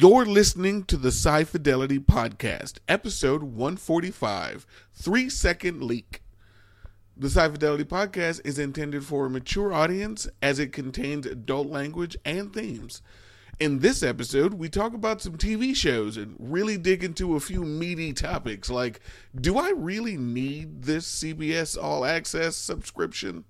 You're 0.00 0.26
listening 0.26 0.84
to 0.84 0.96
the 0.96 1.08
Sci 1.08 1.42
Fidelity 1.42 1.98
Podcast, 1.98 2.78
episode 2.86 3.42
145 3.42 4.64
Three 4.94 5.28
Second 5.28 5.82
Leak. 5.82 6.22
The 7.16 7.26
Sci 7.26 7.48
Fidelity 7.48 7.82
Podcast 7.82 8.40
is 8.44 8.60
intended 8.60 9.04
for 9.04 9.26
a 9.26 9.30
mature 9.30 9.72
audience 9.72 10.28
as 10.40 10.60
it 10.60 10.72
contains 10.72 11.26
adult 11.26 11.66
language 11.66 12.16
and 12.24 12.54
themes. 12.54 13.02
In 13.58 13.80
this 13.80 14.04
episode, 14.04 14.54
we 14.54 14.68
talk 14.68 14.94
about 14.94 15.20
some 15.20 15.36
TV 15.36 15.74
shows 15.74 16.16
and 16.16 16.36
really 16.38 16.78
dig 16.78 17.02
into 17.02 17.34
a 17.34 17.40
few 17.40 17.64
meaty 17.64 18.12
topics 18.12 18.70
like 18.70 19.00
do 19.34 19.58
I 19.58 19.70
really 19.70 20.16
need 20.16 20.84
this 20.84 21.10
CBS 21.24 21.76
All 21.76 22.04
Access 22.04 22.54
subscription? 22.54 23.46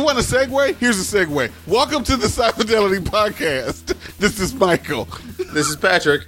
You 0.00 0.06
want 0.06 0.16
a 0.16 0.22
segue? 0.22 0.76
Here's 0.76 0.98
a 0.98 1.18
segue. 1.18 1.52
Welcome 1.66 2.04
to 2.04 2.16
the 2.16 2.24
Sci 2.24 2.50
Fidelity 2.52 3.04
Podcast. 3.04 3.94
This 4.18 4.40
is 4.40 4.54
Michael. 4.54 5.06
This 5.52 5.68
is 5.68 5.76
Patrick. 5.76 6.22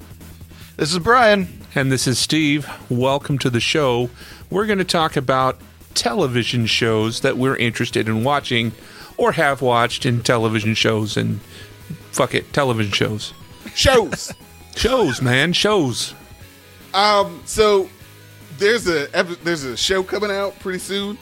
This 0.76 0.92
is 0.92 0.98
Brian. 0.98 1.48
And 1.74 1.90
this 1.90 2.06
is 2.06 2.18
Steve. 2.18 2.68
Welcome 2.90 3.38
to 3.38 3.48
the 3.48 3.60
show. 3.60 4.10
We're 4.50 4.66
going 4.66 4.78
to 4.78 4.84
talk 4.84 5.16
about 5.16 5.58
television 5.94 6.66
shows 6.66 7.22
that 7.22 7.38
we're 7.38 7.56
interested 7.56 8.08
in 8.10 8.24
watching 8.24 8.72
or 9.16 9.32
have 9.32 9.62
watched 9.62 10.04
in 10.04 10.20
television 10.20 10.74
shows 10.74 11.16
and 11.16 11.40
fuck 12.10 12.34
it, 12.34 12.52
television 12.52 12.92
shows. 12.92 13.32
Shows. 13.74 14.34
Shows, 14.76 15.22
man, 15.22 15.54
shows. 15.54 16.12
Um, 16.92 17.40
so 17.46 17.88
there's 18.58 18.86
a 18.86 19.06
there's 19.42 19.64
a 19.64 19.78
show 19.78 20.02
coming 20.02 20.30
out 20.30 20.58
pretty 20.60 20.78
soon 20.78 21.16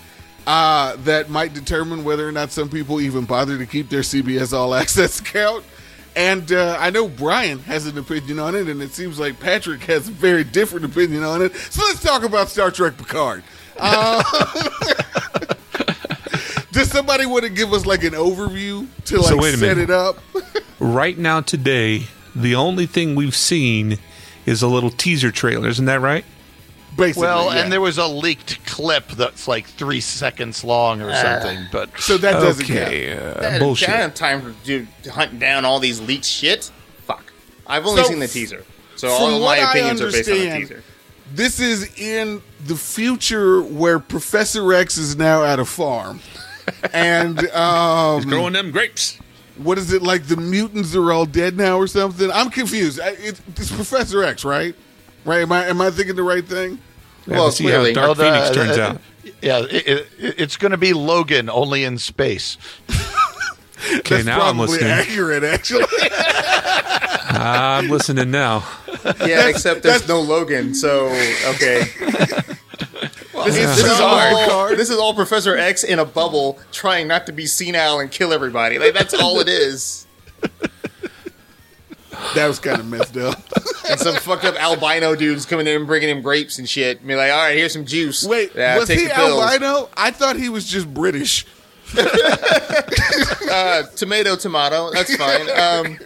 uh, 0.47 0.97
that 1.05 1.29
might 1.31 1.55
determine 1.55 2.05
whether 2.05 2.27
or 2.29 2.33
not 2.33 2.51
some 2.51 2.69
people 2.69 3.01
even 3.01 3.25
bother 3.25 3.59
to 3.59 3.67
keep 3.67 3.89
their 3.89 4.01
CBS 4.03 4.53
All 4.53 4.75
Access 4.75 5.21
account. 5.21 5.65
And 6.17 6.51
uh, 6.51 6.77
I 6.81 6.91
know 6.91 7.07
Brian 7.09 7.61
has 7.61 7.87
an 7.87 7.97
opinion 7.97 8.39
on 8.41 8.55
it, 8.57 8.69
and 8.69 8.83
it 8.83 8.91
seems 8.93 9.21
like 9.21 9.39
Patrick 9.39 9.83
has 9.85 10.09
a 10.09 10.13
very 10.13 10.43
different 10.43 10.85
opinion 10.85 11.23
on 11.23 11.41
it. 11.41 11.55
So 11.55 11.83
let's 11.87 12.03
talk 12.03 12.25
about 12.25 12.49
Star 12.49 12.71
Trek 12.73 12.97
Picard. 12.99 13.45
Uh, 13.79 14.23
does 16.73 16.91
somebody 16.91 17.27
want 17.27 17.45
to 17.45 17.51
give 17.51 17.73
us 17.73 17.87
like 17.87 18.03
an 18.05 18.13
overview 18.15 18.87
to 19.07 19.19
like 19.19 19.29
So 19.29 19.41
set 19.41 19.61
minute. 19.61 19.79
it 19.85 19.91
up? 19.91 20.19
Right 20.83 21.19
now, 21.19 21.43
today, 21.43 22.05
the 22.35 22.55
only 22.55 22.87
thing 22.87 23.15
we've 23.15 23.37
seen 23.37 23.99
is 24.47 24.63
a 24.63 24.67
little 24.67 24.89
teaser 24.89 25.31
trailer. 25.31 25.69
Isn't 25.69 25.85
that 25.85 26.01
right? 26.01 26.25
Basically, 26.97 27.23
Well, 27.23 27.55
yeah. 27.55 27.63
and 27.63 27.73
there 27.73 27.81
was 27.81 27.99
a 27.99 28.07
leaked 28.07 28.65
clip 28.67 29.09
that's 29.13 29.47
like 29.49 29.67
three 29.67 30.01
seconds 30.01 30.65
long 30.65 31.01
or 31.01 31.15
something. 31.15 31.67
But 31.73 31.91
so 32.01 32.19
that 32.19 32.33
doesn't 32.33 32.67
count. 32.67 32.79
Okay, 32.89 33.17
uh, 33.17 33.57
I 33.57 33.59
bullshit. 33.59 33.89
don't 33.89 33.97
have 33.99 34.15
time 34.15 34.43
to 34.43 34.53
do 34.65 34.87
to 35.05 35.13
hunt 35.13 35.39
down 35.39 35.65
all 35.65 35.79
these 35.79 36.01
leaked 36.01 36.25
shit. 36.25 36.71
Fuck. 37.07 37.33
I've 37.67 37.87
only 37.87 38.03
So, 38.03 38.09
seen 38.11 38.19
the 38.19 38.27
teaser, 38.29 38.65
so 38.97 39.09
all 39.09 39.41
my 39.41 39.57
opinions 39.59 40.01
are 40.03 40.11
based 40.11 40.29
on 40.31 40.39
the 40.39 40.51
teaser. 40.59 40.83
This 41.33 41.61
is 41.61 41.97
in 41.99 42.43
the 42.67 42.75
future 42.77 43.63
where 43.63 44.01
Professor 44.01 44.73
X 44.75 44.99
is 44.99 45.17
now 45.17 45.45
at 45.45 45.61
a 45.61 45.65
farm. 45.65 46.21
and 46.93 47.39
um, 47.51 48.23
Growing 48.25 48.53
them 48.53 48.73
grapes. 48.73 49.17
what 49.57 49.79
is 49.79 49.93
it 49.93 50.03
like? 50.03 50.25
The 50.27 50.37
mutants 50.37 50.95
are 50.97 51.13
all 51.13 51.25
dead 51.25 51.57
now, 51.57 51.79
or 51.79 51.87
something? 51.87 52.31
I'm 52.33 52.51
confused. 52.51 52.99
I- 53.01 53.17
it's 53.19 53.41
Professor 53.71 54.25
X, 54.25 54.45
right? 54.45 54.75
Right? 55.25 55.41
Am 55.43 55.53
I 55.53 55.67
am 55.67 55.81
I 55.81 55.91
thinking 55.91 56.17
the 56.17 56.23
right 56.23 56.45
thing? 56.45 56.79
We 57.27 57.33
Well, 57.35 57.45
have 57.45 57.53
to 57.53 57.57
see 57.57 57.65
clearly. 57.65 57.93
how 57.95 58.07
Dark 58.07 58.19
Well, 58.19 58.33
Phoenix 58.33 58.49
the- 58.49 58.55
turns 58.55 58.79
uh, 58.79 58.83
out. 58.83 59.01
Yeah, 59.43 59.61
it, 59.71 59.87
it, 59.87 60.09
it's 60.39 60.57
going 60.57 60.73
to 60.73 60.79
be 60.79 60.93
Logan 60.93 61.49
only 61.51 61.85
in 61.85 61.99
space. 61.99 62.57
Okay, 63.83 64.17
That's 64.17 64.27
now 64.27 64.43
I'm 64.43 64.57
probably 64.57 64.75
listening. 64.75 64.91
accurate, 64.91 65.43
actually. 65.43 65.87
I'm 67.31 67.89
listening 67.89 68.31
now. 68.31 68.63
Yeah, 69.27 69.49
except 69.49 69.83
there's 69.83 70.07
no 70.07 70.21
Logan. 70.21 70.75
So 70.75 71.07
okay. 71.55 71.85
This, 73.47 73.57
is, 73.57 73.77
this 73.77 73.79
is 73.91 73.97
Sean 73.97 74.51
all. 74.51 74.69
This 74.77 74.91
is 74.91 74.99
all 74.99 75.15
Professor 75.15 75.57
X 75.57 75.83
in 75.83 75.99
a 75.99 76.05
bubble, 76.05 76.59
trying 76.73 77.09
not 77.09 77.25
to 77.25 77.33
be 77.33 77.47
senile 77.47 77.99
and 77.99 78.11
kill 78.11 78.35
everybody. 78.35 78.79
Like 78.79 78.93
that's 78.93 79.15
all 79.15 79.41
it 79.41 79.49
is. 79.49 80.07
That 82.35 82.47
was 82.47 82.59
kind 82.59 82.81
of 82.81 82.87
messed 82.87 83.17
up. 83.17 83.39
And 83.91 83.99
some 83.99 84.15
fucked 84.15 84.45
up 84.45 84.55
albino 84.55 85.17
dudes 85.17 85.45
coming 85.47 85.67
in 85.67 85.75
and 85.75 85.85
bringing 85.85 86.09
him 86.09 86.23
grapes 86.23 86.61
and 86.61 86.69
shit. 86.69 86.99
And 86.99 87.09
be 87.09 87.17
like, 87.17 87.33
all 87.33 87.39
right, 87.39 87.57
here's 87.57 87.73
some 87.73 87.85
juice. 87.85 88.25
Wait, 88.25 88.53
yeah, 88.55 88.79
was 88.79 88.87
take 88.87 89.01
he 89.01 89.07
the 89.07 89.17
albino? 89.19 89.89
I 89.97 90.13
thought 90.13 90.37
he 90.37 90.49
was 90.49 90.65
just 90.65 90.93
British. 90.95 91.45
Uh, 93.51 93.83
tomato, 93.97 94.37
tomato. 94.37 94.93
That's 94.93 95.17
fine. 95.17 95.51
Um, 95.51 95.99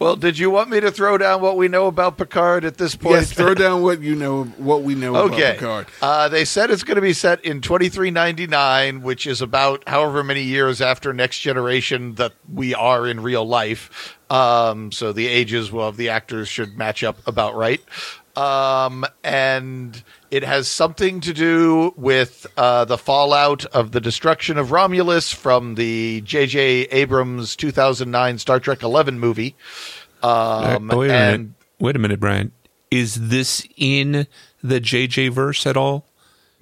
Well, 0.00 0.16
did 0.16 0.36
you 0.36 0.50
want 0.50 0.70
me 0.70 0.80
to 0.80 0.90
throw 0.90 1.16
down 1.16 1.40
what 1.40 1.56
we 1.56 1.68
know 1.68 1.86
about 1.86 2.18
Picard 2.18 2.64
at 2.64 2.76
this 2.78 2.96
point? 2.96 3.14
Yes, 3.16 3.32
throw 3.32 3.54
down 3.64 3.82
what 3.82 4.00
you 4.02 4.16
know, 4.16 4.44
what 4.58 4.82
we 4.82 4.96
know 4.96 5.14
about 5.14 5.32
Okay. 5.34 5.52
Picard. 5.54 5.86
Uh, 6.02 6.28
they 6.28 6.44
said 6.44 6.70
it's 6.70 6.82
going 6.82 6.96
to 6.96 7.00
be 7.00 7.12
set 7.12 7.44
in 7.44 7.60
2399, 7.60 9.02
which 9.02 9.26
is 9.26 9.40
about 9.40 9.84
however 9.88 10.24
many 10.24 10.42
years 10.42 10.80
after 10.80 11.12
Next 11.12 11.38
Generation 11.38 12.16
that 12.16 12.32
we 12.52 12.74
are 12.74 13.06
in 13.06 13.20
real 13.22 13.46
life. 13.46 14.18
Um, 14.34 14.90
so 14.90 15.12
the 15.12 15.28
ages 15.28 15.72
of 15.72 15.96
the 15.96 16.08
actors 16.08 16.48
should 16.48 16.76
match 16.76 17.04
up 17.04 17.18
about 17.26 17.54
right. 17.54 17.80
Um, 18.36 19.04
and 19.22 20.02
it 20.30 20.42
has 20.42 20.66
something 20.66 21.20
to 21.20 21.32
do 21.32 21.94
with 21.96 22.46
uh, 22.56 22.84
the 22.84 22.98
fallout 22.98 23.64
of 23.66 23.92
the 23.92 24.00
destruction 24.00 24.58
of 24.58 24.72
Romulus 24.72 25.32
from 25.32 25.76
the 25.76 26.20
J.J. 26.22 26.58
Abrams 26.90 27.54
2009 27.54 28.38
Star 28.38 28.58
Trek 28.58 28.82
11 28.82 29.20
movie. 29.20 29.54
Um, 30.22 30.90
Uh, 30.90 30.96
wait 30.96 31.10
a 31.10 31.14
and 31.14 31.42
minute. 31.42 31.54
Wait 31.78 31.96
a 31.96 31.98
minute, 32.00 32.18
Brian. 32.18 32.50
Is 32.90 33.28
this 33.28 33.66
in 33.76 34.26
the 34.62 34.80
JJ 34.80 35.30
verse 35.30 35.64
at 35.66 35.76
all? 35.76 36.06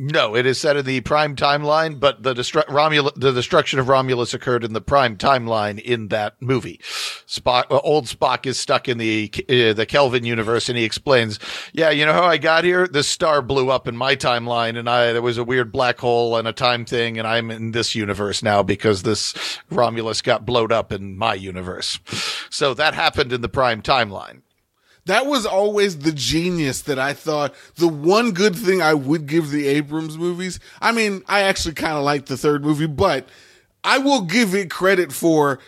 No, 0.05 0.35
it 0.35 0.47
is 0.47 0.59
set 0.59 0.77
in 0.77 0.85
the 0.85 1.01
prime 1.03 1.37
timeline, 1.37 2.01
but 2.01 2.25
the 2.25 2.35
destru- 2.35 2.67
Romul- 2.67 3.15
the 3.15 3.31
destruction 3.31 3.79
of 3.79 3.87
Romulus 3.87 4.35
occurred 4.35 4.65
in 4.65 4.73
the 4.73 4.81
prime 4.81 5.17
timeline 5.17 5.79
in 5.79 6.09
that 6.09 6.35
movie. 6.43 6.81
Spock, 7.25 7.67
uh, 7.71 7.79
old 7.85 8.07
Spock 8.07 8.45
is 8.45 8.59
stuck 8.59 8.89
in 8.89 8.99
the 8.99 9.31
uh, 9.49 9.75
the 9.75 9.87
Kelvin 9.87 10.25
universe, 10.25 10.69
and 10.69 10.77
he 10.77 10.83
explains, 10.83 11.39
"Yeah, 11.73 11.91
you 11.91 12.05
know 12.05 12.15
how 12.15 12.25
I 12.25 12.37
got 12.37 12.65
here? 12.65 12.89
This 12.89 13.07
star 13.07 13.43
blew 13.43 13.71
up 13.71 13.87
in 13.87 13.97
my 13.97 14.17
timeline, 14.17 14.77
and 14.77 14.91
I 14.91 15.13
there 15.13 15.23
was 15.23 15.39
a 15.39 15.45
weird 15.45 15.71
black 15.71 16.01
hole 16.01 16.37
and 16.37 16.49
a 16.49 16.53
time 16.53 16.85
thing, 16.85 17.17
and 17.17 17.29
I'm 17.29 17.53
in 17.53 17.71
this 17.71 17.95
universe 17.95 18.43
now 18.43 18.65
because 18.65 19.05
this 19.05 19.35
Romulus 19.71 20.21
got 20.21 20.45
blowed 20.45 20.73
up 20.73 20.91
in 20.91 21.17
my 21.17 21.35
universe. 21.35 22.01
So 22.51 22.75
that 22.75 22.95
happened 22.95 23.33
in 23.33 23.41
the 23.41 23.49
prime 23.49 23.83
timeline." 23.83 24.43
That 25.07 25.27
was 25.27 25.47
always 25.47 25.99
the 25.99 26.13
genius 26.13 26.83
that 26.83 26.99
I 26.99 27.13
thought. 27.13 27.55
The 27.77 27.89
one 27.89 28.33
good 28.33 28.55
thing 28.55 28.81
I 28.81 28.95
would 28.95 29.27
give 29.27 29.51
the 29.51 29.67
Abrams 29.67 30.17
movies. 30.17 30.61
I 30.81 30.93
mean, 30.93 31.23
I 31.27 31.41
actually 31.41 31.75
kind 31.75 31.97
of 31.97 32.05
like 32.05 32.27
the 32.27 32.37
third 32.37 32.65
movie, 32.65 32.87
but 32.87 33.29
I 33.83 33.99
will 33.99 34.23
give 34.23 34.55
it 34.55 34.71
credit 34.71 35.13
for 35.13 35.59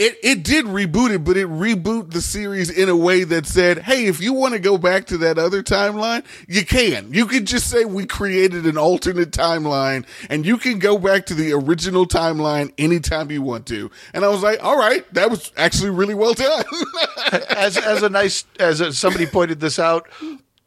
it. 0.00 0.18
It 0.22 0.42
did 0.42 0.64
reboot 0.64 1.10
it, 1.10 1.24
but 1.24 1.36
it 1.36 1.48
reboot 1.48 2.12
the 2.12 2.20
series 2.20 2.70
in 2.70 2.88
a 2.88 2.96
way 2.96 3.24
that 3.24 3.46
said, 3.46 3.78
"Hey, 3.78 4.06
if 4.06 4.20
you 4.20 4.32
want 4.32 4.54
to 4.54 4.60
go 4.60 4.78
back 4.78 5.06
to 5.06 5.18
that 5.18 5.38
other 5.38 5.62
timeline, 5.62 6.24
you 6.48 6.64
can. 6.64 7.12
You 7.12 7.26
could 7.26 7.46
just 7.46 7.68
say 7.68 7.84
we 7.84 8.06
created 8.06 8.66
an 8.66 8.78
alternate 8.78 9.30
timeline, 9.30 10.04
and 10.28 10.46
you 10.46 10.56
can 10.56 10.78
go 10.78 10.98
back 10.98 11.26
to 11.26 11.34
the 11.34 11.52
original 11.52 12.06
timeline 12.06 12.72
anytime 12.78 13.30
you 13.30 13.42
want 13.42 13.66
to." 13.66 13.90
And 14.14 14.24
I 14.24 14.28
was 14.28 14.42
like, 14.42 14.62
"All 14.64 14.78
right, 14.78 15.04
that 15.14 15.30
was 15.30 15.52
actually 15.56 15.90
really 15.90 16.14
well 16.14 16.34
done." 16.34 16.64
as 17.50 17.76
as 17.76 18.02
a 18.02 18.08
nice 18.08 18.44
as 18.58 18.80
a, 18.80 18.92
somebody 18.92 19.26
pointed 19.26 19.60
this 19.60 19.78
out 19.78 20.08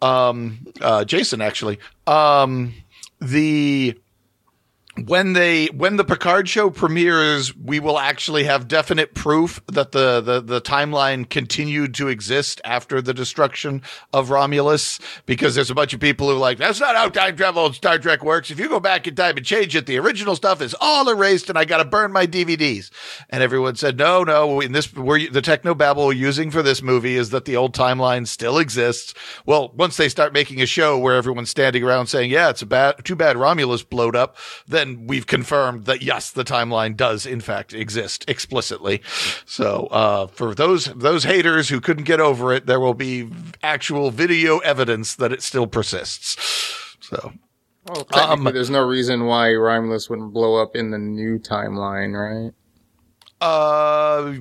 um 0.01 0.59
uh 0.81 1.05
jason 1.05 1.41
actually 1.41 1.79
um 2.07 2.73
the 3.21 3.97
when 4.95 5.33
they 5.33 5.67
when 5.67 5.97
the 5.97 6.03
Picard 6.03 6.47
show 6.47 6.69
premieres, 6.69 7.55
we 7.55 7.79
will 7.79 7.97
actually 7.97 8.43
have 8.43 8.67
definite 8.67 9.15
proof 9.15 9.59
that 9.67 9.91
the 9.91 10.21
the 10.21 10.39
the 10.39 10.61
timeline 10.61 11.27
continued 11.27 11.95
to 11.95 12.09
exist 12.09 12.61
after 12.63 13.01
the 13.01 13.13
destruction 13.13 13.81
of 14.13 14.29
Romulus. 14.29 14.99
Because 15.25 15.55
there's 15.55 15.71
a 15.71 15.75
bunch 15.75 15.93
of 15.93 15.99
people 15.99 16.29
who 16.29 16.37
like 16.37 16.59
that's 16.59 16.79
not 16.79 16.95
how 16.95 17.09
time 17.09 17.35
travel 17.35 17.65
in 17.65 17.73
Star 17.73 17.97
Trek 17.97 18.23
works. 18.23 18.51
If 18.51 18.59
you 18.59 18.69
go 18.69 18.79
back 18.79 19.07
in 19.07 19.15
time 19.15 19.35
and 19.37 19.45
change 19.45 19.75
it, 19.75 19.87
the 19.87 19.97
original 19.97 20.35
stuff 20.35 20.61
is 20.61 20.75
all 20.79 21.09
erased, 21.09 21.49
and 21.49 21.57
I 21.57 21.65
got 21.65 21.77
to 21.77 21.85
burn 21.85 22.11
my 22.11 22.27
DVDs. 22.27 22.91
And 23.29 23.41
everyone 23.41 23.75
said 23.75 23.97
no, 23.97 24.23
no. 24.23 24.61
In 24.61 24.73
this, 24.73 24.93
we're, 24.93 25.29
the 25.29 25.41
techno 25.41 25.73
babble 25.73 26.07
we're 26.07 26.13
using 26.13 26.51
for 26.51 26.61
this 26.61 26.83
movie 26.83 27.15
is 27.15 27.31
that 27.31 27.45
the 27.45 27.55
old 27.57 27.73
timeline 27.73 28.27
still 28.27 28.59
exists. 28.59 29.13
Well, 29.45 29.71
once 29.75 29.97
they 29.97 30.09
start 30.09 30.33
making 30.33 30.61
a 30.61 30.67
show 30.67 30.99
where 30.99 31.15
everyone's 31.15 31.49
standing 31.49 31.83
around 31.83 32.07
saying, 32.07 32.29
"Yeah, 32.29 32.49
it's 32.49 32.61
a 32.61 32.67
bad, 32.67 33.03
too 33.03 33.15
bad 33.15 33.37
Romulus 33.37 33.81
blowed 33.81 34.15
up," 34.15 34.37
then 34.67 34.92
we've 34.93 35.27
confirmed 35.27 35.85
that 35.85 36.01
yes, 36.01 36.31
the 36.31 36.43
timeline 36.43 36.95
does 36.95 37.25
in 37.25 37.41
fact 37.41 37.73
exist 37.73 38.25
explicitly. 38.27 39.01
So 39.45 39.87
uh, 39.87 40.27
for 40.27 40.55
those 40.55 40.85
those 40.85 41.23
haters 41.23 41.69
who 41.69 41.81
couldn't 41.81 42.05
get 42.05 42.19
over 42.19 42.53
it, 42.53 42.65
there 42.65 42.79
will 42.79 42.93
be 42.93 43.29
actual 43.61 44.11
video 44.11 44.59
evidence 44.59 45.15
that 45.15 45.31
it 45.31 45.41
still 45.41 45.67
persists. 45.67 46.37
So 47.01 47.33
Well, 47.87 48.07
Um, 48.13 48.43
there's 48.45 48.69
no 48.69 48.81
reason 48.81 49.25
why 49.25 49.53
Romulus 49.53 50.09
wouldn't 50.09 50.33
blow 50.33 50.61
up 50.61 50.75
in 50.75 50.91
the 50.91 50.97
new 50.97 51.37
timeline, 51.39 52.13
right? 52.13 52.53
Uh, 53.41 54.35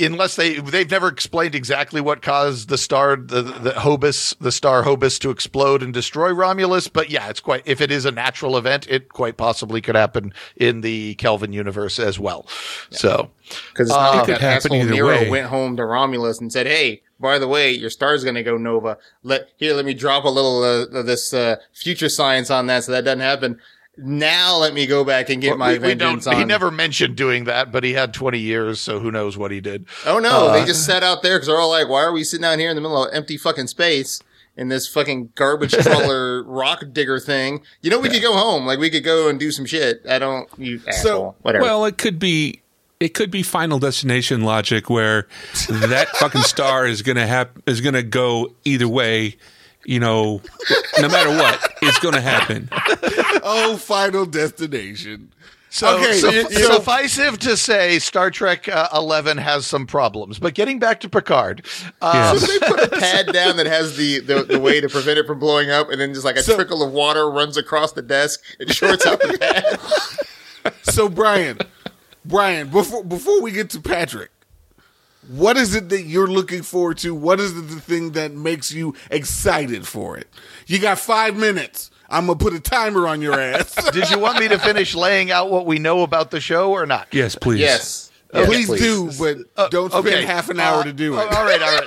unless 0.00 0.36
they 0.36 0.54
they've 0.58 0.90
never 0.90 1.08
explained 1.08 1.54
exactly 1.54 2.00
what 2.00 2.22
caused 2.22 2.68
the 2.68 2.76
star 2.78 3.16
the 3.16 3.42
the 3.42 3.70
Hobus 3.70 4.34
the 4.38 4.50
star 4.52 4.82
Hobus 4.82 5.18
to 5.20 5.30
explode 5.30 5.82
and 5.82 5.94
destroy 5.94 6.32
Romulus, 6.32 6.88
but 6.88 7.08
yeah, 7.10 7.28
it's 7.28 7.40
quite 7.40 7.62
if 7.64 7.80
it 7.80 7.90
is 7.90 8.04
a 8.04 8.10
natural 8.10 8.56
event, 8.56 8.86
it 8.88 9.08
quite 9.10 9.36
possibly 9.36 9.80
could 9.80 9.94
happen 9.94 10.32
in 10.56 10.80
the 10.80 11.14
Kelvin 11.14 11.52
universe 11.52 11.98
as 11.98 12.18
well. 12.18 12.46
So 12.90 13.30
Because 13.72 13.88
it's 13.88 13.92
Uh, 13.92 14.00
not 14.00 14.14
it 14.14 14.16
like 14.18 14.26
could 14.26 14.34
that 14.36 14.40
happen 14.40 14.72
asshole 14.72 14.76
either 14.82 14.92
Nero 14.92 15.08
way. 15.08 15.30
went 15.30 15.46
home 15.46 15.76
to 15.76 15.84
Romulus 15.84 16.40
and 16.40 16.52
said, 16.52 16.66
"Hey, 16.66 17.02
by 17.20 17.38
the 17.38 17.48
way, 17.48 17.70
your 17.70 17.90
star's 17.90 18.24
going 18.24 18.34
to 18.34 18.42
go 18.42 18.56
nova. 18.56 18.98
Let 19.22 19.48
here, 19.56 19.74
let 19.74 19.84
me 19.84 19.94
drop 19.94 20.24
a 20.24 20.28
little 20.28 20.62
uh, 20.62 20.98
of 20.98 21.06
this 21.06 21.32
uh, 21.32 21.56
future 21.72 22.08
science 22.08 22.50
on 22.50 22.66
that, 22.66 22.84
so 22.84 22.92
that 22.92 23.04
doesn't 23.04 23.20
happen. 23.20 23.60
Now, 23.96 24.56
let 24.56 24.74
me 24.74 24.86
go 24.86 25.04
back 25.04 25.30
and 25.30 25.40
get 25.40 25.56
my 25.56 25.72
we, 25.72 25.78
we 25.78 25.88
don't. 25.94 25.98
vengeance 25.98 26.26
on." 26.26 26.36
He 26.36 26.44
never 26.44 26.70
mentioned 26.70 27.16
doing 27.16 27.44
that, 27.44 27.70
but 27.70 27.84
he 27.84 27.92
had 27.92 28.12
twenty 28.12 28.40
years, 28.40 28.80
so 28.80 28.98
who 28.98 29.10
knows 29.10 29.38
what 29.38 29.50
he 29.50 29.60
did. 29.60 29.86
oh 30.06 30.18
no, 30.18 30.48
uh, 30.48 30.52
they 30.52 30.64
just 30.64 30.84
sat 30.84 31.02
out 31.02 31.22
there 31.22 31.36
because 31.36 31.46
they're 31.46 31.60
all 31.60 31.70
like, 31.70 31.88
"Why 31.88 32.02
are 32.02 32.12
we 32.12 32.24
sitting 32.24 32.44
out 32.44 32.58
here 32.58 32.70
in 32.70 32.76
the 32.76 32.82
middle 32.82 33.04
of 33.04 33.14
empty 33.14 33.36
fucking 33.36 33.68
space?" 33.68 34.20
In 34.56 34.68
this 34.68 34.86
fucking 34.86 35.30
garbage 35.34 35.72
trawler 35.82 36.44
rock 36.44 36.84
digger 36.92 37.18
thing, 37.18 37.62
you 37.82 37.90
know, 37.90 37.98
we 37.98 38.08
could 38.08 38.22
go 38.22 38.34
home. 38.34 38.66
Like 38.66 38.78
we 38.78 38.88
could 38.88 39.02
go 39.02 39.28
and 39.28 39.38
do 39.38 39.50
some 39.50 39.66
shit. 39.66 40.02
I 40.08 40.20
don't, 40.20 40.48
you 40.56 40.80
asshole. 40.86 41.34
Whatever. 41.42 41.64
Well, 41.64 41.84
it 41.86 41.98
could 41.98 42.20
be 42.20 42.62
it 43.00 43.14
could 43.14 43.30
be 43.30 43.42
Final 43.42 43.78
Destination 43.78 44.42
logic 44.42 44.88
where 44.88 45.26
that 45.68 46.08
fucking 46.14 46.42
star 46.42 46.86
is 46.86 47.02
gonna 47.02 47.26
have 47.26 47.50
is 47.66 47.80
gonna 47.80 48.02
go 48.02 48.54
either 48.64 48.88
way. 48.88 49.36
You 49.86 50.00
know, 50.00 50.40
no 50.98 51.08
matter 51.08 51.28
what, 51.28 51.72
it's 51.82 51.98
gonna 51.98 52.20
happen. 52.22 52.70
Oh, 53.44 53.76
Final 53.76 54.26
Destination. 54.26 55.30
So, 55.70 55.96
Okay, 55.98 56.12
so, 56.14 56.30
you- 56.30 56.48
you 56.50 56.68
know- 56.68 56.76
suffice 56.76 57.18
it 57.18 57.40
to 57.40 57.56
say, 57.56 57.98
Star 57.98 58.30
Trek 58.30 58.68
uh, 58.68 58.88
Eleven 58.94 59.36
has 59.38 59.66
some 59.66 59.86
problems. 59.88 60.38
But 60.38 60.54
getting 60.54 60.78
back 60.78 61.00
to 61.00 61.08
Picard, 61.08 61.66
uh, 62.00 62.36
Yes. 62.40 62.46
they 62.48 62.58
put 62.66 62.80
a 62.80 62.88
pad 62.88 63.32
down 63.32 63.56
that 63.56 63.66
has 63.66 63.96
the, 63.96 64.20
the, 64.20 64.44
the 64.44 64.60
way 64.60 64.80
to 64.80 64.88
prevent 64.88 65.18
it 65.18 65.26
from 65.26 65.40
blowing 65.40 65.70
up, 65.70 65.90
and 65.90 66.00
then 66.00 66.14
just 66.14 66.24
like 66.24 66.36
a 66.36 66.42
So- 66.44 66.54
trickle 66.54 66.82
of 66.82 66.92
water 66.92 67.28
runs 67.28 67.56
across 67.56 67.92
the 67.92 68.02
desk 68.02 68.40
and 68.60 68.72
shorts 68.72 69.04
out 69.04 69.20
the 69.20 69.36
pad. 70.64 70.74
So 70.84 71.08
Brian, 71.08 71.58
Brian, 72.24 72.68
before 72.68 73.02
before 73.04 73.42
we 73.42 73.50
get 73.50 73.68
to 73.70 73.80
Patrick, 73.80 74.30
what 75.28 75.56
is 75.56 75.74
it 75.74 75.88
that 75.88 76.02
you're 76.02 76.28
looking 76.28 76.62
forward 76.62 76.98
to? 76.98 77.14
What 77.14 77.40
is 77.40 77.52
the 77.54 77.80
thing 77.80 78.12
that 78.12 78.32
makes 78.32 78.70
you 78.72 78.94
excited 79.10 79.86
for 79.88 80.16
it? 80.16 80.28
You 80.68 80.78
got 80.78 80.98
five 81.00 81.36
minutes. 81.36 81.90
I'm 82.08 82.26
gonna 82.26 82.38
put 82.38 82.54
a 82.54 82.60
timer 82.60 83.06
on 83.06 83.22
your 83.22 83.38
ass. 83.38 83.74
did 83.92 84.10
you 84.10 84.18
want 84.18 84.38
me 84.38 84.48
to 84.48 84.58
finish 84.58 84.94
laying 84.94 85.30
out 85.30 85.50
what 85.50 85.66
we 85.66 85.78
know 85.78 86.02
about 86.02 86.30
the 86.30 86.40
show 86.40 86.72
or 86.72 86.86
not? 86.86 87.08
Yes, 87.12 87.34
please. 87.34 87.60
yes. 87.60 88.10
Yes, 88.32 88.46
please, 88.46 88.68
do, 88.68 89.10
but 89.16 89.70
don't 89.70 89.92
spend 89.92 90.08
okay. 90.08 90.24
half 90.24 90.50
an 90.50 90.58
hour 90.58 90.80
Uh, 90.80 90.84
to 90.84 90.92
do 90.92 91.16
oh, 91.16 91.20
it. 91.20 91.32
All 91.32 91.44
right, 91.44 91.62
all 91.62 91.80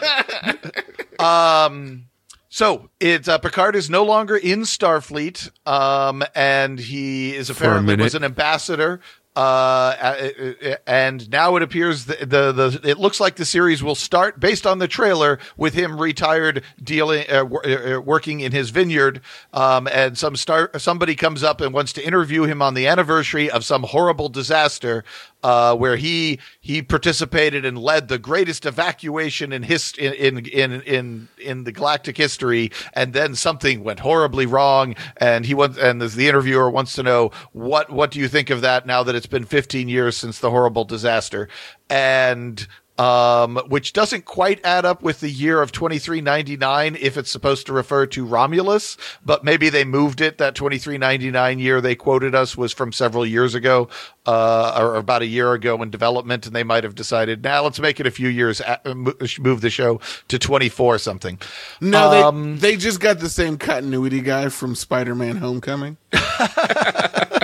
right. 1.19 1.65
um, 1.65 2.05
so 2.47 2.89
it's 3.01 3.27
uh, 3.27 3.37
Picard 3.37 3.75
is 3.75 3.89
no 3.89 4.05
longer 4.05 4.37
in 4.37 4.61
Starfleet, 4.61 5.49
um, 5.67 6.23
and 6.33 6.79
he 6.79 7.35
is 7.35 7.49
a 7.49 7.53
apparently 7.53 7.97
was 7.97 8.15
an 8.15 8.23
ambassador. 8.23 9.01
Uh, 9.37 9.95
uh, 10.01 10.75
and 10.87 11.29
now 11.29 11.55
it 11.57 11.61
appears 11.61 12.05
the, 12.05 12.15
the 12.25 12.51
the 12.51 12.81
it 12.83 12.97
looks 12.97 13.19
like 13.19 13.35
the 13.35 13.45
series 13.45 13.83
will 13.83 13.93
start 13.93 14.39
based 14.39 14.65
on 14.65 14.79
the 14.79 14.87
trailer 14.87 15.37
with 15.55 15.75
him 15.75 16.01
retired 16.01 16.63
dealing 16.83 17.23
uh, 17.29 17.45
wor- 17.45 17.63
uh, 17.63 17.99
working 17.99 18.39
in 18.39 18.51
his 18.51 18.71
vineyard. 18.71 19.21
Um, 19.53 19.87
and 19.91 20.17
some 20.17 20.35
star 20.35 20.71
somebody 20.79 21.13
comes 21.13 21.43
up 21.43 21.61
and 21.61 21.71
wants 21.71 21.93
to 21.93 22.03
interview 22.03 22.45
him 22.45 22.63
on 22.63 22.73
the 22.73 22.87
anniversary 22.87 23.47
of 23.47 23.63
some 23.63 23.83
horrible 23.83 24.27
disaster 24.27 25.03
uh, 25.43 25.75
where 25.75 25.97
he 25.97 26.39
he 26.59 26.81
participated 26.81 27.63
and 27.63 27.77
led 27.77 28.07
the 28.07 28.17
greatest 28.17 28.65
evacuation 28.65 29.53
in 29.53 29.63
his 29.63 29.93
in 29.99 30.13
in 30.13 30.45
in 30.47 30.81
in, 30.81 31.27
in 31.37 31.63
the 31.63 31.71
galactic 31.71 32.17
history, 32.17 32.71
and 32.93 33.13
then 33.13 33.35
something 33.35 33.83
went 33.83 33.99
horribly 33.99 34.47
wrong, 34.47 34.95
and 35.17 35.45
he 35.45 35.53
wants 35.53 35.77
and 35.77 36.01
the 36.01 36.27
interviewer 36.27 36.69
wants 36.69 36.93
to 36.95 37.03
know 37.03 37.31
what 37.53 37.91
what 37.91 38.09
do 38.09 38.19
you 38.19 38.27
think 38.27 38.49
of 38.49 38.61
that 38.61 38.87
now 38.87 39.03
that 39.03 39.13
it's 39.13 39.26
been 39.27 39.45
15 39.45 39.89
years 39.89 40.17
since 40.17 40.39
the 40.39 40.49
horrible 40.49 40.85
disaster, 40.85 41.47
and 41.89 42.67
um, 42.97 43.57
which 43.67 43.93
doesn't 43.93 44.25
quite 44.25 44.59
add 44.65 44.83
up 44.83 45.03
with 45.03 45.19
the 45.19 45.29
year 45.29 45.61
of 45.61 45.71
2399 45.71 46.97
if 46.99 47.15
it's 47.15 47.29
supposed 47.29 47.67
to 47.67 47.73
refer 47.73 48.07
to 48.07 48.25
Romulus, 48.25 48.97
but 49.23 49.43
maybe 49.43 49.69
they 49.69 49.83
moved 49.83 50.19
it. 50.19 50.39
That 50.39 50.55
2399 50.55 51.59
year 51.59 51.79
they 51.79 51.93
quoted 51.95 52.33
us 52.33 52.57
was 52.57 52.73
from 52.73 52.91
several 52.91 53.23
years 53.23 53.53
ago, 53.53 53.87
uh, 54.25 54.75
or 54.79 54.95
about 54.95 55.21
a 55.21 55.27
year 55.27 55.53
ago 55.53 55.79
in 55.83 55.91
development, 55.91 56.47
and 56.47 56.55
they 56.55 56.63
might 56.63 56.83
have 56.83 56.95
decided, 56.95 57.43
now 57.43 57.63
let's 57.63 57.79
make 57.79 57.99
it 57.99 58.07
a 58.07 58.11
few 58.11 58.29
years, 58.29 58.61
a- 58.61 58.81
mo- 58.95 59.13
move 59.39 59.61
the 59.61 59.69
show 59.69 59.99
to 60.27 60.39
24 60.39 60.97
something. 60.97 61.39
No, 61.79 62.09
they 62.09 62.21
Um, 62.23 62.57
they 62.57 62.75
just 62.77 62.99
got 62.99 63.19
the 63.19 63.29
same 63.29 63.57
continuity 63.59 64.21
guy 64.21 64.49
from 64.49 64.73
Spider-Man: 64.73 65.37
Homecoming. 65.37 65.97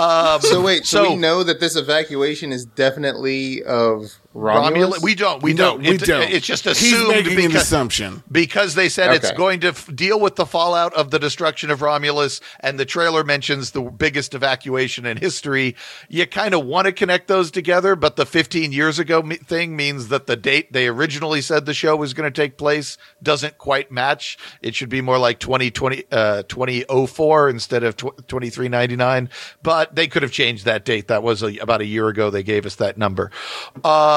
Um, 0.00 0.40
so 0.40 0.62
wait, 0.62 0.86
so, 0.86 1.04
so- 1.04 1.10
we 1.10 1.16
know 1.16 1.42
that 1.42 1.60
this 1.60 1.76
evacuation 1.76 2.52
is 2.52 2.64
definitely 2.64 3.62
of 3.62 4.12
Romulus? 4.32 4.70
Romulus, 4.72 5.02
we 5.02 5.14
don't, 5.16 5.42
we 5.42 5.52
No, 5.54 5.70
don't. 5.72 5.80
we 5.80 5.88
It- 5.96 6.02
don't. 6.04 6.22
It's 6.22 6.46
just 6.46 6.64
assumed. 6.64 7.12
He's 7.16 7.26
making 7.26 7.44
an 7.46 7.56
assumption. 7.56 8.22
because 8.30 8.76
they 8.76 8.88
said 8.88 9.12
it's 9.12 9.32
going 9.32 9.58
to 9.60 9.68
f- 9.68 9.88
deal 9.92 10.20
with 10.20 10.36
the 10.36 10.46
fallout 10.46 10.94
of 10.94 11.10
the 11.10 11.18
destruction 11.18 11.68
of 11.68 11.82
Romulus, 11.82 12.40
and 12.60 12.78
the 12.78 12.84
trailer 12.84 13.24
mentions 13.24 13.72
the 13.72 13.82
biggest 13.82 14.32
evacuation 14.34 15.04
in 15.04 15.16
history. 15.16 15.74
You 16.08 16.28
kind 16.28 16.54
of 16.54 16.64
want 16.64 16.86
to 16.86 16.92
connect 16.92 17.26
those 17.26 17.50
together, 17.50 17.96
but 17.96 18.14
the 18.14 18.24
15 18.24 18.70
years 18.70 19.00
ago 19.00 19.20
me- 19.20 19.36
thing 19.36 19.74
means 19.74 20.08
that 20.08 20.28
the 20.28 20.36
date 20.36 20.72
they 20.72 20.86
originally 20.86 21.40
said 21.40 21.66
the 21.66 21.74
show 21.74 21.96
was 21.96 22.14
going 22.14 22.32
to 22.32 22.40
take 22.42 22.56
place 22.56 22.98
doesn't 23.20 23.58
quite 23.58 23.90
match. 23.90 24.38
It 24.62 24.76
should 24.76 24.88
be 24.90 25.00
more 25.00 25.18
like 25.18 25.40
2020, 25.40 26.04
uh, 26.12 26.44
2004 26.46 27.48
instead 27.50 27.82
of 27.82 27.96
tw- 27.96 28.16
2399, 28.28 29.28
but 29.64 29.96
they 29.96 30.06
could 30.06 30.22
have 30.22 30.30
changed 30.30 30.64
that 30.66 30.84
date. 30.84 31.08
That 31.08 31.24
was 31.24 31.42
a, 31.42 31.56
about 31.58 31.80
a 31.80 31.86
year 31.86 32.06
ago. 32.06 32.30
They 32.30 32.44
gave 32.44 32.64
us 32.64 32.76
that 32.76 32.96
number. 32.96 33.32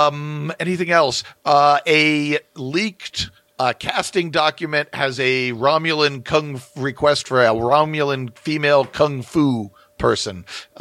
Um, 0.07 0.53
anything 0.59 0.91
else? 0.91 1.23
Uh, 1.45 1.79
a 1.87 2.39
leaked 2.55 3.29
uh, 3.59 3.73
casting 3.77 4.31
document 4.31 4.93
has 4.93 5.19
a 5.19 5.51
Romulan 5.51 6.23
kung 6.23 6.61
request 6.75 7.27
for 7.27 7.41
a 7.43 7.49
Romulan 7.49 8.35
female 8.37 8.85
kung 8.85 9.21
fu 9.21 9.71
person 9.97 10.45
uh, 10.77 10.79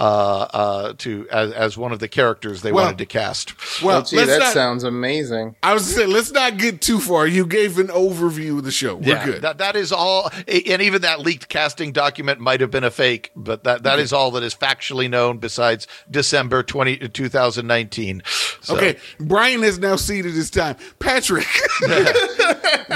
uh, 0.53 0.93
to 0.99 1.29
as, 1.31 1.53
as 1.53 1.79
one 1.79 1.93
of 1.93 1.99
the 2.01 2.09
characters 2.09 2.63
they 2.63 2.73
Well- 2.73 2.85
wanted 2.87 2.99
to 2.99 3.07
cast. 3.07 3.53
Well, 3.83 3.99
Oh, 3.99 4.03
gee, 4.03 4.17
that 4.25 4.39
not, 4.41 4.53
sounds 4.53 4.83
amazing. 4.85 5.55
I 5.63 5.75
was 5.75 5.85
saying, 5.95 6.11
let's 6.11 6.33
not 6.33 6.57
get 6.57 6.81
too 6.81 6.99
far. 6.99 7.27
You 7.27 7.47
gave 7.47 7.79
an 7.79 7.89
overview 7.89 8.59
of 8.59 8.65
the 8.65 8.71
show. 8.73 8.97
We're 8.97 9.09
yeah, 9.15 9.25
good. 9.25 9.43
That, 9.43 9.59
that 9.59 9.77
is 9.77 9.93
all, 9.93 10.31
and 10.49 10.83
even 10.83 11.03
that 11.03 11.21
leaked 11.21 11.49
casting 11.49 11.93
document 11.93 12.41
might 12.41 12.61
have 12.61 12.71
been 12.71 12.85
a 12.85 12.91
fake, 12.91 13.31
but 13.37 13.65
that, 13.65 13.85
that 13.85 13.99
is 13.99 14.13
all 14.13 14.31
that 14.33 14.43
is 14.43 14.55
factually 14.55 15.09
known 15.09 15.39
besides 15.39 15.87
December 16.11 16.63
20, 16.63 17.09
2019. 17.09 18.23
So- 18.61 18.77
Okay, 18.77 18.97
Brian 19.21 19.63
has 19.63 19.79
now 19.79 19.97
ceded 19.97 20.33
his 20.35 20.51
time. 20.51 20.77
Patrick, 20.99 21.47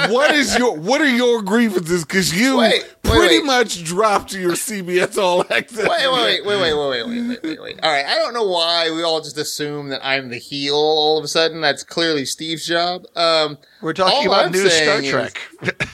what 0.08 0.35
is 0.35 0.56
your 0.58 0.76
what 0.76 1.00
are 1.00 1.08
your 1.08 1.42
grievances? 1.42 2.04
Because 2.04 2.35
you 2.38 2.58
Wait, 2.58 2.82
wait, 2.82 2.94
pretty 3.02 3.38
wait. 3.38 3.44
much 3.46 3.85
dropped 3.85 4.32
your 4.32 4.52
CBS 4.52 5.18
All 5.18 5.42
Access. 5.50 5.87
Wait, 6.12 6.44
wait, 6.46 6.60
wait, 6.60 6.75
wait, 6.75 6.75
wait, 6.75 7.06
wait, 7.06 7.28
wait, 7.28 7.42
wait, 7.42 7.62
wait. 7.62 7.80
All 7.82 7.90
right, 7.92 8.04
I 8.06 8.16
don't 8.16 8.34
know 8.34 8.46
why 8.48 8.90
we 8.90 9.02
all 9.02 9.20
just 9.20 9.38
assume 9.38 9.88
that 9.88 10.00
I'm 10.06 10.28
the 10.30 10.38
heel 10.38 10.75
all 10.75 11.18
of 11.18 11.25
a 11.25 11.28
sudden. 11.28 11.60
That's 11.60 11.82
clearly 11.82 12.25
Steve's 12.25 12.66
job. 12.66 13.04
Um, 13.14 13.58
We're 13.80 13.92
talking 13.92 14.26
about 14.26 14.46
I'm 14.46 14.52
new 14.52 14.68
Star 14.68 15.00
saying 15.00 15.04
is- 15.04 15.10
Trek. 15.10 15.40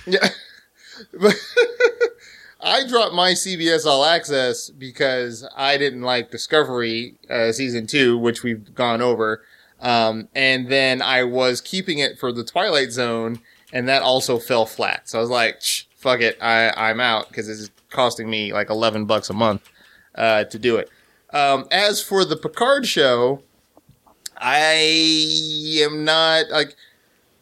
yeah. 0.06 0.28
But 1.20 1.34
I 2.60 2.86
dropped 2.86 3.12
my 3.14 3.32
CBS 3.32 3.86
All 3.86 4.04
Access 4.04 4.70
because 4.70 5.46
I 5.56 5.76
didn't 5.76 6.02
like 6.02 6.30
Discovery 6.30 7.16
uh, 7.28 7.50
season 7.52 7.86
two, 7.86 8.16
which 8.16 8.42
we've 8.44 8.72
gone 8.74 9.02
over. 9.02 9.42
Um, 9.80 10.28
and 10.34 10.68
then 10.68 11.02
I 11.02 11.24
was 11.24 11.60
keeping 11.60 11.98
it 11.98 12.18
for 12.20 12.30
the 12.32 12.44
Twilight 12.44 12.92
Zone, 12.92 13.40
and 13.72 13.88
that 13.88 14.02
also 14.02 14.38
fell 14.38 14.64
flat. 14.64 15.08
So 15.08 15.18
I 15.18 15.20
was 15.20 15.30
like, 15.30 15.60
"Fuck 15.96 16.20
it, 16.20 16.38
I 16.40 16.70
I'm 16.76 17.00
out" 17.00 17.28
because 17.28 17.48
it's 17.48 17.68
costing 17.90 18.30
me 18.30 18.52
like 18.52 18.70
eleven 18.70 19.06
bucks 19.06 19.28
a 19.28 19.34
month 19.34 19.68
uh, 20.14 20.44
to 20.44 20.58
do 20.58 20.76
it. 20.76 20.88
Um, 21.32 21.66
as 21.70 22.02
for 22.02 22.24
the 22.24 22.36
Picard 22.36 22.86
show, 22.86 23.42
I 24.36 25.78
am 25.82 26.04
not 26.04 26.50
like 26.50 26.76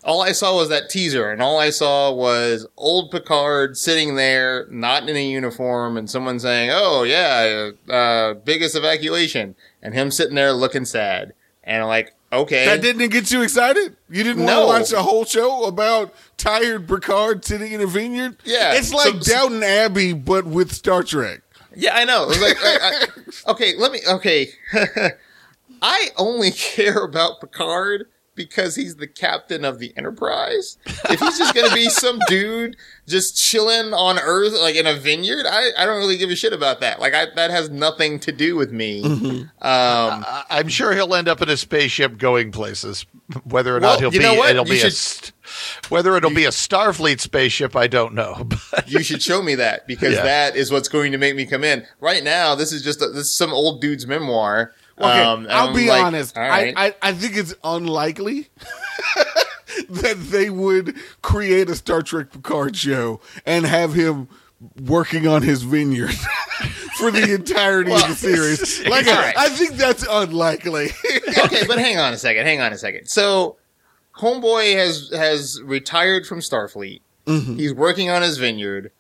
all 0.03 0.23
I 0.23 0.33
saw 0.33 0.57
was 0.57 0.69
that 0.71 0.89
teaser, 0.89 1.31
and 1.31 1.43
all 1.43 1.59
I 1.59 1.71
saw 1.71 2.11
was 2.13 2.67
old 2.77 3.11
Picard 3.11 3.77
sitting 3.77 4.15
there, 4.17 4.67
not 4.71 5.09
in 5.09 5.17
a 5.17 5.25
uniform, 5.31 5.97
and 5.97 6.09
someone 6.09 6.39
saying, 6.41 6.71
"Oh 6.73 7.03
yeah, 7.03 7.71
uh, 7.93 8.35
biggest 8.35 8.77
evacuation," 8.77 9.55
and 9.83 9.95
him 9.95 10.11
sitting 10.11 10.35
there 10.37 10.53
looking 10.53 10.85
sad, 10.85 11.33
and 11.65 11.83
I'm 11.83 11.89
like, 11.89 12.15
okay, 12.33 12.65
That 12.67 12.81
didn't 12.81 13.09
get 13.11 13.31
you 13.33 13.43
excited? 13.43 13.97
You 14.09 14.23
didn't 14.23 14.47
No. 14.47 14.67
want 14.67 14.87
to 14.87 14.95
watch 14.95 15.01
a 15.01 15.03
whole 15.03 15.25
show 15.25 15.65
about 15.65 16.15
tired 16.37 16.87
Picard 16.89 17.45
sitting 17.45 17.73
in 17.73 17.81
a 17.81 17.87
vineyard? 17.87 18.37
Yeah. 18.45 18.75
It's 18.75 18.93
like 18.95 19.23
So- 19.23 19.33
Downton 19.33 19.63
Abbey, 19.65 20.13
but 20.13 20.47
with 20.47 20.73
Star 20.73 21.03
Trek. 21.03 21.41
Yeah, 21.77 21.95
I 21.95 22.05
know. 22.05 22.27
Like, 22.27 22.57
I, 22.63 22.79
I- 22.83 23.07
okay, 23.53 23.75
let 23.77 23.93
me. 23.93 24.01
Okay, 24.09 24.49
I 25.83 26.09
only 26.17 26.51
care 26.51 27.05
about 27.05 27.41
Picard 27.41 28.07
because 28.35 28.75
he's 28.77 28.97
the 28.97 29.07
captain 29.07 29.65
of 29.65 29.79
the 29.79 29.93
Enterprise. 29.97 30.79
If 30.87 31.21
he's 31.21 31.37
just 31.39 31.55
gonna 31.55 31.75
be 31.75 31.89
some 31.91 32.19
dude 32.29 32.77
just 33.07 33.37
chilling 33.37 33.93
on 33.93 34.19
Earth, 34.19 34.55
like 34.61 34.77
in 34.77 34.87
a 34.87 34.95
vineyard, 34.95 35.45
I, 35.49 35.71
I 35.79 35.85
don't 35.87 35.99
really 35.99 36.17
give 36.17 36.31
a 36.31 36.37
shit 36.37 36.53
about 36.53 36.81
that. 36.81 37.01
Like, 37.01 37.13
I, 37.15 37.27
that 37.35 37.51
has 37.51 37.69
nothing 37.71 38.19
to 38.21 38.33
do 38.33 38.57
with 38.57 38.73
me. 38.73 39.03
Um, 39.03 39.49
I- 39.61 40.45
I'm 40.51 40.69
sure 40.69 40.95
he'll 40.95 41.15
end 41.15 41.29
up 41.29 41.43
in 41.43 41.49
a 41.51 41.57
spaceship 41.57 42.19
going 42.19 42.51
places. 42.53 43.05
Whether 43.45 43.77
or 43.77 43.81
Well, 43.81 43.91
not 43.93 44.01
he'll 44.01 44.13
you 44.15 44.21
be, 44.21 44.25
know 44.25 44.35
what? 44.35 44.51
it'll 44.51 44.67
You 44.67 44.73
be 44.75 44.79
a 44.79 44.83
should- 44.83 44.95
st- 44.95 45.33
whether 45.89 46.17
it'll 46.17 46.35
be 46.35 46.45
a 46.45 46.51
Starfleet 46.51 47.21
spaceship, 47.21 47.75
I 47.77 47.87
don't 47.87 48.15
know. 48.15 48.47
But 48.71 48.91
you 48.91 49.03
should 49.03 49.23
show 49.23 49.43
me 49.43 49.55
that 49.57 49.87
because 49.87 50.15
Yeah. 50.15 50.23
that 50.23 50.57
is 50.57 50.71
what's 50.71 50.89
going 50.89 51.13
to 51.13 51.19
make 51.19 51.35
me 51.37 51.47
come 51.47 51.65
in. 51.65 51.87
Right 52.01 52.23
now, 52.25 52.55
this 52.55 52.73
is 52.73 52.83
just 52.83 53.03
a, 53.03 53.09
this 53.09 53.27
is 53.27 53.35
some 53.37 53.53
old 53.53 53.81
dude's 53.81 54.07
memoir. 54.07 54.73
Okay, 54.99 55.09
Um, 55.23 55.47
I'll 55.51 55.69
I'm 55.69 55.75
be 55.75 55.89
like, 55.89 56.05
honest. 56.05 56.37
all 56.37 56.43
right. 56.45 56.75
I, 56.77 56.87
I, 56.89 56.95
I 57.03 57.13
think 57.13 57.37
it's 57.37 57.55
unlikely 57.65 58.49
that 59.89 60.17
they 60.31 60.51
would 60.51 60.95
create 61.23 61.71
a 61.71 61.75
Star 61.75 62.03
Trek 62.03 62.33
Picard 62.33 62.77
show 62.77 63.21
and 63.47 63.65
have 63.67 63.95
him 63.95 64.29
working 64.85 65.27
on 65.27 65.43
his 65.43 65.63
vineyard 65.63 66.13
for 66.99 67.11
the 67.11 67.35
entirety 67.35 67.93
of 67.93 68.01
the 68.09 68.15
series. 68.15 68.87
Like, 68.87 69.07
all 69.07 69.15
I, 69.15 69.23
right. 69.23 69.39
I 69.39 69.49
think 69.49 69.73
that's 69.73 70.05
unlikely. 70.09 70.91
okay, 71.45 71.67
but 71.67 71.79
hang 71.79 71.99
on 71.99 72.13
a 72.13 72.19
second. 72.19 72.45
Hang 72.45 72.61
on 72.61 72.73
a 72.73 72.79
second. 72.79 73.07
So, 73.07 73.57
Homeboy 74.21 74.75
has 74.77 75.11
has 75.15 75.61
retired 75.63 76.27
from 76.27 76.41
Starfleet. 76.41 77.01
He's 77.27 77.73
working 77.75 78.11
on 78.11 78.23
his 78.23 78.39
vineyard. 78.39 78.91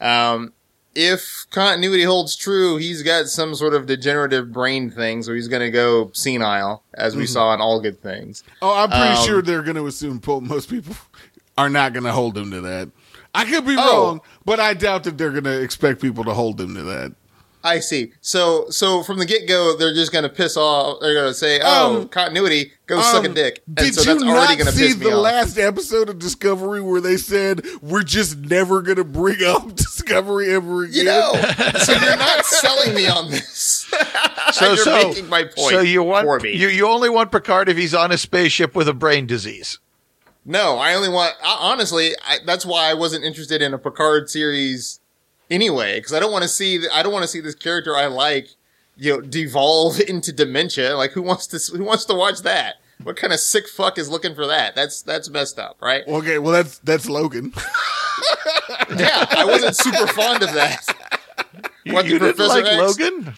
Um, 0.00 0.52
if 0.94 1.44
continuity 1.50 2.04
holds 2.04 2.34
true, 2.36 2.76
he's 2.78 3.02
got 3.02 3.26
some 3.26 3.54
sort 3.54 3.74
of 3.74 3.84
degenerative 3.86 4.52
brain 4.52 4.90
thing, 4.90 5.22
so 5.22 5.34
he's 5.34 5.48
going 5.48 5.60
to 5.62 5.70
go 5.70 6.10
senile, 6.14 6.82
as 6.94 7.14
we 7.16 7.26
saw 7.26 7.52
in 7.52 7.60
All 7.60 7.80
Good 7.80 8.00
Things. 8.00 8.42
oh, 8.62 8.74
I'm 8.74 8.88
pretty 8.90 9.04
Um, 9.18 9.26
sure 9.26 9.42
they're 9.42 9.62
going 9.62 9.76
to 9.76 9.86
assume 9.86 10.20
most 10.46 10.70
people 10.70 10.94
are 11.58 11.68
not 11.68 11.92
going 11.92 12.04
to 12.04 12.12
hold 12.12 12.38
him 12.38 12.50
to 12.52 12.60
that. 12.62 12.88
I 13.34 13.44
could 13.44 13.66
be 13.66 13.74
Oh. 13.76 14.04
wrong, 14.06 14.20
but 14.44 14.60
I 14.60 14.72
doubt 14.74 15.04
that 15.04 15.18
they're 15.18 15.32
going 15.32 15.44
to 15.44 15.60
expect 15.60 16.00
people 16.00 16.24
to 16.24 16.32
hold 16.32 16.60
him 16.60 16.74
to 16.76 16.82
that. 16.84 17.12
I 17.66 17.80
see. 17.80 18.12
So, 18.20 18.66
so 18.68 19.02
from 19.02 19.18
the 19.18 19.24
get 19.24 19.48
go, 19.48 19.74
they're 19.74 19.94
just 19.94 20.12
going 20.12 20.24
to 20.24 20.28
piss 20.28 20.54
off. 20.56 21.00
They're 21.00 21.14
going 21.14 21.28
to 21.28 21.34
say, 21.34 21.60
"Oh, 21.64 22.02
Um, 22.02 22.08
continuity, 22.08 22.72
go 22.86 23.00
suck 23.00 23.24
a 23.24 23.28
Um, 23.28 23.34
dick." 23.34 23.62
And 23.66 23.76
Did 23.76 23.94
so 23.94 24.02
you 24.02 24.06
that's 24.06 24.22
already 24.22 24.56
not 24.56 24.58
going 24.58 24.66
to 24.66 24.72
see 24.72 24.86
piss 24.88 24.96
me 24.98 25.04
the 25.06 25.16
off. 25.16 25.22
last 25.22 25.58
episode 25.58 26.10
of 26.10 26.18
Discovery 26.18 26.82
where 26.82 27.00
they 27.00 27.16
said 27.16 27.64
we're 27.80 28.02
just 28.02 28.36
never 28.36 28.82
going 28.82 28.98
to 28.98 29.04
bring 29.04 29.42
up 29.42 29.74
Discovery 29.76 30.50
ever 30.54 30.84
again? 30.84 30.94
you 30.94 31.04
know, 31.04 31.32
so 31.78 31.92
you're 31.94 32.16
not 32.18 32.44
selling 32.44 32.94
me 32.94 33.06
on 33.08 33.30
this. 33.30 33.90
so, 34.52 34.66
you're 34.66 34.76
so, 34.76 35.08
making 35.08 35.28
my 35.30 35.44
point. 35.44 35.56
so 35.70 35.80
you 35.80 36.00
for 36.00 36.24
want 36.24 36.42
me. 36.42 36.52
you 36.54 36.68
you 36.68 36.86
only 36.86 37.08
want 37.08 37.32
Picard 37.32 37.70
if 37.70 37.78
he's 37.78 37.94
on 37.94 38.12
a 38.12 38.18
spaceship 38.18 38.74
with 38.74 38.88
a 38.88 38.94
brain 38.94 39.26
disease. 39.26 39.78
No, 40.44 40.76
I 40.76 40.92
only 40.92 41.08
want. 41.08 41.34
I, 41.42 41.56
honestly, 41.58 42.10
I, 42.28 42.36
that's 42.44 42.66
why 42.66 42.90
I 42.90 42.94
wasn't 42.94 43.24
interested 43.24 43.62
in 43.62 43.72
a 43.72 43.78
Picard 43.78 44.28
series 44.28 45.00
anyway, 45.50 45.98
because 45.98 46.12
I 46.12 46.20
don't 46.20 46.32
want 46.32 46.42
to 46.42 46.48
see. 46.48 46.80
I 46.92 47.02
don't 47.02 47.12
want 47.12 47.22
to 47.24 47.28
see 47.28 47.40
this 47.40 47.54
character 47.54 47.96
I 47.96 48.06
like, 48.06 48.48
you 48.96 49.12
know, 49.14 49.20
devolve 49.20 50.00
into 50.08 50.32
dementia. 50.32 50.96
Like, 50.96 51.12
who 51.12 51.22
wants 51.22 51.46
to? 51.48 51.76
Who 51.76 51.84
wants 51.84 52.04
to 52.06 52.14
watch 52.14 52.40
that? 52.42 52.76
What 53.02 53.16
kind 53.16 53.32
of 53.32 53.40
sick 53.40 53.68
fuck 53.68 53.98
is 53.98 54.08
looking 54.08 54.34
for 54.34 54.46
that? 54.46 54.74
That's 54.74 55.02
that's 55.02 55.28
messed 55.28 55.58
up, 55.58 55.76
right? 55.80 56.04
Okay, 56.06 56.38
well 56.38 56.52
that's 56.52 56.78
that's 56.78 57.08
Logan. 57.08 57.52
Yeah, 58.96 59.26
I 59.30 59.44
wasn't 59.44 59.76
super 59.76 60.06
fond 60.06 60.42
of 60.42 60.52
that. 60.54 60.86
What, 61.86 62.06
you 62.06 62.18
the 62.18 62.26
didn't 62.26 62.36
Professor 62.36 62.62
like 62.62 62.64
X? 62.64 62.98
Logan? 62.98 63.34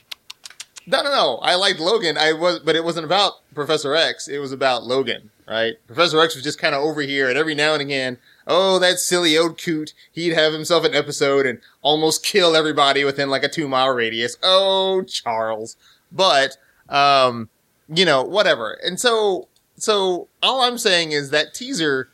No, 0.87 1.03
no, 1.03 1.11
no. 1.11 1.37
I 1.39 1.55
liked 1.55 1.81
Logan. 1.81 2.17
I 2.17 2.33
was, 2.33 2.61
but 2.61 2.77
it 2.77 2.85
wasn't 2.85 3.07
about 3.07 3.33
Professor 3.55 3.95
X. 3.95 4.29
It 4.29 4.39
was 4.39 4.53
about 4.53 4.85
Logan, 4.85 5.31
right? 5.49 5.75
Professor 5.87 6.21
X 6.21 6.35
was 6.35 6.45
just 6.45 6.59
kind 6.59 6.75
of 6.75 6.83
over 6.83 7.01
here, 7.03 7.29
and 7.29 7.37
every 7.39 7.55
now 7.55 7.73
and 7.73 7.83
again, 7.83 8.19
oh, 8.47 8.79
that 8.79 8.99
silly 8.99 9.37
old 9.37 9.61
coot, 9.61 9.93
he'd 10.13 10.33
have 10.33 10.53
himself 10.53 10.85
an 10.85 10.95
episode 10.95 11.47
and 11.47 11.61
almost 11.83 12.25
kill 12.25 12.57
everybody 12.57 13.05
within 13.05 13.29
like 13.29 13.43
a 13.43 13.49
two 13.49 13.69
mile 13.69 13.91
radius. 13.91 14.37
Oh, 14.43 15.03
Charles. 15.03 15.77
But, 16.13 16.57
um, 16.89 17.49
you 17.89 18.05
know, 18.05 18.23
whatever. 18.23 18.79
And 18.85 18.99
so, 18.99 19.49
so 19.77 20.29
all 20.43 20.63
I'm 20.63 20.79
saying 20.79 21.13
is 21.13 21.31
that 21.31 21.55
teaser 21.55 22.09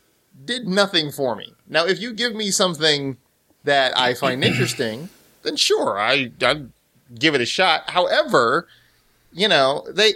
did 0.45 0.67
nothing 0.67 1.11
for 1.11 1.37
me. 1.37 1.53
Now, 1.69 1.87
if 1.87 2.01
you 2.01 2.13
give 2.13 2.35
me 2.35 2.51
something 2.51 3.17
that 3.65 3.97
I 3.99 4.15
find 4.15 4.45
interesting, 4.45 5.09
then 5.43 5.57
sure, 5.57 5.99
I, 5.99 6.33
I'd 6.43 6.71
give 7.19 7.35
it 7.35 7.41
a 7.41 7.47
shot. 7.47 7.91
However, 7.91 8.67
you 9.33 9.49
know, 9.49 9.87
they, 9.91 10.15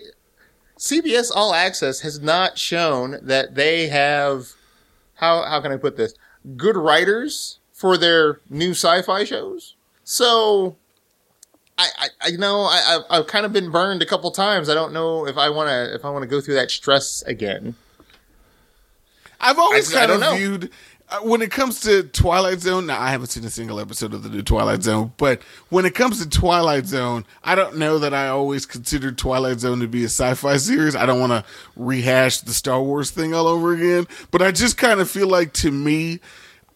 CBS 0.79 1.31
All 1.35 1.55
Access 1.55 2.01
has 2.01 2.21
not 2.21 2.59
shown 2.59 3.19
that 3.23 3.55
they 3.55 3.89
have, 3.89 4.53
how, 5.17 5.43
how 5.45 5.61
can 5.61 5.73
I 5.73 5.77
put 5.77 5.97
this? 5.97 6.15
Good 6.57 6.77
writers 6.77 7.59
for 7.73 7.97
their 7.99 8.41
new 8.49 8.71
sci-fi 8.71 9.25
shows. 9.25 9.75
So, 10.05 10.77
I, 11.77 11.89
I, 11.99 12.09
I 12.23 12.31
know 12.33 12.63
I, 12.63 12.83
I've, 12.97 13.03
I've 13.11 13.27
kind 13.27 13.45
of 13.45 13.53
been 13.53 13.71
burned 13.71 14.01
a 14.01 14.07
couple 14.07 14.31
times. 14.31 14.69
I 14.71 14.75
don't 14.75 14.93
know 14.95 15.27
if 15.27 15.37
I 15.37 15.51
want 15.51 15.69
to, 15.69 15.95
if 15.95 16.05
I 16.05 16.11
want 16.11 16.23
to 16.23 16.27
go 16.29 16.41
through 16.41 16.55
that 16.55 16.71
stress 16.71 17.23
again. 17.23 17.75
I've 19.41 19.59
always 19.59 19.93
I- 19.95 19.97
I 19.97 20.07
kind 20.07 20.13
of 20.13 20.21
know. 20.21 20.37
viewed 20.37 20.71
when 21.23 21.41
it 21.43 21.51
comes 21.51 21.81
to 21.81 22.03
Twilight 22.05 22.61
Zone. 22.61 22.87
Now 22.87 23.01
I 23.01 23.11
haven't 23.11 23.29
seen 23.29 23.45
a 23.45 23.51
single 23.51 23.79
episode 23.81 24.15
of 24.15 24.23
the 24.23 24.29
new 24.29 24.43
Twilight 24.43 24.83
Zone, 24.83 25.13
but 25.17 25.43
when 25.69 25.85
it 25.85 25.95
comes 25.95 26.23
to 26.23 26.29
Twilight 26.29 26.87
Zone, 26.87 27.25
I 27.45 27.55
don't 27.55 27.77
know 27.77 27.99
that 27.99 28.13
I 28.13 28.29
always 28.29 28.67
considered 28.67 29.19
Twilight 29.19 29.61
Zone 29.61 29.81
to 29.81 29.89
be 29.89 30.03
a 30.03 30.07
sci-fi 30.07 30.57
series. 30.57 30.97
I 30.97 31.07
don't 31.07 31.21
want 31.21 31.33
to 31.33 31.45
rehash 31.77 32.41
the 32.41 32.53
Star 32.53 32.83
Wars 32.83 33.11
thing 33.11 33.35
all 33.35 33.47
over 33.47 33.73
again, 33.73 34.07
but 34.31 34.43
I 34.43 34.51
just 34.51 34.77
kind 34.77 35.01
of 35.01 35.11
feel 35.11 35.29
like 35.29 35.53
to 35.55 35.71
me, 35.71 36.21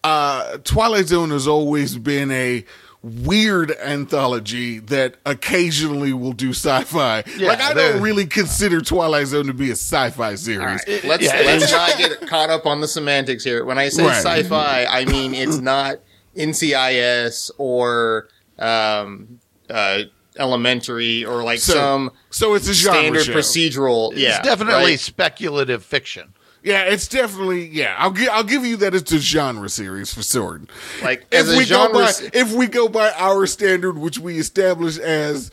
uh, 0.05 0.59
Twilight 0.65 1.09
Zone 1.09 1.31
has 1.31 1.47
always 1.47 1.99
been 1.99 2.31
a 2.31 2.65
weird 3.03 3.71
anthology 3.81 4.79
that 4.79 5.15
occasionally 5.25 6.13
will 6.13 6.33
do 6.33 6.51
sci-fi. 6.51 7.23
Yeah, 7.37 7.49
like 7.49 7.61
I 7.63 7.73
don't 7.73 8.03
really 8.03 8.27
consider 8.27 8.81
Twilight 8.83 9.27
Zone 9.29 9.47
to 9.47 9.55
be 9.55 9.69
a 9.71 9.73
sci-fi 9.73 10.35
series. 10.35 10.83
Let's 11.05 11.23
Yeah, 11.25 11.41
let's 11.47 11.73
not 11.73 11.97
get 11.97 12.27
caught 12.29 12.51
up 12.51 12.67
on 12.67 12.81
the 12.83 12.89
semantics 12.89 13.43
here. 13.43 13.65
When 13.65 13.79
I 13.79 13.89
say 13.89 14.05
Right. 14.05 14.17
sci-fi, 14.17 14.85
I 14.85 15.07
mean 15.07 15.33
it's 15.35 15.57
not 15.61 16.01
NCIS 16.37 17.51
or 17.59 18.29
um, 18.59 19.41
uh, 19.69 20.03
elementary 20.39 21.25
or 21.25 21.43
like 21.43 21.59
So- 21.61 21.73
some 21.75 22.11
So 22.31 22.55
it's 22.55 22.69
a 22.69 22.75
genre 22.75 23.01
standard 23.01 23.25
show. 23.25 23.33
procedural. 23.33 24.13
yeah, 24.15 24.43
definitely 24.43 24.93
right? 24.93 25.01
speculative 25.01 25.85
fiction. 25.85 26.35
Yeah, 26.63 26.85
it's 26.85 27.09
definitely 27.09 27.67
yeah. 27.69 27.95
I'll 27.99 28.11
give 28.11 28.29
I'll 28.31 28.45
give 28.45 28.65
you 28.67 28.77
that 28.79 28.95
it's 28.95 29.13
a 29.13 29.19
genre 29.19 29.69
series 29.69 30.13
for 30.13 30.23
certain. 30.23 30.69
like 31.03 31.27
If 31.31 31.41
as 31.41 31.55
a 31.55 31.57
we 31.57 31.65
genre. 31.65 31.93
go 31.93 32.05
by 32.05 32.13
if 32.35 32.53
we 32.53 32.67
go 32.67 32.89
by 32.89 33.11
our 33.13 33.47
standard, 33.47 33.97
which 33.99 34.19
we 34.19 34.39
establish 34.39 34.99
as 34.99 35.51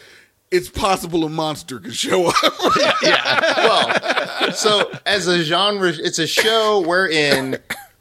it's 0.52 0.70
possible 0.70 1.24
a 1.26 1.30
monster 1.30 1.80
could 1.80 1.96
show 1.96 2.28
up. 2.28 2.36
yeah. 3.04 3.54
well, 3.58 4.52
so 4.54 4.90
as 5.06 5.28
a 5.28 5.44
genre, 5.44 5.90
it's 5.90 6.20
a 6.20 6.28
show 6.28 6.82
wherein 6.86 7.58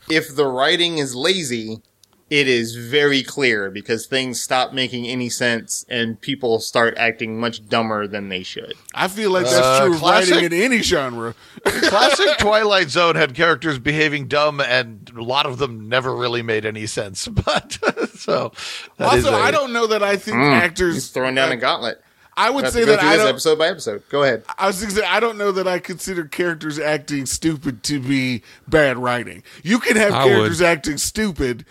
if 0.08 0.34
the 0.36 0.46
writing 0.46 0.98
is 0.98 1.14
lazy, 1.14 1.82
it 2.28 2.48
is 2.48 2.74
very 2.74 3.22
clear 3.22 3.70
because 3.70 4.06
things 4.06 4.42
stop 4.42 4.72
making 4.72 5.06
any 5.06 5.28
sense 5.28 5.84
and 5.88 6.20
people 6.20 6.58
start 6.58 6.94
acting 6.96 7.38
much 7.38 7.64
dumber 7.68 8.06
than 8.08 8.28
they 8.30 8.42
should. 8.42 8.74
I 8.94 9.06
feel 9.06 9.30
like 9.30 9.44
that's 9.44 9.56
Uh, 9.56 9.84
true 9.84 9.94
of 9.94 10.00
classic- 10.00 10.34
writing 10.34 10.52
in 10.52 10.62
any 10.64 10.82
genre. 10.82 11.34
Classic 11.64 12.36
Twilight 12.38 12.90
Zone 12.90 13.14
had 13.14 13.34
characters 13.34 13.78
behaving 13.78 14.26
dumb, 14.28 14.60
and 14.60 15.10
a 15.16 15.22
lot 15.22 15.46
of 15.46 15.58
them 15.58 15.88
never 15.88 16.14
really 16.16 16.42
made 16.42 16.64
any 16.66 16.86
sense. 16.86 17.28
But 17.46 17.78
so 18.16 18.52
that 18.96 19.14
is 19.14 19.24
also, 19.24 19.36
a- 19.36 19.40
I 19.40 19.50
don't 19.50 19.72
know 19.72 19.86
that 19.86 20.02
I 20.02 20.16
think 20.16 20.38
He's 20.38 20.46
actors 20.48 21.08
throwing 21.08 21.34
down 21.36 21.52
a 21.52 21.56
gauntlet. 21.56 22.02
I 22.38 22.50
would 22.50 22.68
say 22.68 22.84
that 22.84 22.98
I 23.00 23.16
don't. 23.16 23.28
episode 23.28 23.58
by 23.58 23.68
episode. 23.68 24.02
Go 24.10 24.22
ahead. 24.22 24.42
I 24.58 24.66
was 24.66 24.78
gonna 24.80 24.90
say 24.92 25.06
I 25.06 25.20
don't 25.20 25.38
know 25.38 25.52
that 25.52 25.66
I 25.66 25.78
consider 25.78 26.24
characters 26.26 26.78
acting 26.78 27.24
stupid 27.24 27.82
to 27.84 27.98
be 28.00 28.42
bad 28.68 28.98
writing. 28.98 29.42
You 29.62 29.78
can 29.78 29.96
have 29.96 30.12
I 30.12 30.24
would. 30.24 30.30
characters 30.32 30.60
acting 30.60 30.98
stupid. 30.98 31.64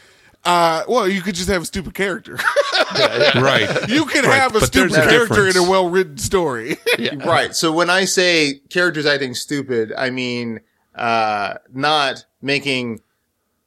Uh, 0.45 0.83
well, 0.87 1.07
you 1.07 1.21
could 1.21 1.33
just 1.35 1.49
have 1.49 1.63
a 1.63 1.65
stupid 1.65 1.95
character. 1.95 2.33
right. 3.35 3.89
you 3.89 4.05
can 4.05 4.23
Right, 4.25 4.35
have 4.39 4.55
a 4.55 4.59
but 4.59 4.71
there's 4.71 4.93
stupid 4.93 5.07
a 5.07 5.09
character 5.09 5.47
in 5.47 5.57
a 5.57 5.63
well-written 5.67 6.17
story. 6.17 6.77
Right. 7.25 7.55
So 7.55 7.71
when 7.71 7.89
I 7.89 8.05
say 8.05 8.61
characters 8.69 9.05
acting 9.05 9.33
stupid, 9.33 9.91
I 9.97 10.09
mean 10.11 10.61
uh, 10.93 11.55
not 11.73 12.25
making 12.41 13.01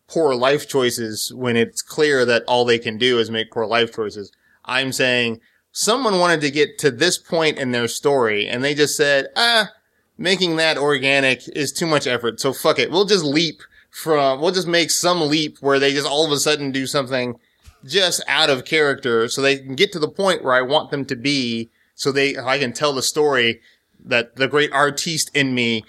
poor 0.06 0.34
life 0.34 0.68
choices 0.68 1.32
when 1.34 1.56
it's 1.56 1.82
clear 1.82 2.24
that 2.24 2.44
all 2.46 2.64
they 2.64 2.78
can 2.78 2.96
do 2.96 3.18
is 3.18 3.30
make 3.30 3.50
poor 3.50 3.66
life 3.66 3.92
choices. 3.94 4.32
I'm 4.64 4.92
saying 4.92 5.40
someone 5.72 6.18
wanted 6.18 6.40
to 6.42 6.50
get 6.50 6.78
to 6.78 6.90
this 6.90 7.18
point 7.18 7.58
in 7.58 7.72
their 7.72 7.88
story 7.88 8.46
and 8.48 8.62
they 8.64 8.74
just 8.74 8.96
said, 8.96 9.26
ah, 9.36 9.70
making 10.16 10.56
that 10.56 10.78
organic 10.78 11.46
is 11.48 11.72
too 11.72 11.86
much 11.86 12.06
effort. 12.06 12.40
So 12.40 12.52
fuck 12.52 12.78
it. 12.78 12.90
We'll 12.90 13.04
just 13.04 13.24
leap 13.24 13.60
from, 14.02 14.40
we'll 14.40 14.52
just 14.52 14.68
make 14.68 14.90
some 14.90 15.20
leap 15.28 15.58
where 15.60 15.78
they 15.78 15.92
just 15.92 16.06
all 16.06 16.24
of 16.24 16.32
a 16.32 16.38
sudden 16.38 16.70
do 16.72 16.86
something 16.86 17.38
just 17.84 18.22
out 18.28 18.50
of 18.50 18.64
character 18.64 19.28
so 19.28 19.40
they 19.42 19.58
can 19.58 19.74
get 19.74 19.92
to 19.92 19.98
the 19.98 20.08
point 20.08 20.42
where 20.44 20.52
I 20.54 20.62
want 20.62 20.90
them 20.90 21.04
to 21.06 21.16
be 21.16 21.70
so 21.94 22.12
they, 22.12 22.36
I 22.36 22.58
can 22.58 22.72
tell 22.72 22.92
the 22.92 23.02
story 23.02 23.60
that 24.04 24.36
the 24.36 24.46
great 24.48 24.72
artiste 24.72 25.34
in 25.34 25.54
me 25.54 25.84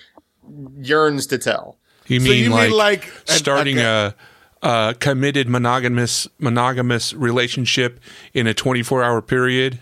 yearns 0.79 1.27
to 1.27 1.37
tell. 1.37 1.77
You 2.07 2.19
So 2.19 2.29
mean, 2.29 2.43
you 2.45 2.49
like, 2.49 2.69
mean 2.69 2.77
like 2.77 3.11
starting 3.25 3.77
a- 3.79 4.15
a, 4.63 4.67
a 4.89 4.95
committed 4.99 5.47
monogamous 5.47 6.27
monogamous 6.39 7.13
relationship 7.13 7.99
in 8.33 8.47
a 8.47 8.53
24 8.53 9.03
hour 9.03 9.21
period? 9.21 9.79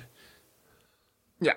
Yeah. 1.40 1.54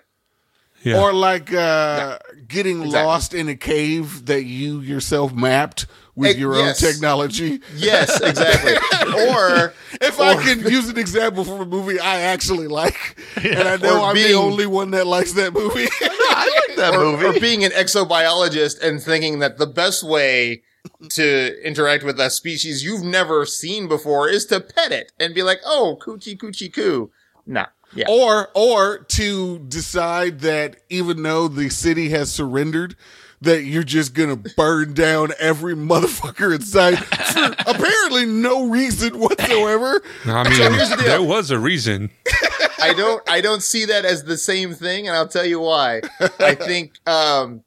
Yeah. 0.83 1.01
Or 1.03 1.13
like 1.13 1.53
uh, 1.53 2.19
getting 2.47 2.83
Exactly. 2.83 3.03
lost 3.05 3.35
in 3.35 3.49
a 3.49 3.57
cave 3.57 4.27
that 4.27 4.45
you 4.45 4.81
yourself 4.81 5.33
mapped 5.35 5.87
with 6.15 6.39
your 6.39 6.55
yes. 6.57 6.83
own 6.83 6.91
technology. 6.93 7.61
Yes, 7.77 8.21
exactly. 8.21 8.73
or 9.29 9.73
If 10.01 10.21
I 10.21 10.43
can 10.43 10.61
use 10.61 10.89
an 10.89 10.99
example 10.99 11.45
from 11.45 11.61
a 11.61 11.67
movie 11.67 11.99
I 11.99 12.21
actually 12.21 12.69
like, 12.69 12.97
and 13.37 13.69
I 13.69 13.77
know 13.77 14.03
Or 14.03 14.09
I'm 14.11 14.17
the 14.17 14.35
only 14.35 14.67
one 14.67 14.91
that 14.93 15.07
likes 15.07 15.33
that 15.33 15.53
movie. 15.53 15.87
I 16.01 16.63
like 16.69 16.77
that 16.77 16.95
or, 16.95 16.99
movie. 16.99 17.25
or 17.27 17.41
being 17.41 17.65
an 17.65 17.71
exobiologist 17.73 18.83
and 18.83 19.01
thinking 19.03 19.39
that 19.41 19.59
the 19.59 19.67
best 19.67 20.03
way 20.03 20.63
to 21.11 21.63
interact 21.67 22.05
with 22.05 22.19
a 22.21 22.31
species 22.31 22.83
you've 22.85 23.05
never 23.05 23.45
seen 23.47 23.89
before 23.89 24.29
is 24.29 24.47
to 24.47 24.61
pet 24.61 24.93
it 24.93 25.13
and 25.19 25.35
be 25.35 25.43
like, 25.43 25.61
oh, 25.65 25.99
coochie 26.01 26.37
coochie 26.37 26.73
coo. 26.73 27.11
Nah. 27.47 27.67
Yeah. 27.93 28.07
or 28.09 28.51
or 28.55 28.99
to 28.99 29.59
decide 29.59 30.41
that 30.41 30.77
even 30.91 31.25
though 31.25 31.49
the 31.49 31.69
city 31.71 32.11
has 32.11 32.31
surrendered 32.31 32.95
that 33.43 33.63
you're 33.65 33.83
just 33.83 34.15
gonna 34.15 34.37
burn 34.37 34.93
down 34.93 35.33
every 35.39 35.75
motherfucker 35.75 36.55
in 36.55 36.61
sight 36.61 36.99
for 36.99 37.55
apparently 37.67 38.27
no 38.27 38.69
reason 38.69 39.19
whatsoever 39.19 40.03
I 40.27 40.45
mean, 40.49 40.73
here's 40.73 40.91
the 40.91 40.97
there 40.97 41.23
was 41.23 41.51
a 41.51 41.59
reason. 41.59 42.11
I 42.83 42.95
don't 42.95 43.23
I 43.29 43.41
don't 43.41 43.63
see 43.63 43.85
that 43.87 44.05
as 44.05 44.25
the 44.25 44.37
same 44.37 44.75
thing, 44.75 45.07
and 45.07 45.17
I'll 45.17 45.29
tell 45.29 45.45
you 45.45 45.61
why. 45.61 46.01
I 46.39 46.55
think 46.55 46.99
um 47.09 47.63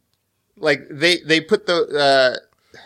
like 0.57 0.87
they 0.89 1.17
they 1.19 1.41
put 1.41 1.65
the 1.67 1.85
uh 1.87 2.79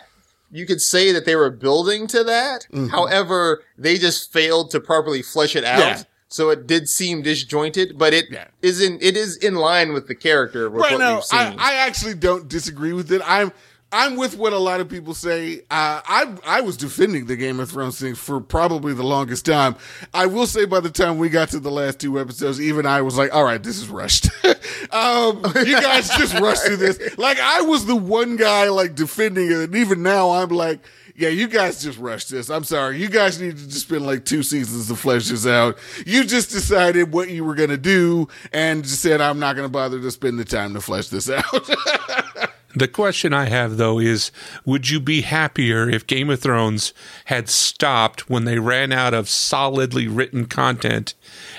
you 0.50 0.64
could 0.66 0.80
say 0.80 1.12
that 1.12 1.26
they 1.26 1.36
were 1.36 1.50
building 1.50 2.06
to 2.08 2.24
that. 2.24 2.66
However, 2.90 3.62
they 3.76 3.98
just 3.98 4.32
failed 4.32 4.70
to 4.70 4.80
properly 4.80 5.20
flesh 5.20 5.54
it 5.54 5.64
out. 5.64 5.78
Yeah. 5.78 6.02
So 6.30 6.50
it 6.50 6.66
did 6.66 6.88
seem 6.88 7.22
disjointed, 7.22 7.96
but 7.98 8.12
it 8.12 8.26
Yeah. 8.30 8.48
is 8.60 8.82
in 8.82 8.98
it 9.00 9.16
is 9.16 9.36
in 9.36 9.54
line 9.54 9.92
with 9.94 10.08
the 10.08 10.14
character 10.14 10.68
with 10.68 10.82
right 10.82 10.92
what 10.92 10.98
now 10.98 11.20
seen. 11.20 11.40
I, 11.40 11.54
I 11.58 11.74
actually 11.86 12.14
don't 12.14 12.48
disagree 12.48 12.92
with 12.92 13.10
it. 13.12 13.22
I'm 13.24 13.50
i'm 13.90 14.16
with 14.16 14.36
what 14.36 14.52
a 14.52 14.58
lot 14.58 14.80
of 14.80 14.88
people 14.90 15.14
say. 15.14 15.60
Uh, 15.70 16.02
i 16.06 16.34
i 16.44 16.60
was 16.60 16.76
defending 16.76 17.24
the 17.24 17.36
game 17.36 17.58
of 17.58 17.70
thrones 17.70 17.98
thing 17.98 18.14
for 18.14 18.38
probably 18.42 18.92
the 18.92 19.02
longest 19.02 19.46
time. 19.46 19.76
I 20.12 20.26
will 20.26 20.46
say 20.46 20.66
by 20.66 20.80
the 20.80 20.90
time 20.90 21.16
we 21.16 21.30
got 21.30 21.48
to 21.50 21.60
the 21.60 21.70
last 21.70 21.98
two 21.98 22.20
episodes 22.20 22.60
even 22.60 22.84
i 22.84 23.00
was 23.00 23.16
like 23.16 23.34
all 23.34 23.44
right 23.44 23.62
this 23.62 23.78
is 23.78 23.88
rushed. 23.88 24.28
Um 24.92 25.42
you 25.66 25.80
guys 25.80 26.08
just 26.10 26.34
rushed 26.38 26.64
through 26.64 26.76
this. 26.76 26.98
Like 27.18 27.38
i 27.40 27.62
was 27.62 27.86
the 27.86 27.96
one 27.96 28.36
guy 28.36 28.68
like 28.68 28.94
defending 28.94 29.50
it 29.50 29.56
and 29.58 29.74
even 29.74 30.02
now 30.02 30.30
i'm 30.32 30.50
like 30.50 30.80
yeah, 31.18 31.30
you 31.30 31.48
guys 31.48 31.82
just 31.82 31.98
rushed 31.98 32.30
this. 32.30 32.48
I'm 32.48 32.62
sorry. 32.62 32.98
You 32.98 33.08
guys 33.08 33.40
needed 33.40 33.70
to 33.70 33.74
spend 33.74 34.06
like 34.06 34.24
two 34.24 34.44
seasons 34.44 34.86
to 34.86 34.94
flesh 34.94 35.28
this 35.28 35.46
out. 35.46 35.76
You 36.06 36.22
just 36.24 36.50
decided 36.50 37.12
what 37.12 37.28
you 37.28 37.44
were 37.44 37.56
going 37.56 37.70
to 37.70 37.76
do 37.76 38.28
and 38.52 38.84
just 38.84 39.02
said, 39.02 39.20
I'm 39.20 39.40
not 39.40 39.56
going 39.56 39.66
to 39.66 39.72
bother 39.72 40.00
to 40.00 40.10
spend 40.12 40.38
the 40.38 40.44
time 40.44 40.74
to 40.74 40.80
flesh 40.80 41.08
this 41.08 41.28
out. 41.28 41.44
The 42.74 42.86
question 42.86 43.32
I 43.32 43.46
have 43.46 43.76
though 43.78 43.98
is 43.98 44.30
would 44.64 44.88
you 44.90 45.00
be 45.00 45.22
happier 45.22 45.88
if 45.88 46.06
Game 46.06 46.30
of 46.30 46.38
Thrones 46.38 46.92
had 47.24 47.48
stopped 47.48 48.28
when 48.30 48.44
they 48.44 48.58
ran 48.58 48.92
out 48.92 49.14
of 49.14 49.28
solidly 49.28 50.06
written 50.06 50.44
content 50.46 51.14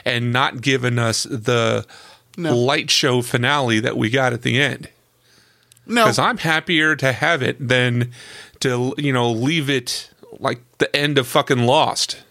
and 0.06 0.32
not 0.32 0.62
given 0.62 0.98
us 0.98 1.24
the 1.24 1.86
light 2.38 2.90
show 2.92 3.22
finale 3.22 3.80
that 3.82 3.98
we 3.98 4.10
got 4.10 4.32
at 4.34 4.44
the 4.44 4.62
end? 4.62 4.88
no, 5.88 6.06
Because 6.06 6.20
I'm 6.20 6.38
happier 6.38 6.96
to 6.98 7.12
have 7.12 7.42
it 7.42 7.68
than 7.68 8.12
to, 8.62 8.94
you 8.98 9.14
know, 9.14 9.32
leave 9.32 9.70
it 9.70 10.12
like 10.40 10.62
the 10.78 10.94
end 10.96 11.18
of 11.18 11.28
fucking 11.28 11.66
Lost. 11.66 12.22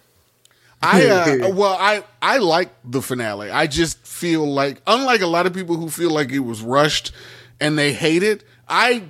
I 0.82 1.06
uh, 1.06 1.50
well, 1.54 1.76
I 1.78 2.04
I 2.22 2.38
like 2.38 2.70
the 2.84 3.02
finale. 3.02 3.50
I 3.50 3.66
just 3.66 3.98
feel 4.06 4.46
like, 4.46 4.80
unlike 4.86 5.20
a 5.20 5.26
lot 5.26 5.46
of 5.46 5.52
people 5.52 5.76
who 5.76 5.90
feel 5.90 6.10
like 6.10 6.30
it 6.30 6.40
was 6.40 6.62
rushed 6.62 7.12
and 7.60 7.78
they 7.78 7.92
hate 7.92 8.22
it, 8.22 8.44
I 8.68 9.02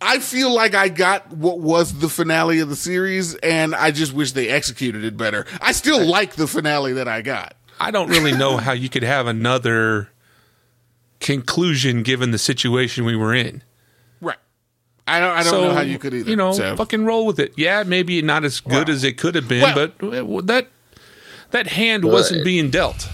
I 0.00 0.18
feel 0.18 0.52
like 0.52 0.74
I 0.74 0.88
got 0.88 1.30
what 1.30 1.60
was 1.60 1.98
the 1.98 2.08
finale 2.08 2.60
of 2.60 2.68
the 2.68 2.76
series, 2.76 3.34
and 3.36 3.74
I 3.74 3.90
just 3.90 4.12
wish 4.12 4.32
they 4.32 4.48
executed 4.48 5.04
it 5.04 5.16
better. 5.16 5.46
I 5.60 5.72
still 5.72 6.04
like 6.04 6.34
the 6.34 6.46
finale 6.46 6.94
that 6.94 7.06
I 7.06 7.22
got. 7.22 7.54
I 7.78 7.90
don't 7.90 8.08
really 8.08 8.32
know 8.32 8.56
how 8.58 8.72
you 8.72 8.88
could 8.88 9.02
have 9.02 9.26
another 9.26 10.10
conclusion 11.20 12.02
given 12.02 12.30
the 12.30 12.38
situation 12.38 13.04
we 13.04 13.14
were 13.14 13.34
in. 13.34 13.62
Right. 15.10 15.16
I 15.16 15.20
don't. 15.20 15.36
I 15.36 15.42
don't 15.42 15.62
know 15.64 15.74
how 15.74 15.82
you 15.82 15.98
could 15.98 16.14
either. 16.14 16.30
You 16.30 16.36
know, 16.36 16.52
so. 16.52 16.76
fucking 16.76 17.04
roll 17.04 17.26
with 17.26 17.38
it. 17.38 17.54
Yeah, 17.56 17.82
maybe 17.84 18.22
not 18.22 18.44
as 18.44 18.60
good 18.60 18.88
as 18.88 19.04
it 19.04 19.18
could 19.18 19.34
have 19.34 19.48
been, 19.48 19.62
Well- 19.62 19.90
but 19.98 20.46
that 20.46 20.68
that 21.50 21.66
hand 21.68 22.04
wasn't 22.04 22.44
being 22.44 22.70
dealt. 22.70 23.08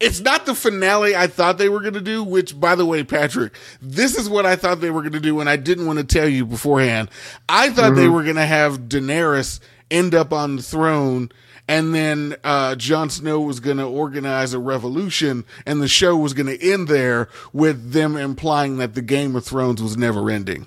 It's 0.00 0.20
not 0.20 0.46
the 0.46 0.54
finale 0.54 1.14
I 1.14 1.28
thought 1.28 1.58
they 1.58 1.68
were 1.68 1.80
going 1.80 1.94
to 1.94 2.00
do, 2.00 2.24
which, 2.24 2.58
by 2.58 2.74
the 2.74 2.84
way, 2.84 3.04
Patrick, 3.04 3.54
this 3.80 4.16
is 4.16 4.28
what 4.28 4.44
I 4.44 4.56
thought 4.56 4.80
they 4.80 4.90
were 4.90 5.02
going 5.02 5.12
to 5.12 5.20
do, 5.20 5.38
and 5.38 5.48
I 5.48 5.54
didn't 5.56 5.86
want 5.86 6.00
to 6.00 6.04
tell 6.04 6.26
you 6.28 6.44
beforehand. 6.44 7.08
I 7.48 7.70
thought 7.70 7.94
they 7.94 8.08
were 8.08 8.24
going 8.24 8.34
to 8.36 8.46
have 8.46 8.88
Daenerys 8.88 9.60
end 9.92 10.12
up 10.14 10.32
on 10.32 10.56
the 10.56 10.62
throne, 10.62 11.30
and 11.68 11.94
then 11.94 12.34
uh, 12.42 12.74
Jon 12.74 13.10
Snow 13.10 13.40
was 13.42 13.60
going 13.60 13.76
to 13.76 13.84
organize 13.84 14.54
a 14.54 14.58
revolution, 14.58 15.44
and 15.66 15.80
the 15.80 15.86
show 15.86 16.16
was 16.16 16.34
going 16.34 16.46
to 16.48 16.60
end 16.60 16.88
there 16.88 17.28
with 17.52 17.92
them 17.92 18.16
implying 18.16 18.78
that 18.78 18.94
the 18.94 19.02
Game 19.02 19.36
of 19.36 19.44
Thrones 19.44 19.80
was 19.80 19.96
never 19.96 20.28
ending. 20.30 20.66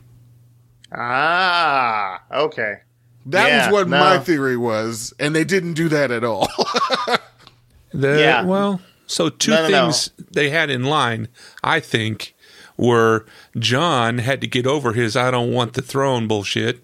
Ah, 0.98 2.22
okay. 2.32 2.76
That 3.28 3.48
Yeah, 3.48 3.66
was 3.68 3.74
what 3.74 3.88
no. 3.90 4.00
my 4.00 4.20
theory 4.20 4.58
was, 4.58 5.14
and 5.20 5.36
they 5.36 5.44
didn't 5.44 5.74
do 5.74 5.90
that 5.90 6.12
at 6.12 6.24
all. 6.24 6.48
The, 7.92 8.20
Yeah. 8.20 8.44
Well, 8.44 8.82
so 9.08 9.30
two 9.30 9.52
No, 9.52 9.62
no, 9.62 9.70
no. 9.70 9.84
things 9.86 10.10
they 10.32 10.50
had 10.50 10.70
in 10.70 10.84
line, 10.84 11.30
I 11.64 11.80
think, 11.80 12.36
were 12.76 13.26
Jon 13.58 14.18
had 14.18 14.42
to 14.42 14.48
get 14.48 14.68
over 14.68 14.92
his 14.92 15.16
I 15.16 15.32
don't 15.32 15.54
want 15.54 15.74
the 15.74 15.82
throne 15.82 16.28
bullshit, 16.28 16.84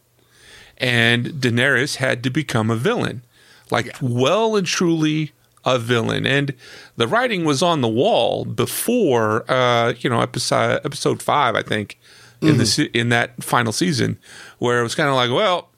and 0.78 1.26
Daenerys 1.28 1.98
had 1.98 2.24
to 2.24 2.30
become 2.30 2.70
a 2.72 2.78
villain. 2.78 3.24
Like, 3.70 3.94
well 4.02 4.56
and 4.56 4.66
truly 4.66 5.34
a 5.66 5.78
villain. 5.78 6.26
And 6.26 6.54
the 6.96 7.08
writing 7.10 7.44
was 7.44 7.62
on 7.62 7.82
the 7.82 7.90
wall 7.90 8.46
before, 8.46 9.44
uh, 9.52 9.94
you 10.00 10.10
know, 10.10 10.22
episode, 10.22 10.80
episode 10.86 11.22
five, 11.22 11.56
I 11.56 11.62
think, 11.62 12.00
in, 12.42 12.58
the, 12.58 12.90
in 12.94 13.10
that 13.10 13.44
final 13.44 13.72
season, 13.72 14.18
where 14.60 14.80
it 14.80 14.84
was 14.84 14.96
kind 14.96 15.10
of 15.10 15.16
like, 15.16 15.32
well, 15.32 15.70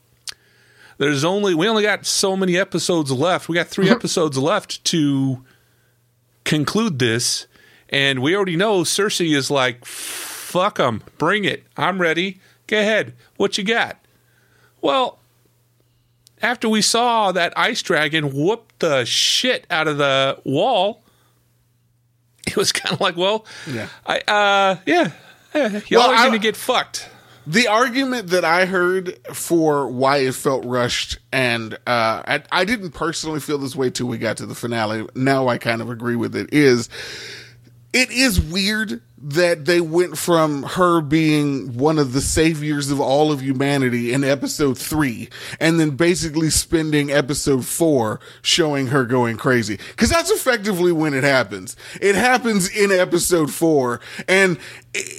there's 0.98 1.24
only 1.24 1.54
we 1.54 1.68
only 1.68 1.82
got 1.82 2.06
so 2.06 2.36
many 2.36 2.56
episodes 2.56 3.10
left. 3.10 3.48
We 3.48 3.54
got 3.56 3.68
3 3.68 3.90
episodes 3.98 4.38
left 4.38 4.84
to 4.86 5.44
conclude 6.44 6.98
this, 6.98 7.46
and 7.88 8.20
we 8.22 8.36
already 8.36 8.56
know 8.56 8.82
Cersei 8.82 9.34
is 9.34 9.50
like, 9.50 9.84
"Fuck 9.84 10.76
them, 10.78 11.02
bring 11.18 11.44
it. 11.44 11.64
I'm 11.76 12.00
ready. 12.00 12.40
Go 12.66 12.78
ahead. 12.78 13.14
What 13.36 13.58
you 13.58 13.64
got?" 13.64 13.98
Well, 14.80 15.18
after 16.42 16.68
we 16.68 16.82
saw 16.82 17.32
that 17.32 17.52
ice 17.56 17.82
dragon 17.82 18.32
whoop 18.34 18.72
the 18.78 19.04
shit 19.04 19.66
out 19.70 19.88
of 19.88 19.96
the 19.98 20.38
wall, 20.44 21.02
it 22.46 22.56
was 22.56 22.70
kind 22.70 22.92
of 22.94 23.00
like, 23.00 23.16
well, 23.16 23.46
Yeah. 23.66 23.88
I, 24.06 24.18
uh, 24.18 24.76
yeah, 24.86 25.10
yeah 25.10 25.10
y'all 25.54 25.82
Well, 25.90 26.10
are 26.10 26.14
I- 26.14 26.26
gonna 26.26 26.38
get 26.38 26.56
fucked. 26.56 27.08
The 27.46 27.68
argument 27.68 28.28
that 28.28 28.42
I 28.42 28.64
heard 28.64 29.18
for 29.34 29.86
why 29.86 30.16
it 30.18 30.34
felt 30.34 30.64
rushed, 30.64 31.18
and 31.30 31.74
uh, 31.86 32.22
I, 32.26 32.42
I 32.50 32.64
didn't 32.64 32.92
personally 32.92 33.38
feel 33.38 33.58
this 33.58 33.76
way 33.76 33.90
till 33.90 34.06
we 34.06 34.16
got 34.16 34.38
to 34.38 34.46
the 34.46 34.54
finale. 34.54 35.06
Now 35.14 35.48
I 35.48 35.58
kind 35.58 35.82
of 35.82 35.90
agree 35.90 36.16
with 36.16 36.34
it. 36.36 36.48
Is 36.54 36.88
it 37.94 38.10
is 38.10 38.40
weird 38.40 39.00
that 39.16 39.64
they 39.64 39.80
went 39.80 40.18
from 40.18 40.64
her 40.64 41.00
being 41.00 41.78
one 41.78 41.98
of 41.98 42.12
the 42.12 42.20
saviors 42.20 42.90
of 42.90 43.00
all 43.00 43.32
of 43.32 43.40
humanity 43.40 44.12
in 44.12 44.24
episode 44.24 44.76
three, 44.76 45.30
and 45.60 45.78
then 45.80 45.90
basically 45.90 46.50
spending 46.50 47.10
episode 47.10 47.64
four 47.64 48.20
showing 48.42 48.88
her 48.88 49.06
going 49.06 49.36
crazy. 49.36 49.78
Cause 49.96 50.10
that's 50.10 50.30
effectively 50.30 50.92
when 50.92 51.14
it 51.14 51.24
happens. 51.24 51.76
It 52.02 52.16
happens 52.16 52.68
in 52.68 52.90
episode 52.90 53.50
four, 53.50 54.00
and 54.28 54.58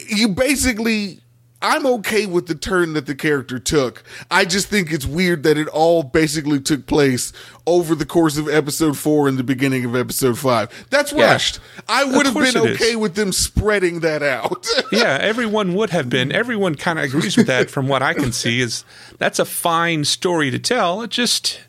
you 0.08 0.28
basically, 0.28 1.22
I'm 1.62 1.86
okay 1.86 2.26
with 2.26 2.48
the 2.48 2.56
turn 2.56 2.94
that 2.94 3.06
the 3.06 3.16
character 3.16 3.58
took. 3.60 4.04
I 4.30 4.46
just 4.46 4.68
think 4.68 4.92
it's 4.92 5.06
weird 5.06 5.44
that 5.44 5.58
it 5.58 5.68
all 5.70 6.04
basically 6.04 6.60
took 6.60 6.86
place 6.86 7.34
over 7.66 7.96
the 7.96 8.06
course 8.06 8.38
of 8.38 8.48
episode 8.48 8.98
four 8.98 9.28
and 9.28 9.38
the 9.38 9.44
beginning 9.44 9.86
of 9.86 9.96
episode 9.96 10.38
five. 10.38 10.70
That's 10.90 11.12
Yeah. 11.12 11.32
rushed. 11.32 11.60
I 11.88 12.04
would 12.04 12.26
have 12.26 12.36
been 12.36 12.44
it 12.44 12.56
is. 12.56 12.76
okay 12.82 12.96
with 12.96 13.16
them 13.16 13.32
spreading 13.32 14.02
that 14.02 14.22
out. 14.22 14.68
yeah, 14.92 15.18
everyone 15.20 15.74
would 15.76 15.90
have 15.92 16.10
been. 16.10 16.32
Everyone 16.32 16.76
kind 16.76 17.00
of 17.00 17.06
agrees 17.06 17.38
with 17.38 17.48
that 17.48 17.72
from 17.72 17.88
what 17.88 18.04
I 18.04 18.14
can 18.14 18.32
see 18.32 18.60
is 18.62 18.84
that's 19.18 19.40
a 19.40 19.46
fine 19.46 20.04
story 20.04 20.52
to 20.52 20.60
tell. 20.60 21.02
It 21.02 21.10
just 21.10 21.62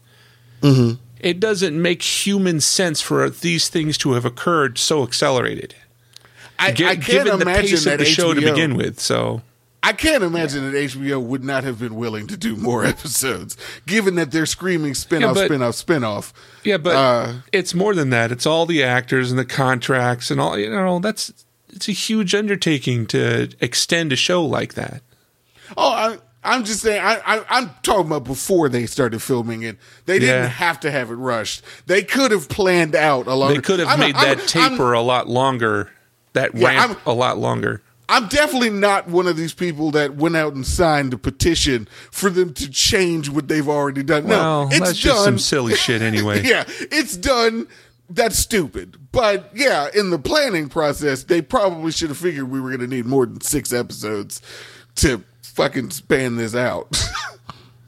mm-hmm. 0.61 1.01
it 1.20 1.40
doesn't 1.40 1.81
make 1.81 2.03
human 2.03 2.61
sense 2.61 3.01
for 3.01 3.31
these 3.31 3.68
things 3.68 3.96
to 3.99 4.12
have 4.12 4.25
occurred 4.25 4.79
so 4.79 5.05
accelerated. 5.05 5.75
I, 6.59 6.72
Gi- 6.72 6.85
I 6.87 6.96
can't 6.96 7.07
given 7.07 7.38
the 7.38 7.42
imagine 7.42 7.70
pace 7.70 7.85
that 7.85 7.94
of 7.94 7.99
the 8.01 8.05
show 8.05 8.35
to 8.35 8.40
begin 8.40 8.77
with. 8.77 8.99
So 9.01 9.42
I 9.88 9.92
can't 9.92 10.25
imagine 10.25 10.70
that 10.70 10.77
HBO 10.77 11.22
would 11.22 11.44
not 11.44 11.64
have 11.64 11.79
been 11.79 11.94
willing 11.94 12.27
to 12.27 12.37
do 12.37 12.57
more 12.57 12.85
episodes, 12.94 13.57
given 13.87 14.16
that 14.16 14.31
they're 14.33 14.46
screaming 14.46 14.94
spin 14.94 15.22
Yeah, 15.22 15.33
but- 15.33 15.46
spin 15.46 15.62
off, 15.62 15.75
spin 15.77 16.05
off. 16.05 16.33
yeah, 16.64 16.77
but 16.79 16.96
Uh, 16.96 17.33
it's 17.53 17.72
more 17.75 17.94
than 17.94 18.11
that. 18.11 18.33
It's 18.33 18.46
all 18.46 18.66
the 18.66 18.83
actors 18.83 19.31
and 19.31 19.38
the 19.38 19.44
contracts 19.44 20.31
and 20.31 20.40
all. 20.40 20.59
You 20.59 20.70
know, 20.70 20.99
that's 20.99 21.33
it's 21.68 21.88
a 21.88 21.92
huge 21.92 22.35
undertaking 22.35 23.07
to 23.09 23.49
extend 23.61 24.12
a 24.12 24.16
show 24.16 24.44
like 24.44 24.75
that. 24.75 25.03
Oh, 25.77 25.90
I, 25.90 26.18
I'm 26.44 26.64
just 26.64 26.81
saying. 26.81 27.03
I, 27.05 27.20
I, 27.27 27.44
I'm 27.51 27.70
talking 27.83 28.07
about 28.07 28.25
before 28.25 28.68
they 28.68 28.87
started 28.87 29.20
filming 29.20 29.62
it. 29.62 29.77
They 30.07 30.18
didn't 30.18 30.42
Yeah. 30.42 30.49
have 30.49 30.81
to 30.81 30.90
have 30.90 31.11
it 31.11 31.14
rushed. 31.16 31.62
They 31.87 32.03
could 32.03 32.31
have 32.31 32.49
planned 32.49 32.94
out 32.94 33.27
a 33.27 33.35
lot. 33.35 33.49
They 33.49 33.61
could 33.61 33.81
have 33.81 33.99
made 33.99 34.14
that 34.14 34.46
taper 34.49 34.92
a 34.92 35.01
lot 35.03 35.29
longer. 35.29 35.90
That 36.35 36.55
Yeah, 36.55 36.68
ramp 36.68 36.90
I'm- 36.92 37.01
a 37.07 37.12
lot 37.14 37.38
longer. 37.38 37.83
I'm 38.09 38.29
definitely 38.29 38.71
not 38.71 39.09
one 39.09 39.27
of 39.27 39.37
these 39.37 39.53
people 39.53 39.90
that 39.92 40.14
went 40.14 40.37
out 40.37 40.55
and 40.55 40.64
signed 40.66 41.12
a 41.12 41.19
petition 41.19 41.88
for 42.11 42.31
them 42.31 42.55
to 42.55 42.71
change 42.71 43.29
what 43.29 43.49
they've 43.49 43.69
already 43.69 44.03
done. 44.05 44.25
Well, 44.29 44.64
no, 44.64 44.69
it's 44.71 44.79
that's 44.79 44.99
just 44.99 45.16
done. 45.16 45.25
some 45.25 45.38
silly 45.38 45.75
shit 45.75 46.03
anyway. 46.12 46.42
yeah, 46.45 46.64
it's 46.69 47.16
done. 47.16 47.66
That's 48.09 48.38
stupid. 48.38 48.97
But 49.11 49.51
yeah, 49.55 49.88
in 49.92 50.11
the 50.11 50.19
planning 50.19 50.69
process, 50.69 51.25
they 51.25 51.42
probably 51.42 51.90
should 51.90 52.09
have 52.11 52.19
figured 52.19 52.49
we 52.51 52.61
were 52.61 52.69
going 52.71 52.88
to 52.88 52.95
need 52.97 53.07
more 53.07 53.27
than 53.27 53.40
six 53.40 53.73
episodes 53.73 54.40
to 54.97 55.25
fucking 55.42 55.90
span 55.90 56.37
this 56.37 56.55
out. 56.55 56.88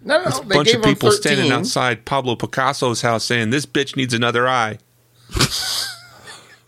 No, 0.01 0.23
no, 0.23 0.39
A 0.39 0.45
they 0.45 0.55
bunch 0.55 0.69
gave 0.69 0.77
of 0.77 0.85
people 0.85 1.11
standing 1.11 1.51
outside 1.51 2.05
Pablo 2.05 2.37
Picasso's 2.37 3.03
house 3.03 3.25
saying, 3.25 3.51
"This 3.51 3.67
bitch 3.67 3.97
needs 3.97 4.15
another 4.15 4.49
eye." 4.49 4.79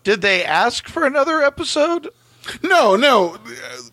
Did 0.03 0.21
they 0.21 0.43
ask 0.43 0.87
for 0.87 1.05
another 1.05 1.41
episode? 1.41 2.09
No, 2.63 2.95
no. 2.95 3.37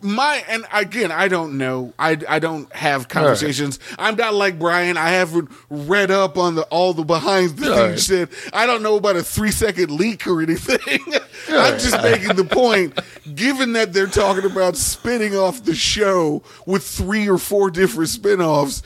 My 0.01 0.43
and 0.47 0.65
again, 0.73 1.11
I 1.11 1.27
don't 1.27 1.57
know. 1.57 1.93
I 1.99 2.17
I 2.27 2.39
don't 2.39 2.71
have 2.73 3.07
conversations. 3.07 3.79
I'm 3.97 4.15
not 4.15 4.33
like 4.33 4.57
Brian. 4.57 4.97
I 4.97 5.09
haven't 5.09 5.49
read 5.69 6.09
up 6.11 6.37
on 6.37 6.55
the 6.55 6.63
all 6.63 6.93
the 6.93 7.03
behind 7.03 7.57
the 7.57 7.71
All 7.71 7.87
scenes 7.89 8.05
shit. 8.05 8.29
I 8.53 8.65
don't 8.65 8.81
know 8.81 8.95
about 8.95 9.15
a 9.17 9.23
three 9.23 9.51
second 9.51 9.91
leak 9.91 10.25
or 10.27 10.41
anything. 10.41 10.79
I'm 11.49 11.77
just 11.79 12.01
making 12.01 12.35
the 12.35 12.43
point. 12.45 12.99
Given 13.35 13.73
that 13.73 13.93
they're 13.93 14.07
talking 14.07 14.49
about 14.49 14.75
spinning 14.77 15.35
off 15.35 15.63
the 15.63 15.75
show 15.75 16.41
with 16.65 16.83
three 16.83 17.29
or 17.29 17.37
four 17.37 17.69
different 17.71 18.09
spin-offs. 18.09 18.81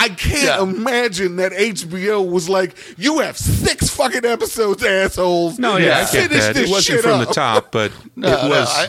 I 0.00 0.10
can't 0.10 0.44
Yeah. 0.44 0.62
imagine 0.62 1.36
that 1.36 1.50
HBO 1.50 2.22
was 2.24 2.48
like, 2.48 2.76
"You 2.96 3.18
have 3.18 3.36
six 3.36 3.88
fucking 3.90 4.24
episodes, 4.24 4.84
assholes." 4.84 5.58
No, 5.58 5.76
yeah, 5.76 5.96
I 5.96 6.00
get 6.02 6.08
Finish 6.30 6.38
that. 6.44 6.54
this 6.54 6.68
It 6.68 6.70
wasn't 6.72 6.84
shit 6.98 7.02
from 7.02 7.20
up." 7.20 7.26
the 7.28 7.34
top, 7.34 7.72
but 7.72 7.90
No, 8.16 8.28
it 8.28 8.48
was. 8.48 8.68
I- 8.76 8.84
I- 8.84 8.88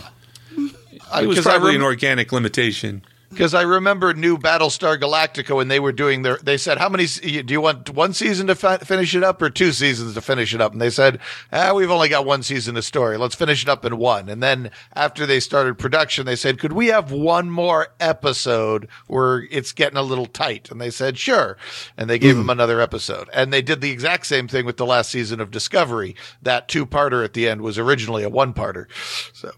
it 1.15 1.27
was 1.27 1.41
probably 1.41 1.71
rem- 1.71 1.81
an 1.81 1.83
organic 1.83 2.31
limitation. 2.31 3.03
Because 3.29 3.53
I 3.53 3.61
remember 3.61 4.11
new 4.15 4.39
Battlestar 4.39 4.99
Galactica 4.99 5.55
when 5.55 5.67
they 5.67 5.79
were 5.79 5.91
doing 5.91 6.23
their, 6.23 6.37
they 6.37 6.57
said, 6.57 6.79
"How 6.79 6.89
many? 6.89 7.05
Do 7.05 7.53
you 7.53 7.61
want 7.61 7.91
one 7.91 8.11
season 8.11 8.47
to 8.47 8.55
fi- 8.55 8.79
finish 8.79 9.13
it 9.13 9.23
up, 9.23 9.39
or 9.39 9.51
two 9.51 9.71
seasons 9.71 10.15
to 10.15 10.21
finish 10.21 10.55
it 10.55 10.61
up?" 10.61 10.71
And 10.71 10.81
they 10.81 10.89
said, 10.89 11.19
"Ah, 11.53 11.73
we've 11.73 11.91
only 11.91 12.09
got 12.09 12.25
one 12.25 12.41
season 12.41 12.75
of 12.75 12.85
story. 12.85 13.17
Let's 13.17 13.35
finish 13.35 13.61
it 13.61 13.69
up 13.69 13.85
in 13.85 13.97
one." 13.97 14.29
And 14.29 14.41
then 14.41 14.71
after 14.95 15.27
they 15.27 15.39
started 15.39 15.77
production, 15.77 16.25
they 16.25 16.35
said, 16.35 16.59
"Could 16.59 16.73
we 16.73 16.87
have 16.87 17.11
one 17.11 17.51
more 17.51 17.89
episode 17.99 18.87
where 19.05 19.47
it's 19.51 19.73
getting 19.73 19.97
a 19.97 20.01
little 20.01 20.25
tight?" 20.25 20.71
And 20.71 20.81
they 20.81 20.89
said, 20.89 21.19
"Sure." 21.19 21.55
And 21.97 22.09
they 22.09 22.17
gave 22.17 22.35
them 22.35 22.49
another 22.49 22.81
episode. 22.81 23.29
And 23.31 23.53
they 23.53 23.61
did 23.61 23.81
the 23.81 23.91
exact 23.91 24.25
same 24.25 24.47
thing 24.47 24.65
with 24.65 24.77
the 24.77 24.87
last 24.87 25.11
season 25.11 25.39
of 25.39 25.51
Discovery. 25.51 26.15
That 26.41 26.67
two-parter 26.67 27.23
at 27.23 27.33
the 27.33 27.47
end 27.47 27.61
was 27.61 27.77
originally 27.77 28.23
a 28.23 28.29
one-parter. 28.29 28.85
So. 29.33 29.51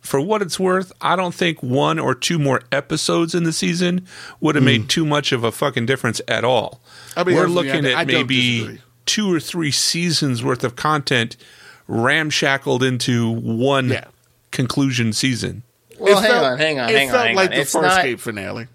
For 0.00 0.20
what 0.20 0.40
it's 0.42 0.58
worth, 0.60 0.92
I 1.00 1.16
don't 1.16 1.34
think 1.34 1.62
one 1.62 1.98
or 1.98 2.14
two 2.14 2.38
more 2.38 2.62
episodes 2.72 3.34
in 3.34 3.42
the 3.44 3.52
season 3.52 4.06
would 4.40 4.54
have 4.54 4.64
made 4.64 4.88
too 4.88 5.04
much 5.04 5.32
of 5.32 5.44
a 5.44 5.52
fucking 5.52 5.86
difference 5.86 6.20
at 6.28 6.44
all. 6.44 6.80
I'll 7.16 7.24
be 7.24 7.34
We're 7.34 7.42
honest 7.44 7.56
with 7.56 7.66
you, 7.66 7.72
looking 7.72 7.86
I- 7.86 7.90
at 7.92 7.96
I 7.98 8.04
maybe 8.04 8.58
disagree. 8.60 8.78
two 9.06 9.32
or 9.34 9.40
three 9.40 9.70
seasons 9.72 10.42
worth 10.42 10.64
of 10.64 10.76
content 10.76 11.36
ramshackled 11.88 12.82
into 12.82 13.30
one 13.30 13.88
Yeah. 13.90 14.04
conclusion 14.50 15.12
season. 15.12 15.62
Well, 15.98 16.18
It 16.18 16.22
hang 16.22 16.30
felt- 16.30 16.44
on, 16.44 16.58
hang 16.58 16.78
on, 16.80 16.88
It 16.90 16.96
hang 16.96 17.08
on. 17.10 17.14
It 17.14 17.18
felt 17.24 17.36
like 17.36 17.50
on. 17.50 17.54
the 17.56 17.60
It's 17.60 17.74
not, 17.74 18.20
finale. 18.20 18.66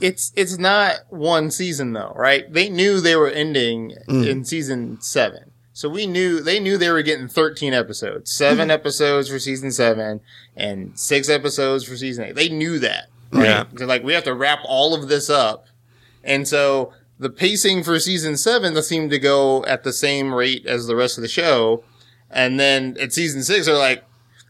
it's 0.00 0.32
it's 0.34 0.58
not 0.58 0.96
one 1.10 1.50
season 1.52 1.92
though, 1.92 2.12
right? 2.16 2.52
They 2.52 2.68
knew 2.68 3.00
they 3.00 3.14
were 3.14 3.30
ending 3.30 3.94
Mm. 4.08 4.26
in 4.26 4.44
season 4.44 4.98
seven, 5.00 5.51
so 5.72 5.88
we 5.88 6.06
knew 6.06 6.40
they 6.40 6.60
knew 6.60 6.76
they 6.78 6.90
were 6.90 7.02
getting 7.02 7.28
thirteen 7.28 7.72
episodes, 7.74 8.30
seven 8.30 8.68
Mm. 8.68 8.72
episodes 8.72 9.28
for 9.28 9.38
season 9.38 9.70
seven, 9.72 10.20
and 10.56 10.92
six 10.98 11.28
episodes 11.28 11.84
for 11.84 11.96
season 11.96 12.24
eight. 12.24 12.34
They 12.34 12.48
knew 12.48 12.78
that. 12.80 13.08
Right? 13.32 13.44
Yeah. 13.44 13.64
They're 13.72 13.86
like, 13.86 14.02
we 14.04 14.12
have 14.12 14.24
to 14.24 14.34
wrap 14.34 14.60
all 14.64 14.94
of 14.94 15.08
this 15.08 15.30
up, 15.30 15.66
and 16.22 16.46
so 16.46 16.92
the 17.18 17.30
pacing 17.30 17.82
for 17.84 17.98
season 18.00 18.36
seven 18.36 18.80
seemed 18.82 19.10
to 19.10 19.18
go 19.18 19.64
at 19.66 19.84
the 19.84 19.92
same 19.92 20.34
rate 20.34 20.66
as 20.66 20.86
the 20.86 20.96
rest 20.96 21.16
of 21.18 21.22
the 21.22 21.28
show, 21.28 21.84
and 22.30 22.58
then 22.60 22.96
at 23.00 23.12
season 23.12 23.42
six, 23.42 23.66
they're 23.66 23.76
like. 23.76 24.04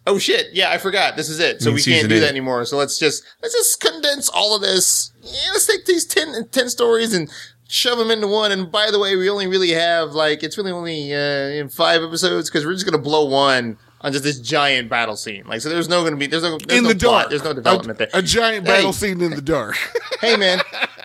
Oh 0.05 0.19
shit! 0.19 0.49
Yeah, 0.53 0.69
I 0.73 0.79
forgot. 0.79 1.15
This 1.17 1.29
is 1.29 1.39
it. 1.39 1.63
So 1.63 1.69
In 1.69 1.77
we 1.77 1.81
can't 1.85 2.09
do 2.09 2.17
eight. 2.17 2.21
that 2.21 2.29
anymore. 2.29 2.65
So 2.65 2.77
let's 2.77 2.99
just 2.99 3.23
let's 3.41 3.55
just 3.55 3.79
condense 3.81 4.29
all 4.29 4.57
of 4.57 4.61
this. 4.61 5.13
Yeah, 5.23 5.51
let's 5.53 5.65
take 5.65 5.85
these 5.87 6.05
10, 6.05 6.49
10 6.51 6.69
stories 6.71 7.15
and 7.15 7.31
shove 7.73 7.99
them 7.99 8.11
into 8.11 8.27
one. 8.27 8.53
And 8.53 8.71
by 8.71 8.91
the 8.91 8.99
way, 8.99 9.17
we 9.17 9.31
only 9.31 9.47
really 9.47 9.71
have 9.71 10.13
like 10.13 10.43
it's 10.43 10.59
really 10.59 10.71
only 10.71 11.15
uh, 11.15 11.19
in 11.19 11.69
five 11.69 12.03
episodes 12.03 12.51
because 12.51 12.67
we're 12.67 12.75
just 12.75 12.85
gonna 12.85 12.99
blow 13.03 13.25
one 13.25 13.79
on 14.03 14.13
just 14.13 14.25
this 14.25 14.39
giant 14.39 14.89
battle 14.91 15.17
scene. 15.17 15.45
Like 15.47 15.61
so, 15.63 15.69
there's 15.71 15.89
no 15.89 16.05
gonna 16.05 16.17
be 16.17 16.27
there's 16.27 16.43
no 16.43 16.59
there's 16.59 16.79
in 16.79 16.85
no 16.85 16.93
the 16.93 16.99
plot, 16.99 17.13
dark. 17.21 17.31
There's 17.31 17.45
no 17.45 17.53
development 17.55 17.99
a, 17.99 18.07
there. 18.07 18.09
A 18.13 18.23
giant 18.23 18.67
Hey. 18.67 18.75
battle 18.75 18.93
scene 18.93 19.21
in 19.23 19.31
the 19.31 19.41
dark. 19.43 19.77
hey 20.21 20.37
man, 20.37 20.61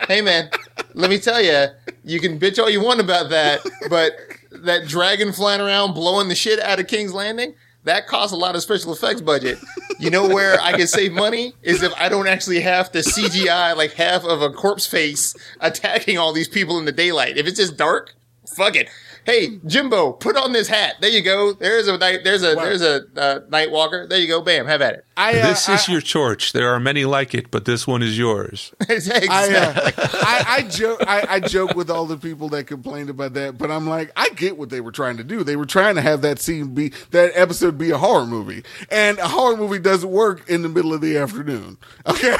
hey 0.08 0.21
man, 0.21 0.49
let 0.93 1.10
me 1.10 1.17
tell 1.19 1.41
you, 1.41 1.67
you 2.03 2.19
can 2.19 2.38
bitch 2.39 2.60
all 2.60 2.69
you 2.69 2.84
want 2.84 2.99
about 2.99 3.30
that, 3.30 3.62
but 3.89 4.13
that 4.51 4.88
dragon 4.88 5.32
flying 5.32 5.62
around 5.62 5.93
blowing 5.93 6.27
the 6.27 6.36
shit 6.36 6.60
out 6.60 6.80
of 6.80 6.88
King's 6.88 7.13
Landing. 7.13 7.53
That 7.88 8.06
costs 8.06 8.34
a 8.34 8.36
lot 8.36 8.54
of 8.56 8.62
special 8.62 8.91
effects 8.91 9.21
budget. 9.21 9.60
You 9.97 10.10
know 10.10 10.28
where 10.28 10.60
I 10.60 10.73
can 10.73 10.88
save 10.88 11.13
money 11.13 11.54
is 11.63 11.82
if 11.84 11.93
I 11.95 12.10
don't 12.10 12.28
actually 12.28 12.60
have 12.60 12.91
to 12.91 13.00
CGI 13.00 13.78
like 13.78 13.93
half 13.93 14.26
of 14.26 14.41
a 14.41 14.50
corpse 14.50 14.86
face 14.86 15.34
attacking 15.62 16.17
all 16.17 16.34
these 16.34 16.50
people 16.50 16.78
in 16.80 16.86
the 16.86 16.91
daylight. 16.91 17.38
If 17.38 17.47
it's 17.47 17.58
just 17.58 17.78
dark, 17.78 18.13
fuck 18.45 18.76
it. 18.76 18.89
Hey 19.28 19.60
Jimbo, 19.66 20.13
put 20.13 20.38
on 20.38 20.54
this 20.54 20.70
hat. 20.70 20.96
There 21.02 21.10
you 21.10 21.22
go. 21.22 21.52
There's 21.52 21.90
a 21.90 21.98
night. 21.98 22.22
There's 22.24 22.44
a 22.44 22.56
there's 22.56 22.82
a 22.82 23.02
uh, 23.18 23.42
night 23.50 23.72
walker. 23.72 24.08
There 24.08 24.18
you 24.18 24.26
go. 24.26 24.42
Bam. 24.42 24.68
Have 24.68 24.82
at 24.82 24.94
it. 24.94 25.06
I, 25.18 25.38
uh, 25.38 25.48
this 25.48 25.68
is 25.68 25.90
I, 25.90 25.92
your 25.92 26.00
torch. 26.00 26.54
There 26.54 26.70
are 26.70 26.80
many 26.80 27.04
like 27.04 27.34
it, 27.34 27.52
but 27.52 27.66
this 27.66 27.86
one 27.86 28.02
is 28.02 28.18
yours. 28.18 28.74
exactly. 28.90 29.28
I, 29.30 29.54
uh, 29.54 29.92
I, 29.98 30.46
I 30.48 30.62
joke. 30.70 31.04
I, 31.06 31.26
I 31.28 31.40
joke 31.42 31.76
with 31.76 31.90
all 31.90 32.06
the 32.06 32.16
people 32.16 32.48
that 32.50 32.68
complained 32.68 33.10
about 33.10 33.34
that, 33.34 33.58
but 33.58 33.70
I'm 33.70 33.86
like, 33.86 34.13
I 34.16 34.30
get 34.30 34.58
what 34.58 34.70
they 34.70 34.80
were 34.80 34.94
trying 34.94 35.18
to 35.18 35.26
do. 35.26 35.44
They 35.44 35.58
were 35.58 35.66
trying 35.66 35.96
to 35.96 36.02
have 36.02 36.22
that 36.22 36.40
scene 36.40 36.74
be 36.74 36.94
that 37.12 37.34
episode 37.36 37.78
be 37.78 37.92
a 37.92 37.98
horror 37.98 38.26
movie, 38.26 38.63
and 38.90 39.20
a 39.20 39.28
horror 39.28 39.58
movie 39.58 39.80
doesn't 39.80 40.10
work 40.10 40.50
in 40.50 40.62
the 40.62 40.70
middle 40.70 40.94
of 40.94 41.02
the 41.02 41.18
afternoon. 41.18 41.78
Okay, 42.08 42.38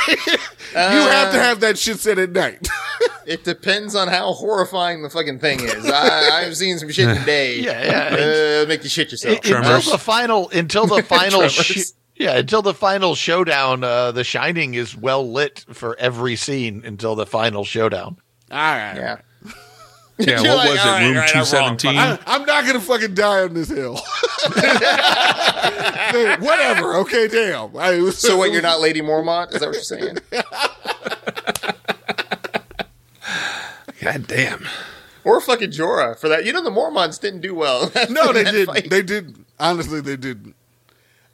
you 0.74 1.02
have 1.10 1.34
to 1.34 1.40
have 1.40 1.60
that 1.60 1.78
shit 1.78 2.00
set 2.00 2.18
at 2.18 2.32
night. 2.32 2.66
It 3.28 3.44
depends 3.44 3.94
on 3.94 4.08
how 4.08 4.32
horrifying 4.32 5.04
the 5.04 5.10
fucking 5.10 5.40
thing 5.40 5.60
is. 5.60 5.86
I, 5.86 6.46
I've 6.46 6.56
seen 6.56 6.77
some 6.78 6.90
shit 6.92 7.18
today. 7.18 7.60
Yeah, 7.60 7.84
yeah. 8.12 8.64
Uh, 8.64 8.68
make 8.68 8.84
you 8.84 8.90
shit 8.90 9.12
yourself. 9.12 9.38
It- 9.38 9.52
until 9.52 9.82
the 9.92 9.98
final, 9.98 10.50
until 10.50 10.86
the 10.88 11.04
final, 11.08 11.48
sh- 11.48 11.92
yeah, 12.16 12.38
until 12.38 12.62
the 12.62 12.74
final 12.74 13.16
showdown. 13.16 13.84
Uh, 13.84 14.12
the 14.12 14.24
Shining 14.24 14.74
is 14.74 14.96
well 14.98 15.30
lit 15.32 15.66
for 15.72 15.98
every 16.00 16.36
scene 16.36 16.84
until 16.86 17.16
the 17.16 17.26
final 17.26 17.64
showdown. 17.64 18.18
All 18.52 18.58
right. 18.58 18.96
yeah. 18.96 19.18
Yeah, 20.20 20.42
You're 20.42 20.50
what 20.56 20.58
like, 20.58 20.70
was 20.72 20.80
"All 20.80 20.88
it? 20.88 20.92
right, 20.94 21.02
Room 21.04 21.16
all 21.18 21.22
right, 21.22 21.36
I'm 21.36 21.46
217? 21.46 21.96
I, 21.96 22.20
I'm 22.26 22.46
not 22.48 22.66
gonna 22.66 22.80
fucking 22.82 23.14
die 23.14 23.44
on 23.44 23.54
this 23.54 23.70
hill. 23.70 24.00
Dude, 26.12 26.42
Whatever. 26.42 26.96
Okay, 27.02 27.28
damn. 27.28 27.78
I, 27.78 28.10
So 28.10 28.36
what? 28.36 28.52
You're 28.52 28.64
not 28.64 28.80
Lady 28.80 29.02
Mormont? 29.02 29.54
Is 29.54 29.60
that 29.60 29.68
what 29.68 29.76
you're 29.76 29.84
saying? 29.84 30.18
God 34.02 34.26
damn. 34.28 34.66
Or 35.28 35.42
fucking 35.42 35.72
Jorah 35.72 36.18
for 36.18 36.30
that? 36.30 36.46
You 36.46 36.54
know 36.54 36.64
the 36.64 36.70
Mormonts 36.70 37.20
didn't 37.20 37.42
do 37.42 37.54
well. 37.54 37.92
No, 38.10 38.32
they 38.32 38.46
did. 38.46 38.68
fight. 38.68 38.90
They 38.90 39.02
did. 39.02 39.38
Honestly, 39.60 40.00
they 40.00 40.16
didn't. 40.16 40.56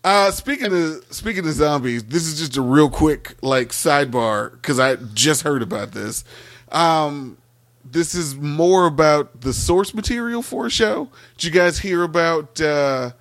Uh, 0.03 0.31
speaking 0.31 0.73
of 0.73 1.05
speaking 1.11 1.45
of 1.47 1.53
zombies, 1.53 2.03
this 2.05 2.25
is 2.25 2.39
just 2.39 2.57
a 2.57 2.61
real 2.61 2.89
quick 2.89 3.35
like 3.41 3.69
sidebar 3.69 4.51
because 4.53 4.79
I 4.79 4.95
just 4.95 5.43
heard 5.43 5.61
about 5.61 5.91
this. 5.91 6.23
Um, 6.71 7.37
this 7.85 8.15
is 8.15 8.35
more 8.35 8.87
about 8.87 9.41
the 9.41 9.53
source 9.53 9.93
material 9.93 10.41
for 10.41 10.65
a 10.65 10.69
show. 10.71 11.09
Did 11.37 11.43
you 11.45 11.51
guys 11.51 11.77
hear 11.79 12.01
about? 12.03 12.59
Uh, 12.59 13.11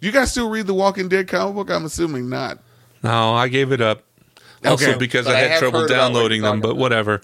you 0.00 0.10
guys 0.10 0.32
still 0.32 0.50
read 0.50 0.66
the 0.66 0.74
Walking 0.74 1.08
Dead 1.08 1.28
comic 1.28 1.54
book? 1.54 1.70
I'm 1.70 1.84
assuming 1.84 2.28
not. 2.28 2.58
No, 3.02 3.32
I 3.34 3.46
gave 3.48 3.70
it 3.72 3.80
up. 3.80 4.02
Also 4.64 4.88
Okay. 4.90 4.98
because 4.98 5.26
But 5.26 5.36
I 5.36 5.38
I 5.38 5.42
had 5.42 5.50
have 5.52 5.58
trouble 5.60 5.80
heard 5.80 5.90
about 5.90 5.96
what 5.96 6.12
downloading 6.14 6.42
them, 6.42 6.60
talking 6.60 6.70
but 6.70 6.76
whatever. 6.76 7.22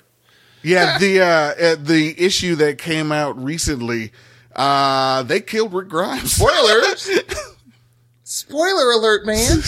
Yeah, 0.62 0.98
the 0.98 1.20
uh, 1.20 1.26
uh, 1.26 1.76
the 1.78 2.14
issue 2.18 2.54
that 2.56 2.78
came 2.78 3.10
out 3.12 3.42
recently, 3.42 4.12
uh, 4.54 5.22
they 5.24 5.40
killed 5.40 5.72
Rick 5.72 5.88
Grimes. 5.88 6.34
Spoilers. 6.36 7.08
Spoiler 8.24 8.92
alert, 8.92 9.26
man. 9.26 9.58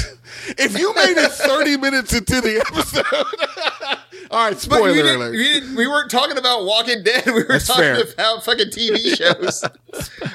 if 0.57 0.78
you 0.78 0.94
made 0.94 1.18
it 1.18 1.33
30 1.33 1.76
minutes 1.78 2.14
into 2.14 2.40
the 2.40 2.61
episode. 2.61 3.04
All 4.30 4.40
right, 4.46 4.52
But 4.52 4.61
spoiler 4.61 4.92
we, 4.92 5.00
alert. 5.00 5.33
we, 5.33 5.42
didn't, 5.44 5.76
we 5.76 5.87
weren't 5.87 6.11
talking 6.11 6.38
about 6.38 6.64
Walking 6.64 7.02
Dead. 7.02 7.24
We 7.26 7.33
were 7.35 7.44
That's 7.48 7.66
talking 7.66 7.83
fair. 7.83 8.02
about 8.14 8.42
fucking 8.42 8.68
TV 8.68 9.16
shows. 9.16 9.62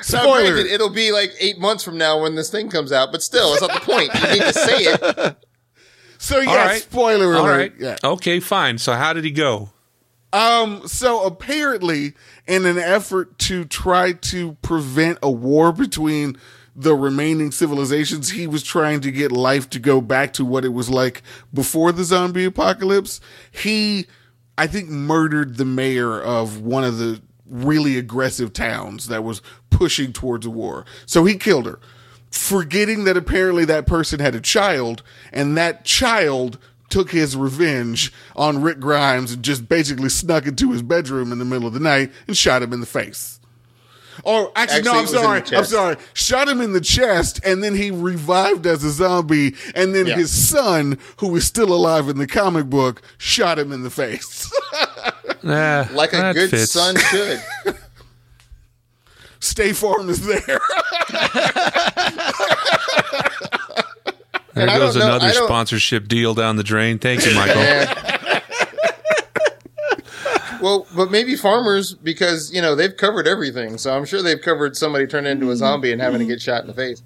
Spoiler. 0.01 0.51
granted, 0.53 0.67
it'll 0.67 0.91
be 0.91 1.11
like 1.11 1.31
eight 1.39 1.57
months 1.59 1.83
from 1.83 1.97
now 1.97 2.21
when 2.21 2.35
this 2.35 2.51
thing 2.51 2.69
comes 2.69 2.91
out, 2.91 3.11
but 3.11 3.23
still, 3.23 3.51
it's 3.53 3.61
not 3.61 3.73
the 3.73 3.79
point. 3.79 4.11
You 4.13 4.27
need 4.33 4.41
to 4.43 4.53
say 4.53 4.77
it. 4.83 5.35
So 6.19 6.39
yeah, 6.39 6.49
All 6.49 6.55
right. 6.57 6.81
spoiler 6.81 7.33
alert. 7.33 7.57
right. 7.57 7.73
Yeah. 7.79 7.97
Okay, 8.03 8.39
fine. 8.39 8.77
So 8.77 8.93
how 8.93 9.13
did 9.13 9.23
he 9.23 9.31
go? 9.31 9.69
Um. 10.31 10.87
So 10.87 11.25
apparently, 11.25 12.13
in 12.47 12.65
an 12.65 12.77
effort 12.77 13.37
to 13.39 13.65
try 13.65 14.13
to 14.13 14.53
prevent 14.61 15.19
a 15.23 15.31
war 15.31 15.71
between 15.71 16.37
the 16.75 16.95
remaining 16.95 17.51
civilizations, 17.51 18.31
he 18.31 18.47
was 18.47 18.63
trying 18.63 19.01
to 19.01 19.11
get 19.11 19.31
life 19.31 19.69
to 19.71 19.79
go 19.79 19.99
back 20.01 20.31
to 20.33 20.45
what 20.45 20.63
it 20.63 20.69
was 20.69 20.89
like 20.89 21.23
before 21.53 21.91
the 21.91 22.03
zombie 22.03 22.45
apocalypse. 22.45 23.19
He, 23.51 24.05
I 24.57 24.67
think, 24.67 24.89
murdered 24.89 25.57
the 25.57 25.65
mayor 25.65 26.21
of 26.21 26.61
one 26.61 26.83
of 26.85 26.97
the 26.97 27.21
really 27.45 27.97
aggressive 27.97 28.53
towns 28.53 29.07
that 29.07 29.23
was 29.23 29.41
pushing 29.71 30.13
towards 30.13 30.45
a 30.45 30.49
war. 30.51 30.85
So 31.05 31.25
he 31.25 31.35
killed 31.35 31.65
her. 31.65 31.79
forgetting 32.31 33.05
that 33.05 33.17
apparently 33.17 33.65
that 33.65 33.87
person 33.87 34.19
had 34.19 34.35
a 34.35 34.41
child, 34.41 35.01
and 35.33 35.57
that 35.57 35.83
child 35.83 36.59
took 36.89 37.11
his 37.11 37.35
revenge 37.35 38.11
on 38.35 38.61
Rick 38.61 38.79
Grimes 38.79 39.31
and 39.31 39.43
just 39.43 39.69
basically 39.69 40.09
snuck 40.09 40.45
into 40.47 40.71
his 40.71 40.81
bedroom 40.81 41.31
in 41.31 41.39
the 41.39 41.45
middle 41.45 41.67
of 41.67 41.73
the 41.73 41.79
night 41.79 42.11
and 42.27 42.35
shot 42.35 42.61
him 42.63 42.73
in 42.73 42.79
the 42.79 42.85
face. 42.85 43.39
Or 44.25 44.51
actually, 44.55 44.79
Actually, 44.79 44.91
no, 44.93 44.99
I'm 44.99 45.07
sorry. 45.07 45.57
I'm 45.57 45.63
sorry. 45.65 45.95
Shot 46.13 46.49
him 46.49 46.59
in 46.59 46.73
the 46.73 46.81
chest, 46.81 47.39
and 47.45 47.63
then 47.63 47.73
he 47.73 47.89
revived 47.89 48.65
as 48.67 48.83
a 48.83 48.89
zombie. 48.91 49.55
And 49.75 49.95
then 49.95 50.07
Yeah. 50.07 50.15
his 50.17 50.29
son, 50.49 50.97
who 51.17 51.33
is 51.37 51.45
still 51.45 51.71
alive 51.73 52.09
in 52.09 52.17
the 52.17 52.27
comic 52.27 52.65
book, 52.65 53.01
shot 53.17 53.57
him 53.57 53.71
in 53.71 53.83
the 53.83 53.89
face. 53.89 54.51
Nah, 55.41 55.85
Like 55.93 56.11
a 56.11 56.33
good 56.33 56.49
fits. 56.49 56.73
son 56.73 56.97
should. 56.97 57.41
State 59.39 59.77
Farm 59.77 60.09
is 60.09 60.19
there. 60.25 60.59
There 64.59 64.69
And 64.69 64.77
goes 64.79 64.93
don't 64.95 65.07
know- 65.07 65.15
another 65.17 65.33
sponsorship 65.33 66.07
deal 66.07 66.33
down 66.33 66.55
the 66.57 66.63
drain. 66.63 66.99
Thank 66.99 67.25
you, 67.25 67.33
Michael. 67.35 67.61
Yeah. 67.61 68.41
well, 70.61 70.85
but 70.95 71.09
maybe 71.11 71.35
farmers 71.35 71.93
because 71.93 72.51
you 72.53 72.61
know 72.61 72.75
they've 72.75 72.95
covered 72.95 73.27
everything, 73.27 73.77
so 73.77 73.95
I'm 73.95 74.05
sure 74.05 74.21
they've 74.21 74.41
covered 74.41 74.75
somebody 74.75 75.07
turning 75.07 75.31
into 75.31 75.49
a 75.51 75.55
zombie 75.55 75.91
and 75.91 76.01
having 76.01 76.19
to 76.19 76.25
get 76.25 76.41
shot 76.41 76.61
in 76.61 76.67
the 76.67 76.73
face. 76.73 77.01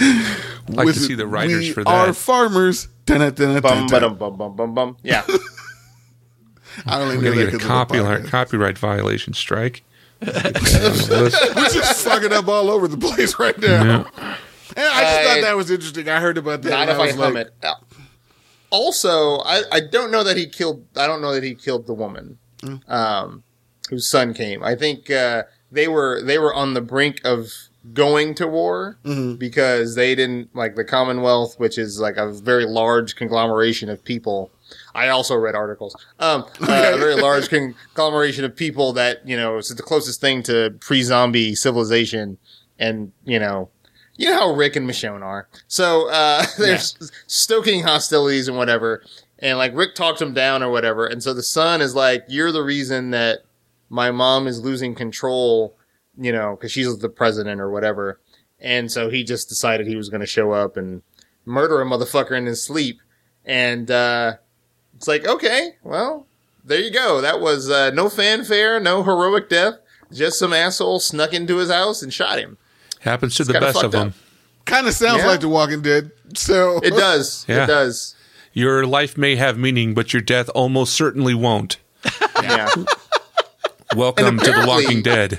I'd 0.00 0.74
like 0.74 0.86
to 0.88 0.94
see 0.94 1.14
the 1.14 1.26
writers 1.26 1.60
we 1.60 1.72
for 1.72 1.86
Are 1.86 2.06
that. 2.08 2.14
farmers. 2.14 2.88
Dun-dun-dun-dun-dun. 3.06 3.86
Bum 3.88 4.16
bum 4.16 4.16
bum 4.16 4.36
bum 4.36 4.56
bum 4.56 4.74
bum. 4.74 4.96
Yeah, 5.02 5.24
I 6.86 6.98
don't 6.98 7.12
even 7.12 7.24
We're 7.24 7.34
gonna 7.34 7.50
get 7.50 7.54
a 7.62 7.64
copyright 7.64 8.24
copyright 8.30 8.78
violation 8.78 9.32
strike. 9.34 9.82
Get 10.22 10.34
that 10.34 10.46
on 10.46 11.08
the 11.08 11.22
list. 11.24 11.56
We're 11.56 11.68
just 11.70 12.04
fucking 12.06 12.32
up 12.32 12.46
all 12.46 12.70
over 12.70 12.86
the 12.86 12.96
place 12.96 13.40
right 13.40 13.58
now. 13.58 14.06
And 14.16 14.36
I 14.76 15.02
just 15.02 15.20
I- 15.20 15.24
thought 15.24 15.40
that 15.42 15.56
was 15.56 15.70
interesting. 15.70 16.08
I 16.08 16.20
heard 16.20 16.38
about 16.38 16.62
that. 16.62 16.70
not 16.70 16.88
if 16.88 16.98
I 16.98 17.06
was 17.06 17.14
hum 17.14 17.34
like, 17.34 17.46
it. 17.46 17.64
Also, 18.70 19.38
I, 19.40 19.62
I 19.70 19.80
don't 19.80 20.10
know 20.10 20.24
that 20.24 20.36
he 20.36 20.46
killed. 20.46 20.86
I 20.96 21.06
don't 21.06 21.20
know 21.20 21.34
that 21.34 21.42
he 21.42 21.54
killed 21.54 21.86
the 21.86 21.92
woman, 21.94 22.38
um, 22.88 23.42
whose 23.90 24.08
son 24.08 24.32
came. 24.32 24.62
I 24.64 24.74
think 24.76 25.10
uh, 25.10 25.42
they 25.70 25.88
were 25.88 26.22
they 26.22 26.38
were 26.38 26.54
on 26.54 26.72
the 26.72 26.80
brink 26.80 27.20
of 27.22 27.48
going 27.92 28.34
to 28.36 28.46
war 28.46 28.96
because 29.38 29.94
they 29.94 30.14
didn't 30.14 30.54
like 30.54 30.76
the 30.76 30.84
Commonwealth, 30.84 31.58
which 31.58 31.76
is 31.76 32.00
like 32.00 32.16
a 32.16 32.32
very 32.32 32.64
large 32.64 33.14
conglomeration 33.16 33.90
of 33.90 34.02
people. 34.02 34.50
I 34.94 35.08
also 35.08 35.34
read 35.34 35.54
articles. 35.54 35.94
Um, 36.18 36.44
uh, 36.62 36.92
a 36.94 36.96
very 36.96 37.16
large 37.16 37.50
conglomeration 37.50 38.44
of 38.46 38.56
people 38.56 38.94
that 38.94 39.26
you 39.28 39.36
know 39.36 39.58
is 39.58 39.68
the 39.68 39.82
closest 39.82 40.20
thing 40.22 40.42
to 40.44 40.74
pre-zombie 40.80 41.54
civilization, 41.54 42.38
and 42.78 43.12
you 43.26 43.38
know 43.38 43.68
you 44.16 44.28
know 44.28 44.38
how 44.38 44.54
Rick 44.54 44.76
and 44.76 44.88
Michonne 44.88 45.22
are. 45.22 45.48
So 45.68 46.08
uh, 46.10 46.44
they're 46.58 46.74
s 46.74 46.96
stoking 47.26 47.82
hostilities 47.82 48.48
and 48.48 48.56
whatever. 48.56 49.02
And 49.38 49.58
like 49.58 49.74
Rick 49.74 49.94
talked 49.94 50.22
him 50.22 50.34
down 50.34 50.62
or 50.62 50.70
whatever. 50.70 51.06
And 51.06 51.22
so 51.22 51.34
the 51.34 51.42
son 51.42 51.80
is 51.80 51.94
like, 51.94 52.24
"You're 52.28 52.52
the 52.52 52.62
reason 52.62 53.10
that 53.10 53.40
my 53.88 54.10
mom 54.10 54.46
is 54.46 54.60
losing 54.60 54.94
control," 54.94 55.76
you 56.16 56.32
know, 56.32 56.56
because 56.56 56.72
she's 56.72 56.96
the 56.98 57.08
president 57.08 57.60
or 57.60 57.70
whatever. 57.70 58.20
And 58.60 58.90
so 58.92 59.10
he 59.10 59.24
just 59.24 59.48
decided 59.48 59.86
he 59.86 59.96
was 59.96 60.08
going 60.08 60.20
to 60.20 60.26
show 60.26 60.52
up 60.52 60.76
and 60.76 61.02
murder 61.44 61.80
a 61.80 61.84
motherfucker 61.84 62.38
in 62.38 62.46
his 62.46 62.62
sleep. 62.62 63.00
And 63.44 63.90
uh, 63.90 64.34
it's 64.94 65.08
like, 65.08 65.26
okay, 65.26 65.74
well, 65.82 66.28
there 66.64 66.80
you 66.80 66.92
go. 66.92 67.20
That 67.20 67.40
was 67.40 67.68
uh, 67.68 67.90
no 67.90 68.08
fanfare, 68.08 68.78
no 68.78 69.02
heroic 69.02 69.48
death. 69.48 69.74
Just 70.12 70.38
some 70.38 70.52
asshole 70.52 71.00
snuck 71.00 71.32
into 71.32 71.56
his 71.56 71.70
house 71.70 72.02
and 72.02 72.12
shot 72.12 72.38
him. 72.38 72.58
Happens 73.02 73.36
to 73.36 73.44
the 73.44 73.52
best 73.54 73.76
of 73.76 73.82
fucked 73.82 73.84
up. 73.84 73.90
them. 73.92 74.14
kind 74.64 74.86
of 74.86 74.94
sounds 74.94 75.18
Yeah. 75.22 75.26
like 75.28 75.40
The 75.40 75.48
Walking 75.48 75.82
Dead. 75.82 76.10
So 76.34 76.78
It 76.82 76.90
does. 76.90 77.44
Yeah. 77.48 77.64
It 77.64 77.66
does. 77.66 78.14
Your 78.54 78.86
life 78.86 79.16
may 79.16 79.36
have 79.36 79.56
meaning, 79.58 79.94
but 79.94 80.12
your 80.12 80.20
death 80.22 80.48
almost 80.54 80.94
certainly 80.94 81.34
won't. 81.34 81.78
Yeah. 82.42 82.68
Welcome 83.94 84.38
to 84.38 84.50
The 84.50 84.64
Walking 84.66 85.02
Dead. 85.02 85.38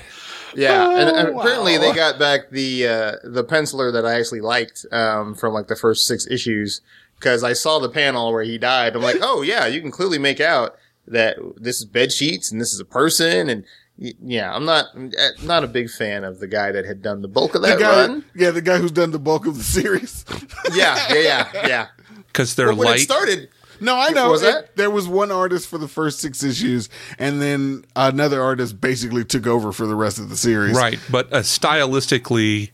Yeah. 0.54 0.88
and, 0.90 1.08
and 1.16 1.28
Oh, 1.28 1.40
apparently 1.40 1.76
wow. 1.76 1.80
they 1.84 1.92
got 1.94 2.18
back 2.18 2.50
the 2.50 2.86
uh, 2.88 3.12
the 3.24 3.44
penciler 3.44 3.92
that 3.92 4.06
I 4.06 4.14
actually 4.18 4.40
liked 4.40 4.86
um, 4.92 5.34
from 5.34 5.52
like 5.52 5.66
the 5.66 5.76
first 5.76 6.06
six 6.06 6.26
issues 6.28 6.80
because 7.18 7.42
I 7.42 7.52
saw 7.52 7.78
the 7.78 7.88
panel 7.90 8.32
where 8.32 8.44
he 8.44 8.56
died. 8.58 8.94
I'm 8.96 9.02
like, 9.02 9.16
oh 9.20 9.42
yeah, 9.42 9.66
you 9.66 9.80
can 9.80 9.90
clearly 9.90 10.18
make 10.18 10.40
out 10.40 10.76
that 11.06 11.36
this 11.56 11.78
is 11.78 11.84
bed 11.84 12.12
sheets 12.12 12.50
and 12.52 12.60
this 12.60 12.72
is 12.72 12.80
a 12.80 12.84
person 12.84 13.48
and. 13.48 13.64
Y- 13.98 14.12
Yeah, 14.22 14.54
I'm 14.54 14.64
not 14.64 14.86
eh, 14.96 15.30
not 15.42 15.64
a 15.64 15.66
big 15.68 15.90
fan 15.90 16.24
of 16.24 16.38
the 16.40 16.46
guy 16.46 16.72
that 16.72 16.84
had 16.84 17.02
done 17.02 17.22
the 17.22 17.28
bulk 17.28 17.54
of 17.54 17.62
the 17.62 17.68
that 17.68 17.78
guy, 17.78 18.06
run. 18.06 18.24
yeah, 18.34 18.50
the 18.50 18.60
guy 18.62 18.78
who's 18.78 18.92
done 18.92 19.10
the 19.10 19.18
bulk 19.18 19.46
of 19.46 19.56
the 19.56 19.64
series. 19.64 20.24
Yeah, 20.72 20.96
yeah, 21.12 21.48
yeah, 21.54 21.66
yeah. 21.68 21.86
Because 22.26 22.54
they're 22.54 22.68
But 22.68 22.76
when 22.78 22.88
light. 22.88 23.00
it 23.00 23.02
started, 23.04 23.48
no, 23.80 23.96
I 23.96 24.08
know. 24.10 24.30
Was 24.30 24.42
It- 24.42 24.46
that? 24.46 24.76
there 24.76 24.90
was 24.90 25.06
one 25.06 25.30
artist 25.30 25.68
for 25.68 25.78
the 25.78 25.88
first 25.88 26.18
six 26.20 26.42
issues, 26.42 26.88
and 27.18 27.40
then 27.42 27.84
another 27.94 28.42
artist 28.42 28.80
basically 28.80 29.24
took 29.24 29.46
over 29.46 29.72
for 29.72 29.86
the 29.86 29.94
rest 29.94 30.18
of 30.18 30.30
the 30.30 30.36
series. 30.36 30.74
Right, 30.76 30.98
but 31.10 31.32
uh, 31.32 31.38
stylistically, 31.40 32.70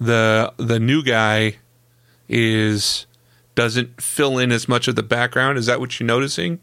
the 0.00 0.52
the 0.56 0.80
new 0.80 1.02
guy 1.02 1.56
is 2.28 3.06
doesn't 3.54 4.00
fill 4.02 4.38
in 4.38 4.50
as 4.50 4.66
much 4.68 4.88
of 4.88 4.96
the 4.96 5.02
background. 5.02 5.58
Is 5.58 5.66
that 5.66 5.78
what 5.80 6.00
you're 6.00 6.06
noticing? 6.06 6.60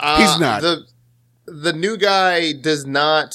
Uh, 0.00 0.18
He's 0.18 0.40
not. 0.40 0.62
the 0.62 0.84
the 1.46 1.72
new 1.72 1.96
guy 1.96 2.52
does 2.52 2.86
not 2.86 3.34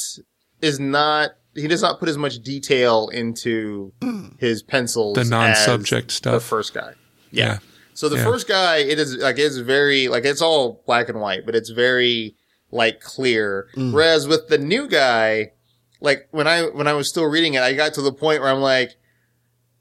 is 0.62 0.80
not 0.80 1.32
he 1.56 1.68
does 1.68 1.82
not 1.82 2.00
put 2.00 2.08
as 2.10 2.18
much 2.18 2.40
detail 2.40 3.10
into 3.10 3.92
his 4.40 4.64
pencils 4.64 5.16
The 5.16 5.24
non-subject 5.26 6.10
as 6.12 6.16
stuff. 6.16 6.34
the 6.34 6.40
first 6.40 6.74
guy 6.74 6.94
yeah, 7.32 7.46
Yeah. 7.46 7.58
so 7.94 8.10
the 8.10 8.18
Yeah. 8.18 8.24
first 8.24 8.48
guy 8.48 8.78
it 8.78 9.00
is 9.00 9.18
like 9.18 9.38
it's 9.40 9.58
very 9.58 10.08
like 10.08 10.26
it's 10.26 10.42
all 10.42 10.82
black 10.86 11.10
and 11.10 11.20
white 11.22 11.46
but 11.46 11.56
it's 11.56 11.70
very 11.70 12.36
like 12.74 13.02
clear. 13.02 13.68
Mm. 13.76 13.92
Whereas 13.92 14.30
with 14.30 14.48
the 14.48 14.58
new 14.58 14.88
guy, 14.88 15.52
like 16.00 16.30
when 16.32 16.48
I 16.48 16.64
when 16.68 16.88
I 16.88 16.94
was 16.94 17.10
still 17.10 17.26
reading 17.26 17.56
it, 17.56 17.62
I 17.62 17.74
got 17.74 17.94
to 17.96 18.02
the 18.02 18.14
point 18.14 18.40
where 18.40 18.50
I'm 18.50 18.62
like, 18.62 18.96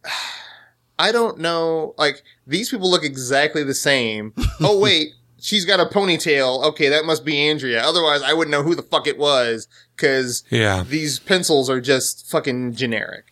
I 0.98 1.12
don't 1.12 1.38
know. 1.38 1.94
Like 1.98 2.22
these 2.46 2.68
people 2.70 2.90
look 2.90 3.04
exactly 3.04 3.62
the 3.64 3.74
same. 3.74 4.34
oh 4.60 4.78
wait, 4.78 5.12
she's 5.40 5.64
got 5.64 5.80
a 5.80 5.86
ponytail. 5.86 6.64
Okay, 6.64 6.88
that 6.88 7.04
must 7.04 7.24
be 7.24 7.38
Andrea. 7.48 7.82
Otherwise, 7.82 8.22
I 8.22 8.32
wouldn't 8.32 8.52
know 8.52 8.62
who 8.62 8.74
the 8.74 8.82
fuck 8.82 9.06
it 9.06 9.18
was 9.18 9.68
because 9.96 10.44
Yeah. 10.50 10.84
these 10.88 11.18
pencils 11.18 11.68
are 11.70 11.80
just 11.80 12.26
fucking 12.30 12.74
generic. 12.74 13.24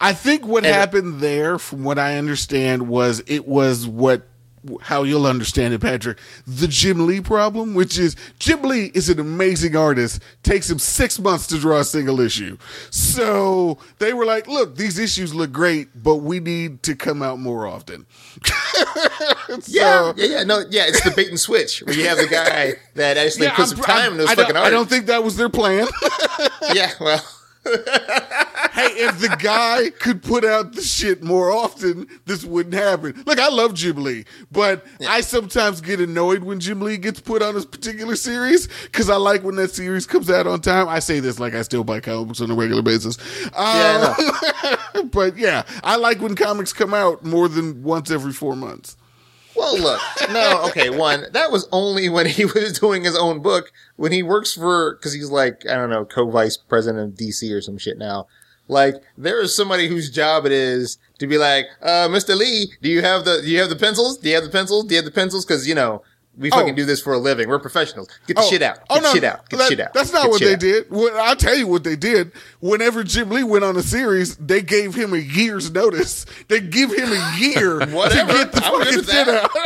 I 0.00 0.12
think 0.12 0.46
what 0.46 0.64
And- 0.66 0.74
happened 0.74 1.20
there, 1.20 1.58
from 1.58 1.82
what 1.84 1.98
I 1.98 2.18
understand, 2.18 2.88
was 2.88 3.22
it 3.26 3.48
was 3.48 3.86
what 3.86 4.22
how 4.82 5.02
you'll 5.02 5.26
understand 5.26 5.74
it, 5.74 5.80
Patrick. 5.80 6.18
The 6.46 6.68
Jim 6.68 7.06
Lee 7.06 7.20
problem, 7.20 7.74
which 7.74 7.98
is 7.98 8.16
Jim 8.38 8.62
Lee 8.62 8.90
is 8.94 9.08
an 9.08 9.18
amazing 9.20 9.76
artist. 9.76 10.22
Takes 10.42 10.70
him 10.70 10.78
six 10.78 11.18
months 11.18 11.46
to 11.48 11.58
draw 11.58 11.78
a 11.78 11.84
single 11.84 12.20
issue. 12.20 12.56
So 12.90 13.78
they 13.98 14.12
were 14.12 14.24
like, 14.24 14.46
"Look, 14.48 14.76
these 14.76 14.98
issues 14.98 15.34
look 15.34 15.52
great, 15.52 15.88
but 16.02 16.16
we 16.16 16.40
need 16.40 16.82
to 16.84 16.94
come 16.94 17.22
out 17.22 17.38
more 17.38 17.66
often." 17.66 18.06
Yeah, 19.68 20.12
So- 20.12 20.14
yeah, 20.16 20.26
yeah. 20.26 20.42
No, 20.42 20.64
yeah. 20.70 20.84
It's 20.88 21.02
the 21.02 21.10
bait 21.12 21.28
and 21.28 21.38
switch 21.38 21.80
where 21.80 21.94
you 21.94 22.06
have 22.08 22.18
the 22.18 22.26
guy 22.26 22.74
that 22.94 23.16
actually 23.16 23.44
Yeah, 23.46 23.50
put 23.54 23.60
I'm- 23.60 23.68
some 23.68 23.78
time 23.78 23.96
I'm- 23.96 24.12
into 24.12 24.22
his 24.22 24.30
I 24.30 24.34
fucking 24.34 24.56
I 24.56 24.70
don't 24.70 24.88
think 24.88 25.06
that 25.06 25.22
was 25.22 25.36
their 25.36 25.48
plan. 25.48 25.86
yeah, 26.74 26.90
well, 27.00 27.22
hey, 28.72 28.88
if 29.04 29.18
the 29.18 29.36
guy 29.40 29.90
could 29.98 30.22
put 30.22 30.44
out 30.44 30.72
the 30.72 30.82
shit 30.82 31.22
more 31.22 31.50
often, 31.50 32.06
this 32.24 32.44
wouldn't 32.44 32.74
happen. 32.74 33.22
Look, 33.26 33.38
I 33.38 33.48
love 33.48 33.74
Jim 33.74 34.02
Lee, 34.02 34.24
but 34.52 34.86
I 35.08 35.20
sometimes 35.20 35.80
get 35.80 36.00
annoyed 36.00 36.44
when 36.44 36.60
Jim 36.60 36.80
Lee 36.80 36.96
gets 36.96 37.20
put 37.20 37.42
on 37.42 37.54
his 37.54 37.66
particular 37.66 38.16
series 38.16 38.68
because 38.84 39.10
I 39.10 39.16
like 39.16 39.42
when 39.42 39.56
that 39.56 39.70
series 39.70 40.06
comes 40.06 40.30
out 40.30 40.46
on 40.46 40.60
time. 40.60 40.88
I 40.88 40.98
say 41.00 41.20
this 41.20 41.40
like 41.40 41.54
I 41.54 41.62
still 41.62 41.84
buy 41.84 42.00
comics 42.00 42.40
on 42.40 42.50
a 42.50 42.54
regular 42.54 42.82
basis. 42.82 43.18
Yeah, 43.54 44.14
Uh, 44.16 45.02
but 45.10 45.36
yeah, 45.36 45.64
I 45.82 45.96
like 45.96 46.20
when 46.20 46.34
comics 46.34 46.72
come 46.72 46.94
out 46.94 47.24
more 47.24 47.48
than 47.48 47.82
once 47.82 48.10
every 48.10 48.32
four 48.32 48.56
months. 48.56 48.96
Well, 49.56 49.78
look. 49.78 50.00
No, 50.30 50.64
okay. 50.68 50.90
One, 50.90 51.26
that 51.32 51.50
was 51.50 51.68
only 51.72 52.08
when 52.08 52.26
he 52.26 52.44
was 52.54 52.78
doing 52.78 53.04
his 53.04 53.16
own 53.16 53.40
book. 53.40 53.72
When 53.96 54.12
he 54.12 54.22
works 54.22 54.52
for, 54.54 54.96
because 54.96 55.12
he's 55.12 55.30
like, 55.30 55.66
I 55.68 55.74
don't 55.74 55.90
know, 55.90 56.04
co-vice 56.04 56.56
president 56.56 57.12
of 57.12 57.18
DC 57.18 57.52
or 57.52 57.60
some 57.60 57.78
shit 57.78 57.98
now. 57.98 58.26
Like, 58.68 58.96
there 59.16 59.40
is 59.40 59.54
somebody 59.54 59.88
whose 59.88 60.10
job 60.10 60.44
it 60.44 60.52
is 60.52 60.98
to 61.18 61.26
be 61.26 61.38
like, 61.38 61.66
uh, 61.82 62.08
Mr. 62.08 62.36
Lee, 62.36 62.72
do 62.82 62.88
you 62.88 63.00
have 63.00 63.24
the, 63.24 63.40
do 63.40 63.48
you 63.48 63.60
have 63.60 63.70
the 63.70 63.76
pencils? 63.76 64.18
Do 64.18 64.28
you 64.28 64.34
have 64.34 64.44
the 64.44 64.50
pencils? 64.50 64.86
Do 64.86 64.94
you 64.94 64.98
have 64.98 65.04
the 65.04 65.12
pencils? 65.12 65.44
Cause, 65.44 65.66
you 65.68 65.74
know, 65.74 66.02
we 66.38 66.50
fucking 66.50 66.72
Oh. 66.74 66.76
do 66.76 66.84
this 66.84 67.00
for 67.00 67.12
a 67.12 67.18
living. 67.18 67.48
We're 67.48 67.58
professionals. 67.58 68.08
Get 68.26 68.36
the 68.36 68.42
oh. 68.42 68.50
shit 68.50 68.62
out. 68.62 68.78
Oh, 68.90 68.96
get 68.96 68.98
Oh, 68.98 69.00
the 69.00 69.00
no, 69.08 69.14
shit 69.14 69.24
out. 69.24 69.48
Get 69.48 69.50
the 69.50 69.56
that- 69.56 69.68
shit 69.68 69.80
out. 69.80 69.94
That's 69.94 70.12
not 70.12 70.22
Get 70.24 70.30
what 70.30 70.40
they 70.40 70.52
out. 70.54 70.60
did. 70.60 70.90
Well, 70.90 71.18
I'll 71.20 71.36
tell 71.36 71.54
you 71.56 71.66
what 71.66 71.84
they 71.84 71.96
did. 71.96 72.32
Whenever 72.60 73.02
Jim 73.04 73.30
Lee 73.30 73.44
went 73.44 73.64
on 73.64 73.76
a 73.76 73.82
series, 73.82 74.36
they 74.36 74.62
gave 74.62 74.94
him 74.94 75.12
a 75.14 75.18
year's 75.18 75.70
notice. 75.70 76.26
They 76.48 76.60
give 76.60 76.90
him 76.92 77.10
a 77.12 77.38
year 77.38 77.78
to 77.80 77.86
get 77.86 78.52
the 78.52 78.62
I'm 78.64 78.84
fucking 78.84 79.02
shit 79.04 79.28
out. 79.28 79.50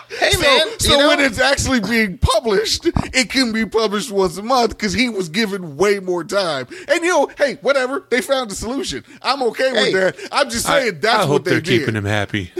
Hey, 0.20 0.32
so 0.32 0.40
man. 0.42 0.78
so 0.78 0.92
you 0.92 0.98
know, 0.98 1.08
when 1.08 1.20
it's 1.20 1.38
actually 1.40 1.80
being 1.80 2.18
published, 2.18 2.84
it 3.14 3.30
can 3.30 3.52
be 3.52 3.64
published 3.64 4.10
once 4.10 4.36
a 4.36 4.42
month 4.42 4.70
because 4.76 4.92
he 4.92 5.08
was 5.08 5.30
given 5.30 5.78
way 5.78 5.98
more 5.98 6.24
time. 6.24 6.66
And 6.88 7.02
you 7.02 7.08
know, 7.08 7.30
hey, 7.38 7.54
whatever. 7.62 8.04
They 8.10 8.20
found 8.20 8.50
a 8.50 8.54
solution. 8.54 9.02
I'm 9.22 9.42
okay 9.44 9.70
Hey. 9.70 9.94
with 9.94 10.16
that. 10.18 10.28
I'm 10.30 10.50
just 10.50 10.68
I, 10.68 10.80
saying 10.80 11.00
that's 11.00 11.14
I 11.14 11.18
what 11.20 11.26
hope 11.28 11.44
they 11.44 11.52
they're 11.52 11.60
did. 11.62 11.78
keeping 11.80 11.94
him 11.96 12.04
happy. 12.04 12.52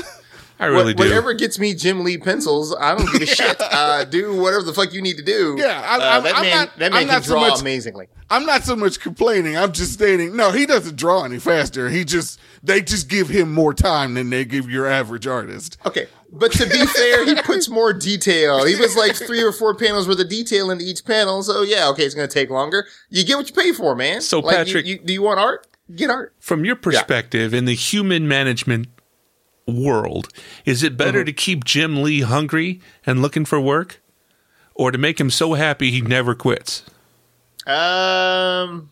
I 0.60 0.68
What- 0.68 0.76
really 0.76 0.94
do. 0.94 1.02
Whatever 1.04 1.32
gets 1.32 1.58
me 1.58 1.74
Jim 1.74 2.04
Lee 2.04 2.18
pencils, 2.18 2.76
I 2.78 2.94
don't 2.94 3.10
give 3.10 3.22
a 3.22 3.26
shit. 3.34 3.56
Uh, 3.60 4.04
do 4.04 4.36
whatever 4.40 4.62
the 4.62 4.74
fuck 4.74 4.92
you 4.92 5.00
need 5.00 5.16
to 5.16 5.22
do. 5.24 5.56
Yeah, 5.58 5.80
I- 5.80 5.96
Uh, 5.96 6.00
I'm- 6.00 6.22
that 6.24 6.36
I'm 6.36 6.42
man, 6.42 6.56
not- 6.56 6.78
that 6.78 6.92
man 6.92 6.92
I'm 6.92 6.98
can 7.06 7.14
not 7.16 7.24
so 7.24 7.32
draw 7.32 7.48
much- 7.48 7.60
amazingly. 7.62 8.08
I'm 8.28 8.46
not 8.46 8.62
so 8.64 8.76
much 8.76 9.00
complaining. 9.00 9.56
I'm 9.56 9.72
just 9.72 9.92
stating, 9.94 10.36
no, 10.36 10.52
he 10.52 10.66
doesn't 10.66 10.94
draw 10.96 11.24
any 11.24 11.38
faster. 11.40 11.88
He 11.88 12.04
just, 12.04 12.38
they 12.62 12.80
just 12.82 13.08
give 13.08 13.28
him 13.28 13.52
more 13.52 13.74
time 13.74 14.14
than 14.14 14.30
they 14.30 14.44
give 14.44 14.70
your 14.70 14.86
average 14.86 15.26
artist. 15.26 15.78
Okay, 15.84 16.06
but 16.30 16.52
to 16.52 16.66
be 16.66 16.86
fair, 16.94 17.24
he 17.24 17.34
puts 17.42 17.68
more 17.68 17.92
detail. 17.92 18.64
He 18.66 18.76
was 18.76 18.94
like 18.96 19.16
three 19.16 19.42
or 19.42 19.50
four 19.52 19.74
panels 19.74 20.06
worth 20.06 20.20
of 20.20 20.28
detail 20.28 20.70
into 20.70 20.84
each 20.84 21.04
panel. 21.04 21.42
So 21.42 21.62
yeah, 21.62 21.88
okay, 21.88 22.04
it's 22.04 22.14
going 22.14 22.28
to 22.28 22.32
take 22.32 22.50
longer. 22.50 22.86
You 23.08 23.24
get 23.24 23.36
what 23.36 23.48
you 23.48 23.54
pay 23.54 23.72
for, 23.72 23.96
man. 23.96 24.20
So, 24.20 24.38
Like, 24.40 24.56
Patrick- 24.58 24.86
you, 24.86 24.98
do 24.98 25.12
you 25.12 25.22
want 25.22 25.40
art? 25.40 25.66
Get 25.96 26.08
art. 26.10 26.34
From 26.38 26.64
your 26.64 26.76
perspective, 26.76 27.52
in 27.52 27.64
the 27.64 27.74
human 27.74 28.28
management 28.28 28.86
world, 29.66 30.28
is 30.64 30.82
it 30.82 30.90
Mm-hmm. 30.92 30.96
better 30.96 31.24
to 31.24 31.32
keep 31.32 31.64
Jim 31.64 32.02
Lee 32.02 32.20
hungry 32.22 32.80
and 33.06 33.22
looking 33.22 33.44
for 33.44 33.60
work, 33.60 34.00
or 34.74 34.90
to 34.90 34.98
make 34.98 35.20
him 35.20 35.30
so 35.30 35.54
happy 35.54 35.90
he 35.90 36.00
never 36.00 36.34
quits? 36.34 36.82
Um. 37.66 38.90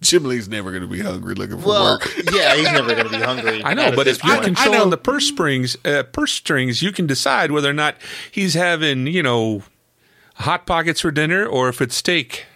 Jim 0.00 0.24
Lee's 0.24 0.48
never 0.48 0.70
going 0.70 0.80
to 0.82 0.88
be 0.88 1.00
hungry 1.00 1.34
looking 1.34 1.60
for 1.60 1.68
Well, 1.68 1.98
work. 1.98 2.10
yeah, 2.32 2.54
he's 2.56 2.64
never 2.72 2.94
going 2.94 3.04
to 3.04 3.10
be 3.10 3.22
hungry. 3.22 3.62
I 3.62 3.74
know, 3.74 3.92
but 3.94 4.06
if 4.08 4.24
you're 4.24 4.40
controlling 4.42 4.88
the 4.88 4.96
purse 4.96 5.26
strings, 5.26 5.76
uh, 5.84 6.04
purse 6.04 6.32
strings, 6.32 6.80
you 6.80 6.90
can 6.90 7.06
decide 7.06 7.50
whether 7.52 7.68
or 7.68 7.74
not 7.74 7.96
he's 8.30 8.54
having, 8.54 9.06
you 9.06 9.22
know, 9.22 9.62
hot 10.36 10.64
pockets 10.64 11.02
for 11.02 11.10
dinner 11.10 11.44
or 11.44 11.68
if 11.68 11.82
it's 11.82 11.94
steak. 11.96 12.46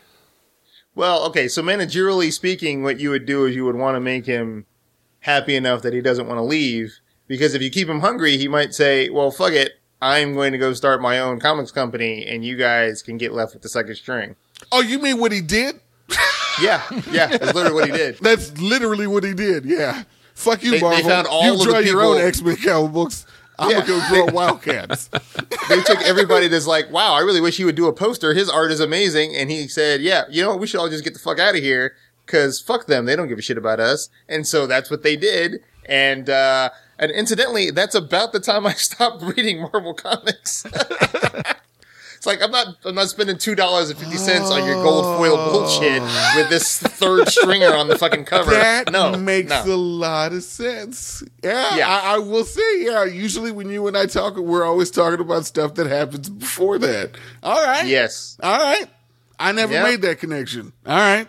Well, 0.94 1.22
okay, 1.26 1.46
so 1.48 1.62
managerially 1.62 2.32
speaking, 2.32 2.82
what 2.82 2.98
you 2.98 3.10
would 3.10 3.26
do 3.26 3.44
is 3.44 3.54
you 3.54 3.66
would 3.66 3.76
want 3.76 3.96
to 3.96 4.00
make 4.00 4.24
him 4.24 4.64
happy 5.24 5.56
enough 5.56 5.80
that 5.82 5.92
he 5.94 6.00
doesn't 6.00 6.26
want 6.26 6.38
to 6.38 6.42
leave. 6.42 6.98
Because 7.26 7.54
if 7.54 7.62
you 7.62 7.70
keep 7.70 7.88
him 7.88 8.00
hungry, 8.00 8.36
he 8.36 8.46
might 8.48 8.74
say, 8.74 9.08
well, 9.08 9.30
fuck 9.30 9.52
it. 9.52 9.72
I'm 10.02 10.34
going 10.34 10.52
to 10.52 10.58
go 10.58 10.74
start 10.74 11.00
my 11.00 11.18
own 11.18 11.40
comics 11.40 11.70
company 11.72 12.26
and 12.26 12.44
you 12.44 12.56
guys 12.56 13.02
can 13.02 13.16
get 13.16 13.32
left 13.32 13.54
with 13.54 13.62
the 13.62 13.68
second 13.70 13.94
string. 13.96 14.36
Oh, 14.70 14.82
you 14.82 14.98
mean 14.98 15.18
what 15.18 15.32
he 15.32 15.40
did? 15.40 15.80
Yeah, 16.60 16.82
yeah, 17.10 17.28
that's 17.28 17.54
literally 17.54 17.74
what 17.74 17.86
he 17.90 17.96
did. 17.96 18.18
That's 18.20 18.56
literally 18.60 19.06
what 19.08 19.24
he 19.24 19.32
did. 19.34 19.64
Yeah. 19.64 20.04
Fuck 20.34 20.62
you, 20.62 20.72
They- 20.72 20.80
they 20.80 21.02
found 21.02 21.26
all 21.26 21.44
you 21.46 21.52
of 21.54 21.58
the 21.58 21.64
draw 21.64 21.78
your 21.78 22.00
own 22.02 22.18
X 22.18 22.42
Men 22.42 22.56
comic 22.56 22.92
books. 22.92 23.26
I'm 23.58 23.70
Yeah. 23.70 23.80
gonna 23.80 23.86
go 24.08 24.26
draw 24.26 24.26
Wildcats. 24.32 25.08
They 25.68 25.80
took 25.82 26.00
everybody 26.02 26.46
that's 26.48 26.66
like, 26.66 26.90
wow, 26.92 27.14
I 27.14 27.20
really 27.20 27.40
wish 27.40 27.56
he 27.56 27.64
would 27.64 27.74
do 27.74 27.86
a 27.88 27.92
poster. 27.92 28.34
His 28.34 28.48
art 28.50 28.70
is 28.70 28.78
amazing. 28.80 29.34
And 29.34 29.50
he 29.50 29.66
said, 29.68 30.00
yeah, 30.02 30.24
you 30.30 30.42
know 30.42 30.50
what? 30.50 30.60
We 30.60 30.66
should 30.66 30.78
all 30.80 30.88
just 30.88 31.02
get 31.02 31.14
the 31.14 31.18
fuck 31.20 31.38
out 31.40 31.56
of 31.56 31.62
here 31.62 31.94
because 32.26 32.60
fuck 32.60 32.86
them. 32.86 33.06
They 33.06 33.16
don't 33.16 33.28
give 33.28 33.38
a 33.38 33.42
shit 33.42 33.58
about 33.58 33.80
us. 33.80 34.08
And 34.28 34.46
so 34.46 34.66
that's 34.66 34.90
what 34.90 35.02
they 35.02 35.16
did. 35.16 35.62
And, 35.86 36.30
uh, 36.30 36.70
and 36.98 37.10
incidentally, 37.10 37.70
that's 37.70 37.94
about 37.94 38.32
the 38.32 38.40
time 38.40 38.66
I 38.68 38.72
stopped 38.74 39.22
reading 39.22 39.60
Marvel 39.60 39.94
comics. 39.94 40.64
it's 42.16 42.26
like, 42.26 42.42
I'm 42.42 42.50
not, 42.50 42.76
I'm 42.84 42.94
not 42.94 43.08
spending 43.10 43.36
$2.50 43.36 44.50
on 44.50 44.64
your 44.66 44.82
gold 44.82 45.04
foil 45.18 45.36
bullshit 45.50 46.00
with 46.36 46.48
this 46.48 46.78
third 46.78 47.28
stringer 47.28 47.74
on 47.74 47.88
the 47.88 47.98
fucking 47.98 48.24
cover. 48.24 48.52
That 48.52 48.90
no, 48.90 49.16
makes 49.18 49.50
no. 49.50 49.64
a 49.66 49.76
lot 49.76 50.32
of 50.32 50.42
sense. 50.42 51.22
Yeah, 51.42 51.76
Yeah. 51.76 51.88
I, 51.88 52.14
I 52.14 52.18
will 52.18 52.44
say, 52.44 52.62
yeah. 52.84 53.04
Usually, 53.04 53.50
when 53.50 53.68
you 53.68 53.86
and 53.88 53.96
I 53.96 54.06
talk, 54.06 54.36
we're 54.36 54.64
always 54.64 54.90
talking 54.90 55.20
about 55.20 55.44
stuff 55.44 55.74
that 55.74 55.86
happens 55.86 56.30
before 56.30 56.78
that. 56.78 57.16
All 57.42 57.62
right. 57.62 57.86
Yes. 57.86 58.38
All 58.42 58.58
right. 58.58 58.86
I 59.38 59.52
never 59.52 59.72
Yeah. 59.74 59.82
made 59.82 60.00
that 60.02 60.20
connection. 60.20 60.72
All 60.86 60.96
right. 60.96 61.28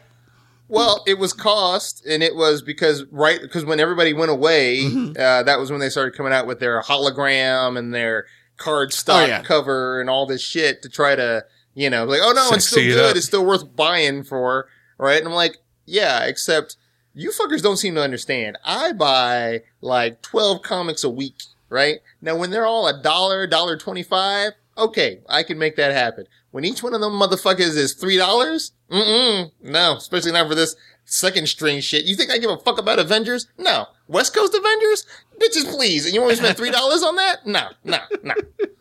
Well, 0.68 1.04
it 1.06 1.20
was 1.20 1.32
cost, 1.34 2.06
and 2.06 2.24
it 2.24 2.36
was 2.36 2.62
because 2.62 3.06
right 3.12 3.40
because 3.42 3.66
when 3.66 3.80
everybody 3.80 4.14
went 4.14 4.32
away, 4.32 4.80
Mm-hmm. 4.84 5.12
uh, 5.20 5.44
that 5.44 5.60
was 5.60 5.70
when 5.72 5.80
they 5.80 5.90
started 5.90 6.16
coming 6.16 6.34
out 6.34 6.48
with 6.48 6.60
their 6.60 6.82
hologram 6.82 7.78
and 7.78 7.94
their 7.94 8.26
card 8.58 8.94
stock 8.94 9.24
Oh, 9.24 9.26
yeah. 9.28 9.42
cover 9.44 10.00
and 10.02 10.10
all 10.10 10.26
this 10.26 10.42
shit 10.42 10.82
to 10.84 10.90
try 10.90 11.16
to 11.16 11.44
you 11.74 11.90
know 11.90 12.06
like 12.06 12.22
oh 12.24 12.32
no 12.32 12.50
it's 12.56 12.68
still 12.68 12.82
good 12.84 13.10
up. 13.12 13.16
it's 13.18 13.26
still 13.26 13.46
worth 13.46 13.76
buying 13.76 14.24
for 14.24 14.68
right 14.98 15.18
and 15.20 15.28
I'm 15.28 15.34
like 15.34 15.58
yeah 15.86 16.24
except 16.24 16.78
you 17.14 17.32
fuckers 17.32 17.62
don't 17.62 17.76
seem 17.76 17.96
to 17.96 18.02
understand 18.02 18.58
I 18.64 18.94
buy 18.94 19.64
like 19.82 20.22
twelve 20.22 20.62
comics 20.62 21.04
a 21.04 21.10
week 21.10 21.36
right 21.68 21.98
now 22.22 22.38
when 22.38 22.50
they're 22.52 22.66
all 22.66 22.88
a 22.88 23.02
dollar 23.04 23.46
dollar 23.46 23.76
twenty 23.78 24.04
five 24.04 24.54
okay 24.78 25.20
I 25.30 25.44
can 25.44 25.58
make 25.58 25.76
that 25.78 25.92
happen 25.94 26.26
when 26.52 26.66
each 26.66 26.84
one 26.84 26.94
of 26.94 27.02
them 27.02 27.14
motherfuckers 27.14 27.76
is 27.78 27.94
three 27.94 28.18
dollars 28.18 28.72
mm 28.90 29.52
no 29.62 29.96
especially 29.98 30.32
not 30.32 30.48
for 30.48 30.56
this 30.56 30.76
second 31.06 31.48
string 31.48 31.80
shit 31.82 32.06
you 32.06 32.16
think 32.16 32.32
I 32.32 32.38
give 32.38 32.50
a 32.50 32.58
fuck 32.58 32.78
about 32.80 33.00
Avengers 33.00 33.48
no 33.58 33.88
West 34.08 34.34
Coast 34.34 34.54
Avengers 34.54 35.06
bitches 35.40 35.70
please 35.76 36.06
and 36.06 36.14
you 36.14 36.22
want 36.22 36.32
me 36.32 36.36
to 36.38 36.42
spend 36.44 36.58
three 36.58 36.72
dollars 36.72 37.04
on 37.04 37.16
that 37.16 37.46
no 37.46 37.70
no 37.84 37.98
no 38.24 38.34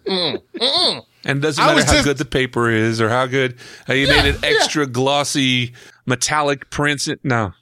mm 0.07 0.43
mm 0.61 1.07
And 1.25 1.41
doesn't 1.43 1.65
matter 1.65 1.85
how 1.85 1.93
just- 1.93 2.05
good 2.05 2.19
the 2.19 2.25
paper 2.25 2.71
is 2.71 3.01
or 3.01 3.09
how 3.09 3.27
good 3.27 3.57
uh, 3.89 3.93
you 3.95 4.07
made 4.09 4.25
it 4.27 4.43
extra 4.45 4.87
glossy 4.87 5.75
metallic 6.07 6.69
prints. 6.71 7.09
It, 7.09 7.21
no. 7.25 7.53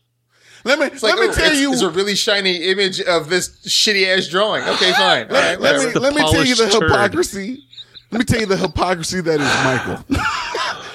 Let 0.64 0.79
me 0.79 0.87
It's 0.87 1.03
like, 1.03 1.14
let 1.14 1.23
me 1.23 1.29
oh, 1.29 1.33
tell 1.35 1.51
it's, 1.51 1.61
you. 1.61 1.73
it's 1.73 1.83
a 1.83 1.90
really 1.90 2.14
shiny 2.14 2.57
image 2.64 3.01
of 3.01 3.29
this 3.29 3.49
shitty 3.66 4.07
ass 4.07 4.29
drawing. 4.29 4.62
Okay, 4.64 4.92
fine. 4.92 5.27
All 5.29 5.33
right, 5.35 5.61
let 5.61 5.95
me 5.95 6.01
let 6.01 6.14
me 6.14 6.21
tell 6.21 6.45
you 6.45 6.55
the 6.55 6.62
polished 6.64 6.79
turd. 6.81 6.90
hypocrisy. 6.90 7.64
Let 8.12 8.18
me 8.18 8.25
tell 8.25 8.40
you 8.40 8.46
the 8.46 8.57
hypocrisy 8.57 9.22
that 9.22 9.40
is 9.40 9.64
Michael. 9.64 10.05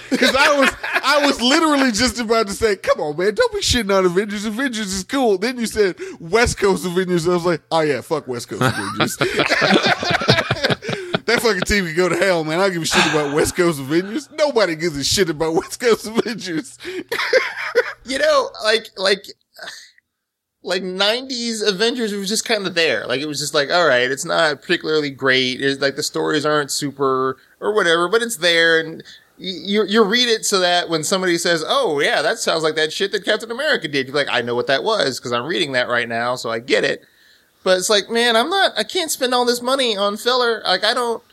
Because 0.10 0.34
I 0.36 0.58
was 0.58 0.70
I 1.04 1.26
was 1.26 1.42
literally 1.42 1.92
just 1.92 2.18
about 2.20 2.48
to 2.48 2.54
say, 2.54 2.78
"Come 2.78 3.02
on, 3.02 3.18
man, 3.18 3.34
don't 3.34 3.52
be 3.52 3.60
shitting 3.60 3.94
on 3.96 4.06
Avengers. 4.06 4.46
Avengers 4.46 4.94
is 4.94 5.04
cool." 5.04 5.38
Then 5.38 5.60
you 5.60 5.66
said 5.66 5.98
West 6.20 6.58
Coast 6.58 6.86
Avengers. 6.86 7.28
I 7.28 7.34
was 7.34 7.46
like, 7.46 7.62
"Oh 7.72 7.82
yeah, 7.82 8.00
fuck 8.02 8.26
West 8.28 8.48
Coast 8.48 8.62
Avengers." 8.62 9.18
that 11.26 11.40
fucking 11.42 11.62
team 11.62 11.86
can 11.86 11.96
go 11.96 12.08
to 12.10 12.16
hell, 12.16 12.44
man. 12.44 12.60
I 12.60 12.64
don't 12.64 12.74
give 12.74 12.84
a 12.84 12.86
shit 12.86 13.06
about 13.12 13.36
West 13.36 13.56
Coast 13.56 13.80
Avengers. 13.80 14.30
Nobody 14.32 14.76
gives 14.76 14.96
a 14.98 15.04
shit 15.04 15.30
about 15.30 15.54
West 15.54 15.80
Coast 15.80 16.08
Avengers. 16.08 16.78
you 18.06 18.18
know, 18.18 18.50
like 18.64 18.88
like 18.98 19.26
like 20.68 20.84
90s 20.84 21.66
Avengers 21.66 22.14
was 22.14 22.28
just 22.28 22.44
kind 22.44 22.68
of 22.68 22.76
there. 22.76 23.08
Like 23.08 23.22
it 23.22 23.26
was 23.26 23.40
just 23.40 23.54
like, 23.54 23.72
all 23.72 23.88
right, 23.88 24.12
it's 24.12 24.26
not 24.26 24.62
particularly 24.62 25.10
great. 25.10 25.62
It's 25.62 25.82
like 25.82 25.96
the 25.96 26.04
stories 26.04 26.46
aren't 26.46 26.72
super 26.72 27.38
or 27.62 27.74
whatever, 27.74 28.10
but 28.10 28.22
it's 28.22 28.36
there 28.36 28.78
and 28.78 29.02
you 29.38 29.86
you 29.86 30.04
read 30.04 30.28
it 30.28 30.46
so 30.46 30.60
that 30.60 30.90
when 30.90 31.04
somebody 31.04 31.38
says, 31.38 31.64
"Oh 31.66 32.00
yeah, 32.00 32.22
that 32.24 32.40
sounds 32.40 32.64
like 32.64 32.76
that 32.76 32.92
shit 32.92 33.12
that 33.12 33.24
Captain 33.24 33.52
America 33.52 33.88
did," 33.88 34.08
you're 34.08 34.16
like, 34.16 34.28
"I 34.32 34.42
know 34.42 34.56
what 34.56 34.68
that 34.68 34.84
was 34.84 35.20
because 35.20 35.32
I'm 35.32 35.46
reading 35.46 35.74
that 35.74 35.88
right 35.88 36.10
now, 36.10 36.36
so 36.36 36.50
I 36.50 36.58
get 36.60 36.84
it." 36.84 37.06
But 37.64 37.78
it's 37.78 37.90
like, 37.90 38.10
man, 38.10 38.36
I'm 38.36 38.50
not. 38.50 38.72
I 38.76 38.84
can't 38.84 39.12
spend 39.12 39.36
all 39.36 39.46
this 39.46 39.62
money 39.62 39.96
on 39.96 40.18
filler. 40.18 40.62
Like 40.66 40.84
I 40.84 40.94
don't. 40.94 41.24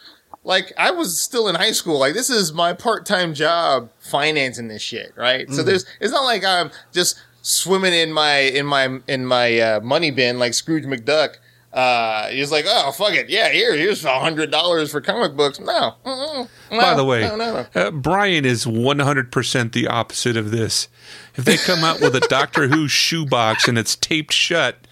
Like 0.44 0.72
I 0.76 0.90
was 0.90 1.18
still 1.18 1.48
in 1.48 1.54
high 1.54 1.72
school. 1.72 1.98
Like 1.98 2.12
this 2.12 2.28
is 2.28 2.52
my 2.52 2.74
part 2.74 3.06
time 3.06 3.32
job 3.32 3.88
financing 4.00 4.68
this 4.68 4.82
shit, 4.82 5.12
right? 5.16 5.48
Mm. 5.48 5.54
So 5.54 5.62
there's. 5.62 5.86
It's 5.98 6.12
not 6.12 6.24
like 6.24 6.44
I'm 6.44 6.70
just 6.92 7.18
swimming 7.44 7.92
in 7.94 8.12
my 8.12 8.38
in 8.38 8.66
my 8.66 9.00
in 9.06 9.24
my 9.26 9.58
uh, 9.58 9.80
money 9.80 10.10
bin 10.10 10.38
like 10.38 10.54
Scrooge 10.54 10.84
McDuck 10.84 11.36
uh, 11.74 12.28
he's 12.28 12.52
like, 12.52 12.64
oh, 12.68 12.92
fuck 12.92 13.14
it. 13.14 13.28
Yeah, 13.28 13.50
here, 13.50 13.76
here's 13.76 14.04
a 14.04 14.20
hundred 14.20 14.52
dollars 14.52 14.92
for 14.92 15.00
comic 15.00 15.36
books. 15.36 15.58
No. 15.58 15.94
no 16.06 16.48
By 16.70 16.94
the 16.94 17.04
way, 17.04 17.22
no, 17.22 17.34
no, 17.34 17.66
uh, 17.74 17.90
Brian 17.90 18.44
is 18.44 18.64
100% 18.64 19.72
the 19.72 19.88
opposite 19.88 20.36
of 20.36 20.52
this. 20.52 20.86
If 21.34 21.44
they 21.44 21.56
come 21.56 21.82
out 21.82 22.00
with 22.00 22.14
a 22.14 22.20
Doctor 22.20 22.68
Who 22.68 22.86
shoebox 22.86 23.66
and 23.66 23.76
it's 23.76 23.96
taped 23.96 24.32
shut, 24.32 24.86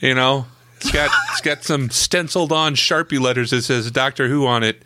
you 0.00 0.12
know, 0.12 0.46
it's 0.78 0.90
got, 0.90 1.10
it's 1.30 1.40
got 1.40 1.62
some 1.62 1.88
stenciled 1.90 2.50
on 2.50 2.74
Sharpie 2.74 3.20
letters 3.20 3.50
that 3.50 3.62
says 3.62 3.88
Doctor 3.92 4.26
Who 4.26 4.44
on 4.44 4.64
it. 4.64 4.82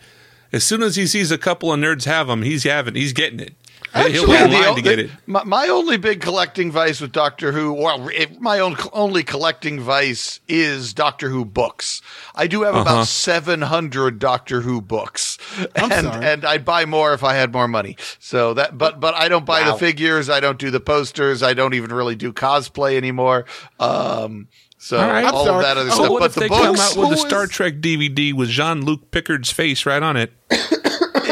As 0.52 0.64
soon 0.64 0.82
as 0.82 0.96
he 0.96 1.06
sees 1.06 1.30
a 1.30 1.38
couple 1.38 1.72
of 1.72 1.80
nerds 1.80 2.04
have 2.04 2.26
them, 2.26 2.42
he's 2.42 2.64
having, 2.64 2.94
he's 2.94 3.14
getting 3.14 3.40
it. 3.40 3.54
Actually, 3.92 4.12
He'll 4.12 4.48
be 4.48 4.54
the, 4.54 4.74
to 4.74 4.82
get 4.82 4.98
it. 4.98 5.10
My, 5.26 5.42
my, 5.44 5.68
only 5.68 5.96
big 5.96 6.20
collecting 6.20 6.70
vice 6.70 7.00
with 7.00 7.10
Doctor 7.10 7.52
Who, 7.52 7.72
well, 7.72 8.08
it, 8.08 8.40
my 8.40 8.60
own 8.60 8.76
only 8.92 9.24
collecting 9.24 9.80
vice 9.80 10.38
is 10.46 10.94
Doctor 10.94 11.28
Who 11.28 11.44
books. 11.44 12.00
I 12.34 12.46
do 12.46 12.62
have 12.62 12.74
uh-huh. 12.74 12.82
about 12.82 13.06
700 13.08 14.18
Doctor 14.18 14.60
Who 14.60 14.80
books, 14.80 15.38
I'm 15.76 15.90
and 15.90 16.06
sorry. 16.06 16.24
and 16.24 16.44
I'd 16.44 16.64
buy 16.64 16.84
more 16.84 17.14
if 17.14 17.24
I 17.24 17.34
had 17.34 17.52
more 17.52 17.66
money. 17.66 17.96
So 18.18 18.54
that, 18.54 18.78
but 18.78 19.00
but 19.00 19.14
I 19.14 19.28
don't 19.28 19.44
buy 19.44 19.62
wow. 19.62 19.72
the 19.72 19.78
figures. 19.78 20.30
I 20.30 20.38
don't 20.40 20.58
do 20.58 20.70
the 20.70 20.80
posters. 20.80 21.42
I 21.42 21.54
don't 21.54 21.74
even 21.74 21.92
really 21.92 22.16
do 22.16 22.32
cosplay 22.32 22.96
anymore. 22.96 23.46
Um, 23.80 24.48
so 24.78 24.98
all, 24.98 25.08
right. 25.08 25.24
all 25.26 25.48
of 25.48 25.62
that 25.62 25.76
other 25.76 25.90
oh, 25.90 25.94
stuff. 25.94 26.10
What 26.10 26.20
but 26.20 26.26
if 26.26 26.34
the 26.34 26.40
they 26.40 26.48
books, 26.48 26.64
come 26.64 27.04
out 27.04 27.10
with 27.10 27.18
a 27.18 27.20
Star 27.20 27.46
Trek 27.46 27.74
DVD 27.74 28.32
with 28.32 28.48
Jean 28.48 28.84
Luc 28.84 29.10
Picard's 29.10 29.50
face 29.50 29.84
right 29.84 30.02
on 30.02 30.16
it? 30.16 30.32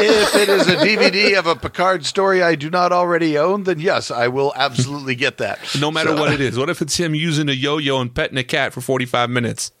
If 0.01 0.35
it 0.35 0.49
is 0.49 0.67
a 0.67 0.75
DVD 0.77 1.37
of 1.37 1.47
a 1.47 1.55
Picard 1.55 2.05
story 2.05 2.41
I 2.41 2.55
do 2.55 2.69
not 2.69 2.91
already 2.91 3.37
own, 3.37 3.63
then 3.63 3.79
yes, 3.79 4.11
I 4.11 4.27
will 4.27 4.53
absolutely 4.55 5.15
get 5.15 5.37
that. 5.37 5.59
No 5.79 5.91
matter 5.91 6.09
so, 6.15 6.19
what 6.19 6.33
it 6.33 6.41
is. 6.41 6.57
What 6.57 6.69
if 6.69 6.81
it's 6.81 6.97
him 6.97 7.15
using 7.15 7.49
a 7.49 7.53
yo-yo 7.53 7.99
and 8.01 8.13
petting 8.13 8.37
a 8.37 8.43
cat 8.43 8.73
for 8.73 8.81
45 8.81 9.29
minutes? 9.29 9.71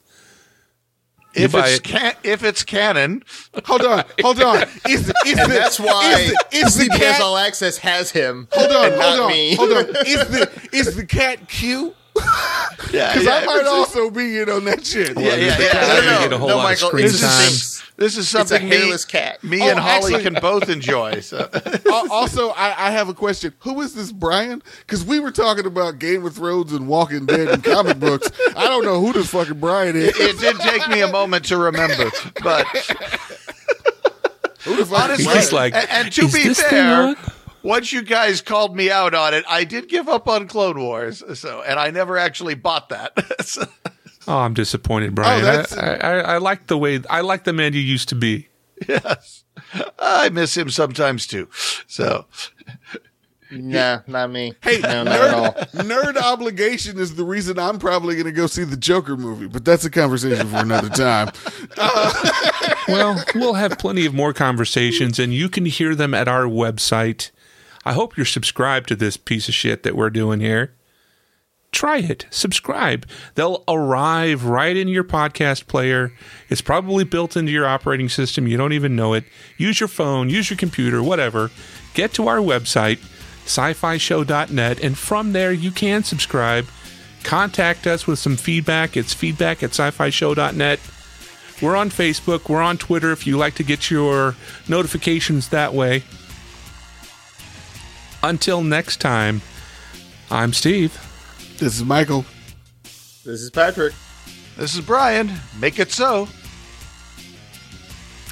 if 1.35 1.53
it's 1.53 1.77
it. 1.77 1.83
can- 1.83 2.15
if 2.23 2.43
it's 2.43 2.63
canon, 2.63 3.23
hold 3.65 3.81
on, 3.83 4.03
hold 4.21 4.41
on. 4.41 4.63
Is, 4.87 5.11
is 5.25 5.37
the, 5.37 5.45
that's 5.47 5.79
why 5.79 6.19
is, 6.19 6.31
the, 6.31 6.57
is 6.57 6.75
the 6.77 6.89
cat, 6.89 7.21
All 7.21 7.37
Access 7.37 7.77
has 7.77 8.11
him. 8.11 8.47
Hold 8.51 8.71
on, 8.71 8.91
hold 8.99 9.19
on, 9.21 9.31
me. 9.31 9.55
hold 9.55 9.71
on. 9.71 9.85
Is 10.05 10.27
the 10.27 10.69
is 10.73 10.95
the 10.95 11.05
cat 11.05 11.47
cute? 11.47 11.95
yeah, 12.91 13.13
because 13.13 13.25
yeah, 13.25 13.39
I 13.41 13.45
might 13.45 13.65
also 13.65 14.09
be 14.09 14.39
in 14.39 14.49
on 14.49 14.65
that 14.65 14.85
shit. 14.85 15.17
Yeah, 15.17 15.35
yeah, 15.35 15.57
yeah. 15.57 15.57
yeah. 15.59 16.27
No, 16.29 16.37
no, 16.37 16.47
no, 16.47 16.57
Michael. 16.57 16.95
It's 16.95 17.19
time. 17.19 17.79
This 17.97 18.15
is 18.15 18.29
something 18.29 18.55
it's 18.55 18.73
a 18.73 18.77
hairless 18.77 19.05
me, 19.07 19.11
cat. 19.11 19.43
Me 19.43 19.61
oh, 19.61 19.71
and 19.71 19.79
Holly 19.79 20.15
actually, 20.15 20.23
can 20.23 20.33
both 20.41 20.69
enjoy. 20.69 21.19
So. 21.19 21.49
also, 22.09 22.49
I, 22.51 22.87
I, 22.87 22.91
have 22.91 23.09
a 23.09 23.13
question. 23.13 23.53
Who 23.59 23.81
is 23.81 23.93
this 23.93 24.13
Brian? 24.13 24.63
Because 24.79 25.03
we 25.03 25.19
were 25.19 25.31
talking 25.31 25.65
about 25.65 25.99
Game 25.99 26.25
of 26.25 26.33
Thrones 26.33 26.71
and 26.71 26.87
Walking 26.87 27.25
Dead 27.25 27.49
and 27.49 27.61
comic 27.61 27.99
books. 27.99 28.31
I 28.55 28.67
don't 28.69 28.85
know 28.85 29.01
who 29.01 29.11
this 29.11 29.29
fucking 29.31 29.59
Brian 29.59 29.97
is. 29.97 30.17
It, 30.17 30.17
it 30.17 30.39
did 30.39 30.59
take 30.61 30.87
me 30.87 31.01
a 31.01 31.09
moment 31.09 31.43
to 31.45 31.57
remember, 31.57 32.09
but 32.41 32.65
Who 34.63 34.75
the 34.75 34.85
fuck 34.85 35.09
honestly, 35.09 35.57
like, 35.57 35.73
and, 35.73 35.89
and 35.89 36.11
to 36.13 36.27
be 36.29 36.53
fair 36.53 37.15
once 37.63 37.91
you 37.91 38.01
guys 38.01 38.41
called 38.41 38.75
me 38.75 38.91
out 38.91 39.13
on 39.13 39.33
it, 39.33 39.43
I 39.47 39.63
did 39.63 39.89
give 39.89 40.07
up 40.07 40.27
on 40.27 40.47
Clone 40.47 40.79
Wars. 40.79 41.23
So, 41.39 41.61
and 41.61 41.79
I 41.79 41.91
never 41.91 42.17
actually 42.17 42.55
bought 42.55 42.89
that. 42.89 43.13
so. 43.45 43.65
Oh, 44.27 44.37
I'm 44.37 44.53
disappointed, 44.53 45.15
Brian. 45.15 45.43
Oh, 45.43 45.65
I, 45.77 45.95
I, 45.95 46.19
I 46.19 46.37
like 46.37 46.67
the 46.67 46.77
way 46.77 47.01
I 47.09 47.21
like 47.21 47.45
the 47.45 47.53
man 47.53 47.73
you 47.73 47.79
used 47.79 48.09
to 48.09 48.15
be. 48.15 48.49
Yes, 48.87 49.43
I 49.97 50.29
miss 50.29 50.55
him 50.55 50.69
sometimes 50.69 51.27
too. 51.27 51.49
So, 51.87 52.25
nah, 53.51 53.99
not 54.07 54.31
me. 54.31 54.53
Hey, 54.61 54.79
no, 54.79 55.03
nerd, 55.03 55.71
nerd 55.73 56.15
obligation 56.15 56.97
is 56.97 57.15
the 57.15 57.25
reason 57.25 57.59
I'm 57.59 57.79
probably 57.79 58.15
going 58.15 58.27
to 58.27 58.31
go 58.31 58.47
see 58.47 58.63
the 58.63 58.77
Joker 58.77 59.17
movie, 59.17 59.47
but 59.47 59.65
that's 59.65 59.83
a 59.83 59.89
conversation 59.89 60.47
for 60.47 60.57
another 60.57 60.89
time. 60.89 61.31
Uh, 61.77 62.73
well, 62.87 63.23
we'll 63.35 63.55
have 63.55 63.77
plenty 63.77 64.05
of 64.05 64.13
more 64.13 64.33
conversations, 64.33 65.19
and 65.19 65.33
you 65.33 65.49
can 65.49 65.65
hear 65.65 65.95
them 65.95 66.13
at 66.13 66.27
our 66.27 66.43
website. 66.43 67.31
I 67.85 67.93
hope 67.93 68.17
you're 68.17 68.25
subscribed 68.25 68.89
to 68.89 68.95
this 68.95 69.17
piece 69.17 69.47
of 69.47 69.55
shit 69.55 69.83
that 69.83 69.95
we're 69.95 70.09
doing 70.09 70.39
here 70.39 70.73
try 71.71 71.97
it. 71.97 72.25
Subscribe. 72.29 73.05
They'll 73.35 73.63
arrive 73.67 74.45
right 74.45 74.75
in 74.75 74.87
your 74.87 75.03
podcast 75.03 75.67
player. 75.67 76.11
It's 76.49 76.61
probably 76.61 77.03
built 77.03 77.37
into 77.37 77.51
your 77.51 77.67
operating 77.67 78.09
system. 78.09 78.47
You 78.47 78.57
don't 78.57 78.73
even 78.73 78.95
know 78.95 79.13
it. 79.13 79.25
Use 79.57 79.79
your 79.79 79.87
phone, 79.87 80.29
use 80.29 80.49
your 80.49 80.57
computer, 80.57 81.03
whatever. 81.03 81.51
Get 81.93 82.13
to 82.13 82.27
our 82.27 82.37
website, 82.37 82.99
sci 83.45 83.73
fi 83.73 83.97
show.net, 83.97 84.83
and 84.83 84.97
from 84.97 85.33
there 85.33 85.51
you 85.51 85.71
can 85.71 86.03
subscribe. 86.03 86.67
Contact 87.23 87.85
us 87.85 88.07
with 88.07 88.19
some 88.19 88.37
feedback. 88.37 88.95
It's 88.95 89.13
feedback 89.13 89.61
at 89.63 89.71
sci 89.71 89.91
fi 89.91 90.09
show.net. 90.09 90.79
We're 91.61 91.75
on 91.75 91.89
Facebook. 91.89 92.47
We're 92.47 92.61
on 92.61 92.77
Twitter 92.77 93.11
if 93.11 93.27
you 93.27 93.37
like 93.37 93.55
to 93.55 93.63
get 93.63 93.91
your 93.91 94.35
notifications 94.69 95.49
that 95.49 95.73
way. 95.73 96.03
Until 98.21 98.61
next 98.61 98.99
time, 98.99 99.41
I'm 100.29 100.51
Steve. 100.53 100.93
This 101.57 101.75
is 101.77 101.83
Michael. 101.85 102.25
This 102.83 103.41
is 103.41 103.49
Patrick. 103.49 103.93
This 104.57 104.75
is 104.75 104.81
Brian. 104.81 105.31
Make 105.59 105.79
it 105.79 105.91
so. 105.91 106.27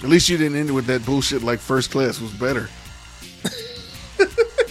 At 0.03 0.09
least 0.09 0.27
you 0.29 0.37
didn't 0.37 0.57
end 0.57 0.75
with 0.75 0.85
that 0.87 1.05
bullshit 1.05 1.41
like 1.41 1.59
first 1.59 1.89
class 1.91 2.19
was 2.19 2.33
better. 2.33 2.69